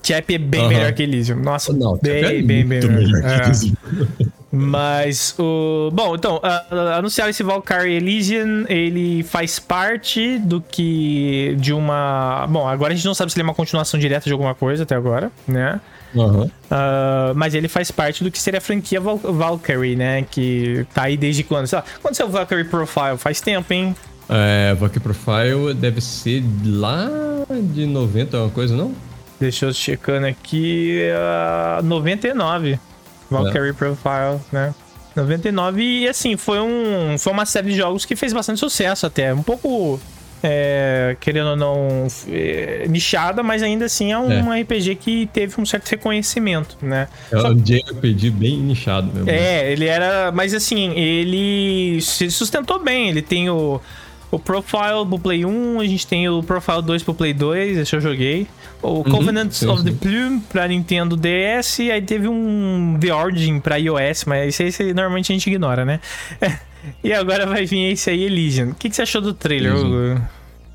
Chap 0.02 0.34
é 0.34 0.38
bem 0.38 0.68
melhor 0.68 0.92
que 0.92 1.02
Elysium. 1.02 1.36
Nossa, 1.36 1.72
Não, 1.72 1.96
bem, 1.98 2.16
é 2.16 2.28
bem, 2.28 2.46
bem 2.46 2.64
melhor. 2.64 2.90
melhor 2.90 3.22
é. 3.24 3.50
Mas 4.52 5.34
o. 5.38 5.90
Bom, 5.92 6.16
então, 6.16 6.36
uh, 6.38 6.98
anunciaram 6.98 7.30
esse 7.30 7.42
Valkyrie 7.42 7.96
Elysian, 7.96 8.64
ele 8.68 9.22
faz 9.22 9.60
parte 9.60 10.38
do 10.38 10.60
que. 10.60 11.54
de 11.58 11.72
uma. 11.72 12.46
Bom, 12.48 12.66
agora 12.66 12.92
a 12.92 12.96
gente 12.96 13.06
não 13.06 13.14
sabe 13.14 13.30
se 13.30 13.38
ele 13.38 13.42
é 13.42 13.48
uma 13.48 13.54
continuação 13.54 13.98
direta 14.00 14.26
de 14.26 14.32
alguma 14.32 14.54
coisa 14.54 14.82
até 14.82 14.96
agora, 14.96 15.30
né? 15.46 15.80
Uhum. 16.12 16.42
Uh, 16.42 16.50
mas 17.36 17.54
ele 17.54 17.68
faz 17.68 17.92
parte 17.92 18.24
do 18.24 18.30
que 18.30 18.40
seria 18.40 18.58
a 18.58 18.60
franquia 18.60 19.00
Val 19.00 19.18
Valkyrie, 19.18 19.94
né? 19.94 20.26
Que 20.28 20.84
tá 20.92 21.02
aí 21.04 21.16
desde 21.16 21.44
quando? 21.44 21.68
Sei 21.68 21.78
lá, 21.78 21.84
quando 22.02 22.16
saiu 22.16 22.26
o 22.26 22.30
Valkyrie 22.32 22.64
Profile? 22.64 23.16
Faz 23.18 23.40
tempo, 23.40 23.72
hein? 23.72 23.94
É, 24.28 24.74
Valkyrie 24.74 25.02
Profile 25.02 25.74
deve 25.74 26.00
ser 26.00 26.42
lá 26.64 27.08
de 27.72 27.86
90, 27.86 28.36
uma 28.36 28.50
coisa, 28.50 28.76
não? 28.76 28.92
Deixa 29.40 29.66
eu 29.66 29.72
checando 29.72 30.26
aqui. 30.26 31.00
Uh, 31.80 31.82
99. 31.82 32.78
Valkyrie 33.30 33.70
é. 33.70 33.72
Profile, 33.72 34.40
né? 34.52 34.74
99 35.16 35.82
e 35.82 36.08
assim, 36.08 36.36
foi 36.36 36.60
um 36.60 37.18
foi 37.18 37.32
uma 37.32 37.44
série 37.44 37.70
de 37.70 37.76
jogos 37.76 38.04
que 38.04 38.14
fez 38.14 38.32
bastante 38.32 38.60
sucesso 38.60 39.06
até, 39.06 39.34
um 39.34 39.42
pouco 39.42 40.00
é, 40.42 41.16
querendo 41.20 41.50
ou 41.50 41.56
não 41.56 42.06
é, 42.28 42.86
nichada, 42.88 43.42
mas 43.42 43.62
ainda 43.62 43.84
assim 43.84 44.12
é 44.12 44.18
um 44.18 44.52
é. 44.52 44.62
RPG 44.62 44.94
que 44.96 45.26
teve 45.26 45.60
um 45.60 45.66
certo 45.66 45.88
reconhecimento, 45.88 46.78
né? 46.80 47.08
É 47.30 47.36
um 47.36 47.54
JRPG 47.54 48.30
bem 48.30 48.58
nichado 48.58 49.12
mesmo. 49.12 49.28
É, 49.28 49.70
ele 49.72 49.86
era, 49.86 50.32
mas 50.32 50.54
assim, 50.54 50.92
ele 50.92 52.00
se 52.00 52.30
sustentou 52.30 52.78
bem, 52.78 53.08
ele 53.08 53.22
tem 53.22 53.50
o 53.50 53.80
o 54.30 54.38
Profile 54.38 55.04
pro 55.08 55.18
Play 55.18 55.44
1, 55.44 55.80
a 55.80 55.86
gente 55.86 56.06
tem 56.06 56.28
o 56.28 56.42
Profile 56.42 56.82
2 56.82 57.02
pro 57.02 57.14
Play 57.14 57.34
2, 57.34 57.78
esse 57.78 57.96
eu 57.96 58.00
joguei. 58.00 58.46
O 58.82 58.88
uhum, 58.88 59.02
Covenant 59.02 59.50
sim, 59.50 59.66
of 59.66 59.82
the 59.82 59.90
Plume 59.90 60.40
pra 60.48 60.68
Nintendo 60.68 61.16
DS, 61.16 61.80
aí 61.80 62.00
teve 62.00 62.28
um 62.28 62.96
The 63.00 63.12
Origin 63.12 63.60
pra 63.60 63.76
iOS, 63.76 64.24
mas 64.26 64.58
esse 64.60 64.82
aí 64.82 64.94
normalmente 64.94 65.32
a 65.32 65.34
gente 65.34 65.50
ignora, 65.50 65.84
né? 65.84 66.00
e 67.02 67.12
agora 67.12 67.44
vai 67.44 67.66
vir 67.66 67.92
esse 67.92 68.08
aí, 68.08 68.24
Elysian. 68.24 68.68
O 68.68 68.74
que, 68.74 68.88
que 68.88 68.96
você 68.96 69.02
achou 69.02 69.20
do 69.20 69.34
trailer, 69.34 69.74
Hugo? 69.74 70.20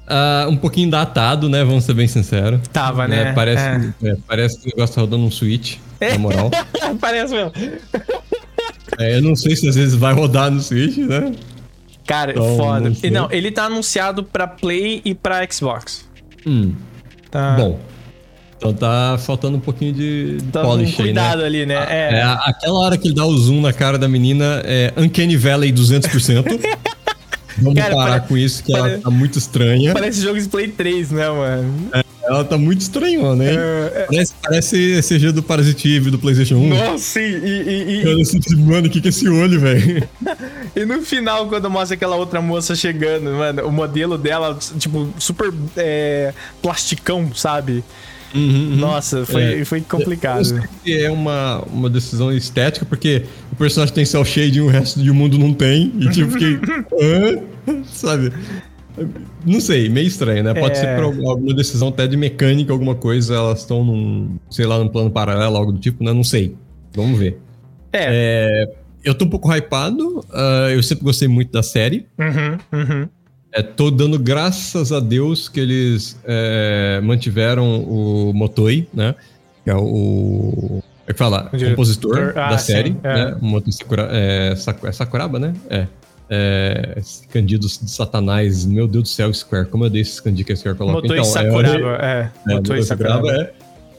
Uh, 0.05 0.49
um 0.49 0.57
pouquinho 0.57 0.91
datado, 0.91 1.49
né? 1.49 1.63
Vamos 1.63 1.83
ser 1.83 1.95
bem 1.95 2.07
sinceros. 2.07 2.61
Tava, 2.71 3.07
né? 3.07 3.29
É, 3.29 3.33
parece, 3.33 3.63
é. 4.03 4.09
É, 4.09 4.17
parece 4.27 4.59
que 4.59 4.67
o 4.67 4.69
negócio 4.75 4.95
tá 4.95 5.01
rodando 5.01 5.23
um 5.23 5.31
Switch, 5.31 5.77
na 5.99 6.17
moral. 6.19 6.51
parece 7.01 7.33
mesmo. 7.33 7.51
É, 8.99 9.17
eu 9.17 9.21
não 9.23 9.35
sei 9.35 9.55
se 9.55 9.67
às 9.67 9.75
vezes 9.75 9.95
vai 9.95 10.13
rodar 10.13 10.51
no 10.51 10.61
Switch, 10.61 10.97
né? 10.97 11.31
Cara, 12.05 12.31
então, 12.31 12.57
foda. 12.57 12.89
Não, 12.89 13.11
não, 13.11 13.31
ele 13.31 13.51
tá 13.51 13.65
anunciado 13.65 14.23
pra 14.23 14.47
Play 14.47 15.01
e 15.03 15.15
pra 15.15 15.45
Xbox. 15.49 16.07
Hum. 16.45 16.73
Tá. 17.31 17.55
Bom. 17.55 17.79
Então 18.57 18.73
tá 18.73 19.17
faltando 19.19 19.57
um 19.57 19.59
pouquinho 19.59 19.93
de, 19.93 20.37
tá 20.51 20.61
polish 20.61 20.93
um 20.93 20.95
cuidado 20.95 21.43
aí, 21.43 21.65
né? 21.65 21.75
ali, 21.75 21.85
né? 21.85 21.85
É. 21.89 22.15
é. 22.19 22.23
aquela 22.23 22.79
hora 22.79 22.97
que 22.97 23.07
ele 23.07 23.15
dá 23.15 23.25
o 23.25 23.37
zoom 23.37 23.61
na 23.61 23.73
cara 23.73 23.97
da 23.97 24.07
menina 24.07 24.61
é 24.65 24.93
Uncanny 24.95 25.35
Valley 25.35 25.73
200%. 25.73 26.45
Vamos 27.57 27.79
cara, 27.79 27.95
parar 27.95 28.19
com 28.21 28.37
isso, 28.37 28.63
que 28.63 28.73
ela 28.73 28.97
tá 28.97 29.09
muito 29.09 29.37
estranha. 29.37 29.93
Parece 29.93 30.21
jogo 30.21 30.39
de 30.39 30.47
Play 30.47 30.67
3, 30.69 31.11
né, 31.11 31.29
mano? 31.29 31.89
É, 31.93 32.03
ela 32.23 32.43
tá 32.43 32.57
muito 32.57 32.81
estranhona, 32.81 33.43
hein? 33.45 33.57
É. 33.57 34.05
Parece, 34.07 34.33
parece 34.41 35.01
CG 35.01 35.31
do 35.31 35.41
Parasitive 35.41 36.11
do 36.11 36.19
PlayStation 36.19 36.55
1. 36.55 36.67
Nossa, 36.67 36.97
sim, 36.97 37.19
e. 37.19 38.03
e, 38.03 38.03
e... 38.03 38.21
Assim, 38.21 38.39
mano, 38.57 38.87
o 38.87 38.89
que, 38.89 38.99
que 38.99 39.07
é 39.07 39.09
esse 39.09 39.29
olho, 39.29 39.59
velho? 39.59 40.07
e 40.75 40.85
no 40.85 41.01
final, 41.01 41.47
quando 41.47 41.69
mostra 41.69 41.95
aquela 41.95 42.15
outra 42.17 42.41
moça 42.41 42.75
chegando, 42.75 43.31
mano, 43.31 43.65
o 43.65 43.71
modelo 43.71 44.17
dela, 44.17 44.57
tipo, 44.77 45.09
super 45.17 45.53
é, 45.77 46.33
plasticão, 46.61 47.33
sabe? 47.33 47.83
Uhum, 48.33 48.41
uhum. 48.41 48.75
Nossa, 48.75 49.25
foi, 49.25 49.61
é, 49.61 49.65
foi 49.65 49.79
complicado. 49.79 50.61
É 50.85 51.09
uma, 51.09 51.61
uma 51.71 51.89
decisão 51.89 52.29
estética, 52.33 52.85
porque 52.85 53.23
o 53.53 53.55
personagem 53.55 53.95
tem 53.95 54.03
cel 54.03 54.25
shade 54.25 54.57
e 54.57 54.61
o 54.61 54.67
resto 54.67 54.99
do 54.99 55.13
mundo 55.13 55.38
não 55.38 55.53
tem. 55.53 55.93
E 55.97 56.09
tipo, 56.09 56.31
fiquei. 56.31 56.59
sabe? 57.88 58.33
Não 59.45 59.61
sei, 59.61 59.88
meio 59.88 60.07
estranho, 60.07 60.43
né? 60.43 60.53
Pode 60.53 60.77
é... 60.77 60.81
ser 60.81 60.95
por 60.97 61.05
alguma 61.05 61.53
decisão 61.53 61.88
até 61.88 62.05
de 62.05 62.17
mecânica, 62.17 62.73
alguma 62.73 62.95
coisa, 62.95 63.35
elas 63.35 63.59
estão 63.59 63.81
num, 63.85 64.38
sei 64.49 64.65
lá, 64.65 64.77
num 64.77 64.89
plano 64.89 65.09
paralelo, 65.09 65.55
algo 65.55 65.71
do 65.71 65.79
tipo, 65.79 66.03
né? 66.03 66.11
Não 66.11 66.23
sei. 66.23 66.53
Vamos 66.93 67.17
ver. 67.17 67.39
É. 67.93 68.67
é 68.67 68.85
eu 69.05 69.13
tô 69.13 69.25
um 69.25 69.29
pouco 69.29 69.53
hypado, 69.53 70.19
uh, 70.19 70.69
eu 70.73 70.81
sempre 70.81 71.03
gostei 71.03 71.27
muito 71.27 71.51
da 71.51 71.61
série. 71.61 72.07
Uhum, 72.17 72.79
uhum. 72.79 73.09
É, 73.53 73.61
tô 73.61 73.89
dando 73.91 74.19
graças 74.19 74.91
a 74.91 74.99
Deus 74.99 75.47
que 75.47 75.61
eles 75.61 76.19
é, 76.25 76.99
mantiveram 77.01 77.83
o 77.83 78.33
Motoi, 78.33 78.85
né? 78.93 79.15
Que 79.63 79.69
é 79.69 79.75
o. 79.75 80.83
É 81.07 81.13
que 81.13 81.19
fala? 81.19 81.49
O 81.53 81.69
compositor 81.69 82.33
ah, 82.35 82.49
da 82.49 82.57
série, 82.57 82.89
sim, 82.89 82.99
é. 83.03 83.13
né? 83.13 83.37
O 83.41 83.45
Motoi 83.45 83.71
Sakura, 83.71 84.09
é, 84.11 84.55
Sakuraba, 84.91 85.39
né? 85.39 85.53
É. 85.69 85.87
É, 86.27 87.01
candidos 87.29 87.77
de 87.77 87.89
Satanás, 87.89 88.65
meu 88.65 88.87
Deus 88.87 89.03
do 89.03 89.09
céu, 89.09 89.31
Square, 89.31 89.67
como 89.69 89.85
eu 89.85 89.89
dei 89.91 90.01
esse 90.01 90.21
candido 90.21 90.47
que 90.47 90.53
a 90.53 90.55
Square 90.57 90.77
coloca. 90.77 90.95
Motor 90.95 91.15
então, 91.15 91.23
Sakuraba, 91.23 91.97
é. 92.01 92.31
é, 92.49 92.53
Motor 92.55 92.83
Sakuraba, 92.83 93.31
é. 93.31 93.53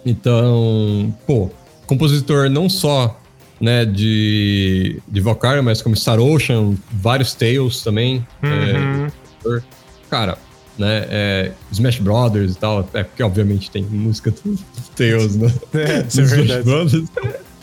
Então, 0.04 1.14
pô, 1.26 1.48
compositor 1.86 2.50
não 2.50 2.68
só 2.68 3.18
né, 3.60 3.84
de, 3.84 5.00
de 5.08 5.20
Valkyrie, 5.20 5.62
mas 5.62 5.80
como 5.80 5.96
Star 5.96 6.20
Ocean, 6.20 6.74
vários 6.92 7.34
Tales 7.34 7.82
também. 7.82 8.26
Uhum. 8.42 9.06
É, 9.56 9.62
cara, 10.10 10.38
né, 10.78 11.06
é, 11.08 11.52
Smash 11.72 11.98
Brothers 11.98 12.52
e 12.52 12.58
tal, 12.58 12.88
é 12.92 13.02
porque 13.02 13.22
obviamente 13.22 13.70
tem 13.70 13.82
música 13.82 14.30
dos 14.30 14.60
Tales, 14.94 15.36
né? 15.36 15.52
É, 15.74 16.04
isso 16.06 16.20
é 16.20 16.24
Smash 16.42 16.64
Brothers. 16.64 17.08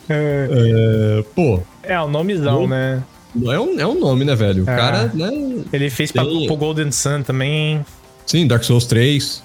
É. 0.10 0.47
é, 0.49 1.23
pô. 1.36 1.62
É, 1.84 1.99
o 1.99 2.08
nomezão, 2.08 2.62
pô, 2.62 2.67
né? 2.67 3.03
É 3.36 3.60
um, 3.60 3.79
é 3.79 3.88
um 3.88 3.99
nome, 3.99 4.25
né, 4.25 4.36
velho? 4.36 4.63
O 4.63 4.69
é. 4.69 4.75
cara, 4.75 5.12
né? 5.13 5.29
Ele 5.71 5.89
fez 5.89 6.12
tem... 6.12 6.23
pra, 6.23 6.47
pro 6.47 6.56
Golden 6.56 6.91
Sun 6.91 7.23
também. 7.23 7.84
Sim, 8.25 8.47
Dark 8.47 8.63
Souls 8.63 8.86
3. 8.86 9.43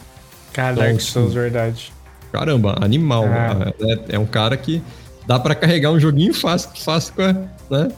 Cara, 0.52 0.72
então, 0.72 0.84
Dark 0.84 1.00
Souls, 1.00 1.32
verdade. 1.32 1.92
Caramba, 2.32 2.76
animal. 2.80 3.24
É. 3.24 3.74
é. 3.80 3.98
É, 4.10 4.18
um 4.18 4.26
cara 4.26 4.56
que 4.56 4.82
dá 5.28 5.38
para 5.38 5.54
carregar 5.54 5.90
um 5.90 6.00
joguinho 6.00 6.32
fácil, 6.32 6.70
fácil 6.82 7.12
com 7.14 7.22
a, 7.22 7.32
né? 7.34 7.88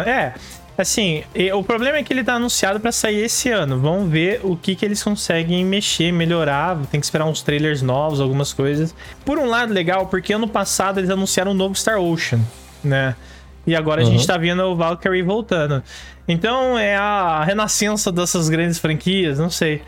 É, 0.00 0.32
assim, 0.78 1.22
o 1.52 1.62
problema 1.62 1.98
é 1.98 2.02
que 2.02 2.10
ele 2.10 2.24
tá 2.24 2.36
anunciado 2.36 2.80
para 2.80 2.90
sair 2.90 3.22
esse 3.22 3.50
ano. 3.50 3.78
Vamos 3.78 4.10
ver 4.10 4.40
o 4.42 4.56
que 4.56 4.74
que 4.74 4.82
eles 4.82 5.02
conseguem 5.02 5.62
mexer, 5.62 6.10
melhorar. 6.10 6.78
Tem 6.90 6.98
que 6.98 7.04
esperar 7.04 7.26
uns 7.26 7.42
trailers 7.42 7.82
novos, 7.82 8.18
algumas 8.18 8.54
coisas. 8.54 8.94
Por 9.26 9.38
um 9.38 9.44
lado, 9.44 9.74
legal, 9.74 10.06
porque 10.06 10.32
ano 10.32 10.48
passado 10.48 10.98
eles 10.98 11.10
anunciaram 11.10 11.50
um 11.50 11.54
novo 11.54 11.74
Star 11.74 12.00
Ocean, 12.00 12.40
né? 12.82 13.14
E 13.66 13.76
agora 13.76 14.00
uhum. 14.00 14.08
a 14.08 14.10
gente 14.10 14.26
tá 14.26 14.38
vendo 14.38 14.62
o 14.62 14.74
Valkyrie 14.74 15.22
voltando. 15.22 15.82
Então 16.26 16.78
é 16.78 16.96
a 16.96 17.44
renascença 17.44 18.10
dessas 18.10 18.48
grandes 18.48 18.78
franquias, 18.78 19.38
não 19.38 19.50
sei, 19.50 19.82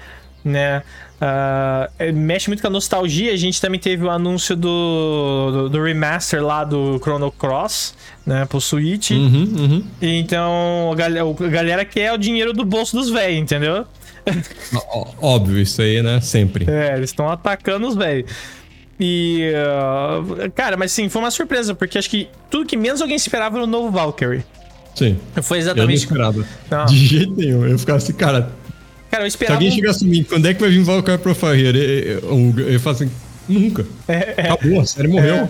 né? 0.45 0.83
Uh, 1.17 2.13
mexe 2.15 2.49
muito 2.49 2.61
com 2.61 2.67
a 2.67 2.71
nostalgia. 2.71 3.33
A 3.33 3.37
gente 3.37 3.61
também 3.61 3.81
teve 3.81 4.05
o 4.05 4.11
anúncio 4.11 4.55
do, 4.55 5.51
do, 5.51 5.69
do 5.71 5.83
remaster 5.83 6.45
lá 6.45 6.63
do 6.63 6.99
Chrono 6.99 7.33
Cross, 7.33 7.95
né, 8.25 8.45
pro 8.45 8.61
Switch. 8.61 9.13
Uhum, 9.13 9.55
uhum. 9.59 9.85
Então 10.01 10.91
a 10.93 10.95
galera, 10.95 11.27
a 11.27 11.49
galera 11.49 11.85
quer 11.85 12.13
o 12.13 12.19
dinheiro 12.19 12.53
do 12.53 12.65
bolso 12.65 12.97
dos 12.97 13.09
velhos, 13.09 13.41
entendeu? 13.41 13.87
Óbvio, 15.21 15.59
isso 15.59 15.81
aí, 15.81 16.03
né? 16.03 16.21
Sempre. 16.21 16.69
É, 16.69 16.97
eles 16.97 17.11
estão 17.11 17.31
atacando 17.31 17.87
os 17.87 17.95
velhos. 17.95 18.31
E. 18.99 19.53
Uh, 19.55 20.51
cara, 20.53 20.77
mas 20.77 20.93
sim, 20.93 21.09
foi 21.09 21.23
uma 21.23 21.31
surpresa, 21.31 21.75
porque 21.75 21.97
acho 21.97 22.11
que 22.11 22.29
tudo 22.51 22.67
que 22.67 22.77
menos 22.77 23.01
alguém 23.01 23.17
esperava 23.17 23.57
era 23.57 23.65
o 23.65 23.67
novo 23.67 23.91
Valkyrie. 23.91 24.45
Sim. 24.95 25.19
Foi 25.43 25.59
exatamente. 25.59 25.83
Eu 25.83 25.87
não 25.87 25.95
esperava. 25.95 26.49
Não. 26.71 26.87
De 26.87 27.07
jeito 27.07 27.35
nenhum. 27.37 27.67
Eu 27.67 27.79
ficava 27.79 27.99
assim, 27.99 28.15
cara. 28.15 28.51
Cara, 29.17 29.25
eu 29.25 29.29
esperava. 29.29 29.59
Se 29.59 29.65
alguém 29.65 29.75
chegasse 29.75 30.05
a 30.05 30.09
mim, 30.09 30.23
quando 30.23 30.47
é 30.47 30.53
que 30.53 30.61
vai 30.61 30.69
vir 30.69 30.83
Valkyrie 30.83 31.19
Profile? 31.19 31.67
Eu, 31.67 32.21
eu, 32.21 32.69
eu, 32.69 32.81
falo 32.81 32.97
assim, 32.97 33.11
Nunca. 33.49 33.87
É, 34.07 34.35
é, 34.37 34.51
Acabou, 34.51 34.81
a 34.81 34.87
série 34.87 35.09
morreu. 35.09 35.35
É. 35.35 35.49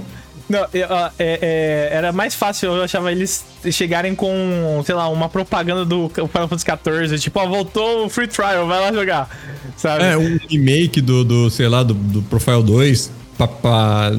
Não, 0.49 0.61
é, 0.73 1.09
é, 1.19 1.89
era 1.91 2.13
mais 2.13 2.37
fácil, 2.37 2.73
eu 2.73 2.83
achava 2.85 3.11
eles 3.11 3.45
chegarem 3.73 4.15
com, 4.15 4.81
sei 4.87 4.95
lá, 4.95 5.09
uma 5.09 5.29
propaganda 5.29 5.85
do 5.85 6.09
Final 6.09 6.47
Fantasy 6.47 6.65
XIV, 6.65 7.19
tipo, 7.19 7.41
ó, 7.41 7.49
voltou 7.49 8.07
o 8.07 8.09
Free 8.09 8.29
Trial, 8.29 8.65
vai 8.65 8.81
lá 8.81 8.93
jogar, 8.93 9.29
sabe? 9.77 10.05
É, 10.05 10.17
um 10.17 10.39
remake 10.49 11.01
do, 11.01 11.25
do 11.25 11.51
sei 11.51 11.67
lá, 11.67 11.83
do, 11.83 11.95
do 11.95 12.23
Profile 12.23 12.63
2, 12.63 13.11
pra, 13.37 13.49
pra... 13.49 14.13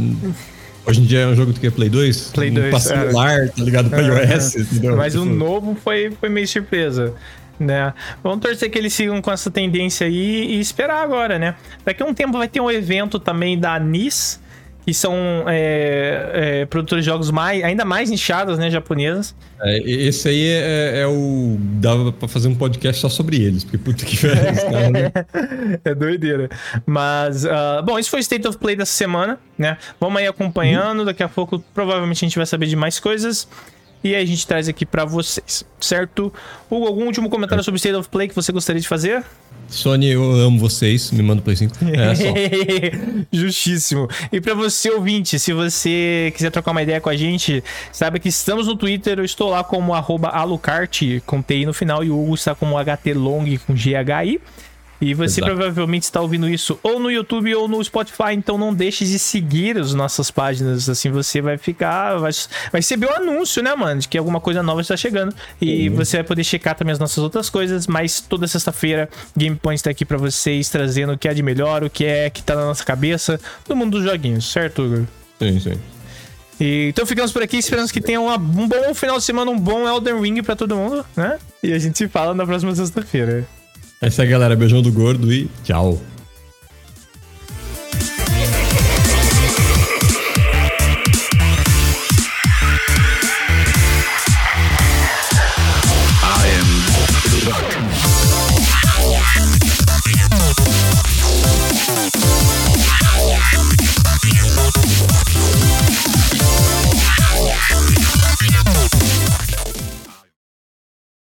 Hoje 0.85 0.99
em 0.99 1.05
dia 1.05 1.19
é 1.19 1.27
um 1.27 1.35
jogo 1.35 1.53
que 1.53 1.65
é 1.65 1.71
Play 1.71 1.89
2? 1.89 2.31
Play 2.33 2.51
2, 2.51 2.69
Pra 2.71 2.79
celular, 2.81 3.39
é. 3.39 3.47
tá 3.47 3.63
ligado? 3.63 3.89
Pra 3.89 4.01
iOS, 4.01 4.55
entendeu? 4.57 4.97
Mas 4.97 5.15
o 5.15 5.23
tipo, 5.23 5.33
novo 5.33 5.77
foi, 5.81 6.11
foi 6.19 6.27
meio 6.27 6.47
surpresa 6.47 7.13
né? 7.59 7.93
Vamos 8.23 8.39
torcer 8.39 8.69
que 8.69 8.77
eles 8.77 8.93
sigam 8.93 9.21
com 9.21 9.31
essa 9.31 9.49
tendência 9.49 10.07
aí 10.07 10.55
e 10.55 10.59
esperar 10.59 11.03
agora, 11.03 11.39
né? 11.39 11.55
Daqui 11.85 12.03
a 12.03 12.05
um 12.05 12.13
tempo 12.13 12.37
vai 12.37 12.47
ter 12.47 12.61
um 12.61 12.69
evento 12.69 13.19
também 13.19 13.57
da 13.57 13.79
NIS, 13.79 14.39
que 14.87 14.93
são 14.93 15.13
é, 15.47 16.29
é, 16.33 16.65
produtores 16.65 17.03
de 17.03 17.11
jogos 17.11 17.29
mais, 17.29 17.61
ainda 17.61 17.83
mais 17.83 18.09
nichados, 18.09 18.57
né, 18.57 18.69
japonesas. 18.69 19.35
É, 19.61 19.79
esse 19.79 20.29
aí 20.29 20.47
é, 20.47 21.01
é, 21.01 21.07
o. 21.07 21.57
Dava 21.59 22.13
pra 22.13 22.25
fazer 22.29 22.47
um 22.47 22.55
podcast 22.55 23.01
só 23.01 23.09
sobre 23.09 23.35
eles, 23.35 23.65
porque 23.65 23.77
puta 23.77 24.05
que 24.05 24.15
velho. 24.15 24.37
Né? 24.93 25.11
é 25.83 25.93
doideira. 25.93 26.47
Mas, 26.85 27.43
uh, 27.43 27.83
bom, 27.83 27.99
isso 27.99 28.09
foi 28.09 28.19
o 28.19 28.21
State 28.21 28.47
of 28.47 28.57
Play 28.57 28.77
dessa 28.77 28.93
semana, 28.93 29.37
né? 29.57 29.77
Vamos 29.99 30.21
aí 30.21 30.27
acompanhando, 30.27 31.03
daqui 31.03 31.21
a 31.21 31.27
pouco 31.27 31.59
provavelmente 31.73 32.23
a 32.23 32.27
gente 32.27 32.37
vai 32.37 32.45
saber 32.45 32.67
de 32.67 32.77
mais 32.77 32.97
coisas. 32.97 33.45
E 34.03 34.15
aí 34.15 34.23
a 34.23 34.25
gente 34.25 34.45
traz 34.45 34.67
aqui 34.69 34.85
para 34.85 35.05
vocês, 35.05 35.65
certo? 35.79 36.31
Hugo, 36.69 36.85
algum 36.85 37.05
último 37.05 37.29
comentário 37.29 37.63
sobre 37.63 37.77
State 37.77 37.95
of 37.95 38.09
Play 38.09 38.27
que 38.27 38.35
você 38.35 38.51
gostaria 38.51 38.81
de 38.81 38.87
fazer? 38.87 39.23
Sony, 39.69 40.07
eu 40.07 40.23
amo 40.33 40.59
vocês. 40.59 41.11
Me 41.11 41.21
manda 41.21 41.41
o 41.41 41.43
Play 41.43 41.57
5. 41.57 41.75
É 41.85 42.15
só. 42.15 42.23
Justíssimo. 43.31 44.07
E 44.31 44.39
para 44.39 44.53
você, 44.53 44.89
ouvinte, 44.91 45.37
se 45.37 45.51
você 45.51 46.31
quiser 46.35 46.51
trocar 46.51 46.71
uma 46.71 46.81
ideia 46.81 47.01
com 47.01 47.09
a 47.09 47.15
gente, 47.15 47.63
sabe 47.91 48.19
que 48.19 48.29
estamos 48.29 48.67
no 48.67 48.75
Twitter. 48.75 49.19
Eu 49.19 49.25
estou 49.25 49.49
lá 49.49 49.63
como 49.63 49.93
alucart, 49.93 51.01
com 51.25 51.41
TI 51.41 51.65
no 51.65 51.73
final, 51.73 52.03
e 52.03 52.09
o 52.09 52.21
Hugo 52.21 52.35
está 52.35 52.55
como 52.55 52.77
HTLong 52.77 53.57
com 53.59 53.73
GHI. 53.73 54.39
E 54.99 55.13
você 55.13 55.39
Exato. 55.41 55.55
provavelmente 55.55 56.03
está 56.03 56.19
ouvindo 56.21 56.49
isso 56.49 56.79
ou 56.81 56.99
no 56.99 57.11
YouTube 57.11 57.53
ou 57.55 57.67
no 57.67 57.83
Spotify, 57.83 58.33
então 58.33 58.57
não 58.57 58.73
deixe 58.73 59.05
de 59.05 59.19
seguir 59.19 59.77
as 59.77 59.93
nossas 59.93 60.31
páginas, 60.31 60.89
assim 60.89 61.11
você 61.11 61.39
vai 61.39 61.57
ficar, 61.57 62.17
vai, 62.17 62.31
vai 62.71 62.81
receber 62.81 63.05
o 63.05 63.11
um 63.11 63.15
anúncio, 63.15 63.61
né, 63.61 63.75
mano, 63.75 64.01
de 64.01 64.07
que 64.07 64.17
alguma 64.17 64.39
coisa 64.39 64.63
nova 64.63 64.81
está 64.81 64.97
chegando 64.97 65.35
e 65.61 65.89
uhum. 65.89 65.95
você 65.95 66.17
vai 66.17 66.23
poder 66.23 66.43
checar 66.43 66.75
também 66.75 66.93
as 66.93 66.99
nossas 66.99 67.19
outras 67.19 67.49
coisas, 67.49 67.85
mas 67.85 68.19
toda 68.21 68.47
sexta-feira 68.47 69.07
Game 69.35 69.55
Point 69.55 69.77
está 69.77 69.91
aqui 69.91 70.03
para 70.03 70.17
vocês 70.17 70.69
trazendo 70.69 71.13
o 71.13 71.17
que 71.17 71.27
é 71.27 71.33
de 71.33 71.43
melhor, 71.43 71.83
o 71.83 71.89
que 71.89 72.05
é 72.05 72.29
que 72.29 72.41
tá 72.41 72.55
na 72.55 72.65
nossa 72.65 72.83
cabeça 72.83 73.39
do 73.67 73.75
mundo 73.75 73.99
dos 73.99 74.09
joguinhos, 74.09 74.51
certo? 74.51 75.07
Sim, 75.39 75.59
sim. 75.59 75.79
E, 76.59 76.87
então 76.89 77.05
ficamos 77.05 77.31
por 77.31 77.43
aqui, 77.43 77.57
esperamos 77.57 77.91
que 77.91 78.01
tenham 78.01 78.25
uma, 78.25 78.35
um 78.35 78.67
bom 78.67 78.93
final 78.95 79.17
de 79.17 79.23
semana, 79.23 79.51
um 79.51 79.59
bom 79.59 79.87
Elden 79.87 80.19
Ring 80.19 80.41
para 80.41 80.55
todo 80.55 80.75
mundo, 80.75 81.05
né? 81.15 81.37
E 81.61 81.71
a 81.71 81.77
gente 81.77 81.97
se 81.97 82.07
fala 82.07 82.33
na 82.33 82.45
próxima 82.45 82.73
sexta-feira. 82.75 83.47
É 84.01 84.25
galera. 84.25 84.55
Beijão 84.55 84.81
do 84.81 84.91
gordo 84.91 85.31
e 85.33 85.49
tchau. 85.63 85.99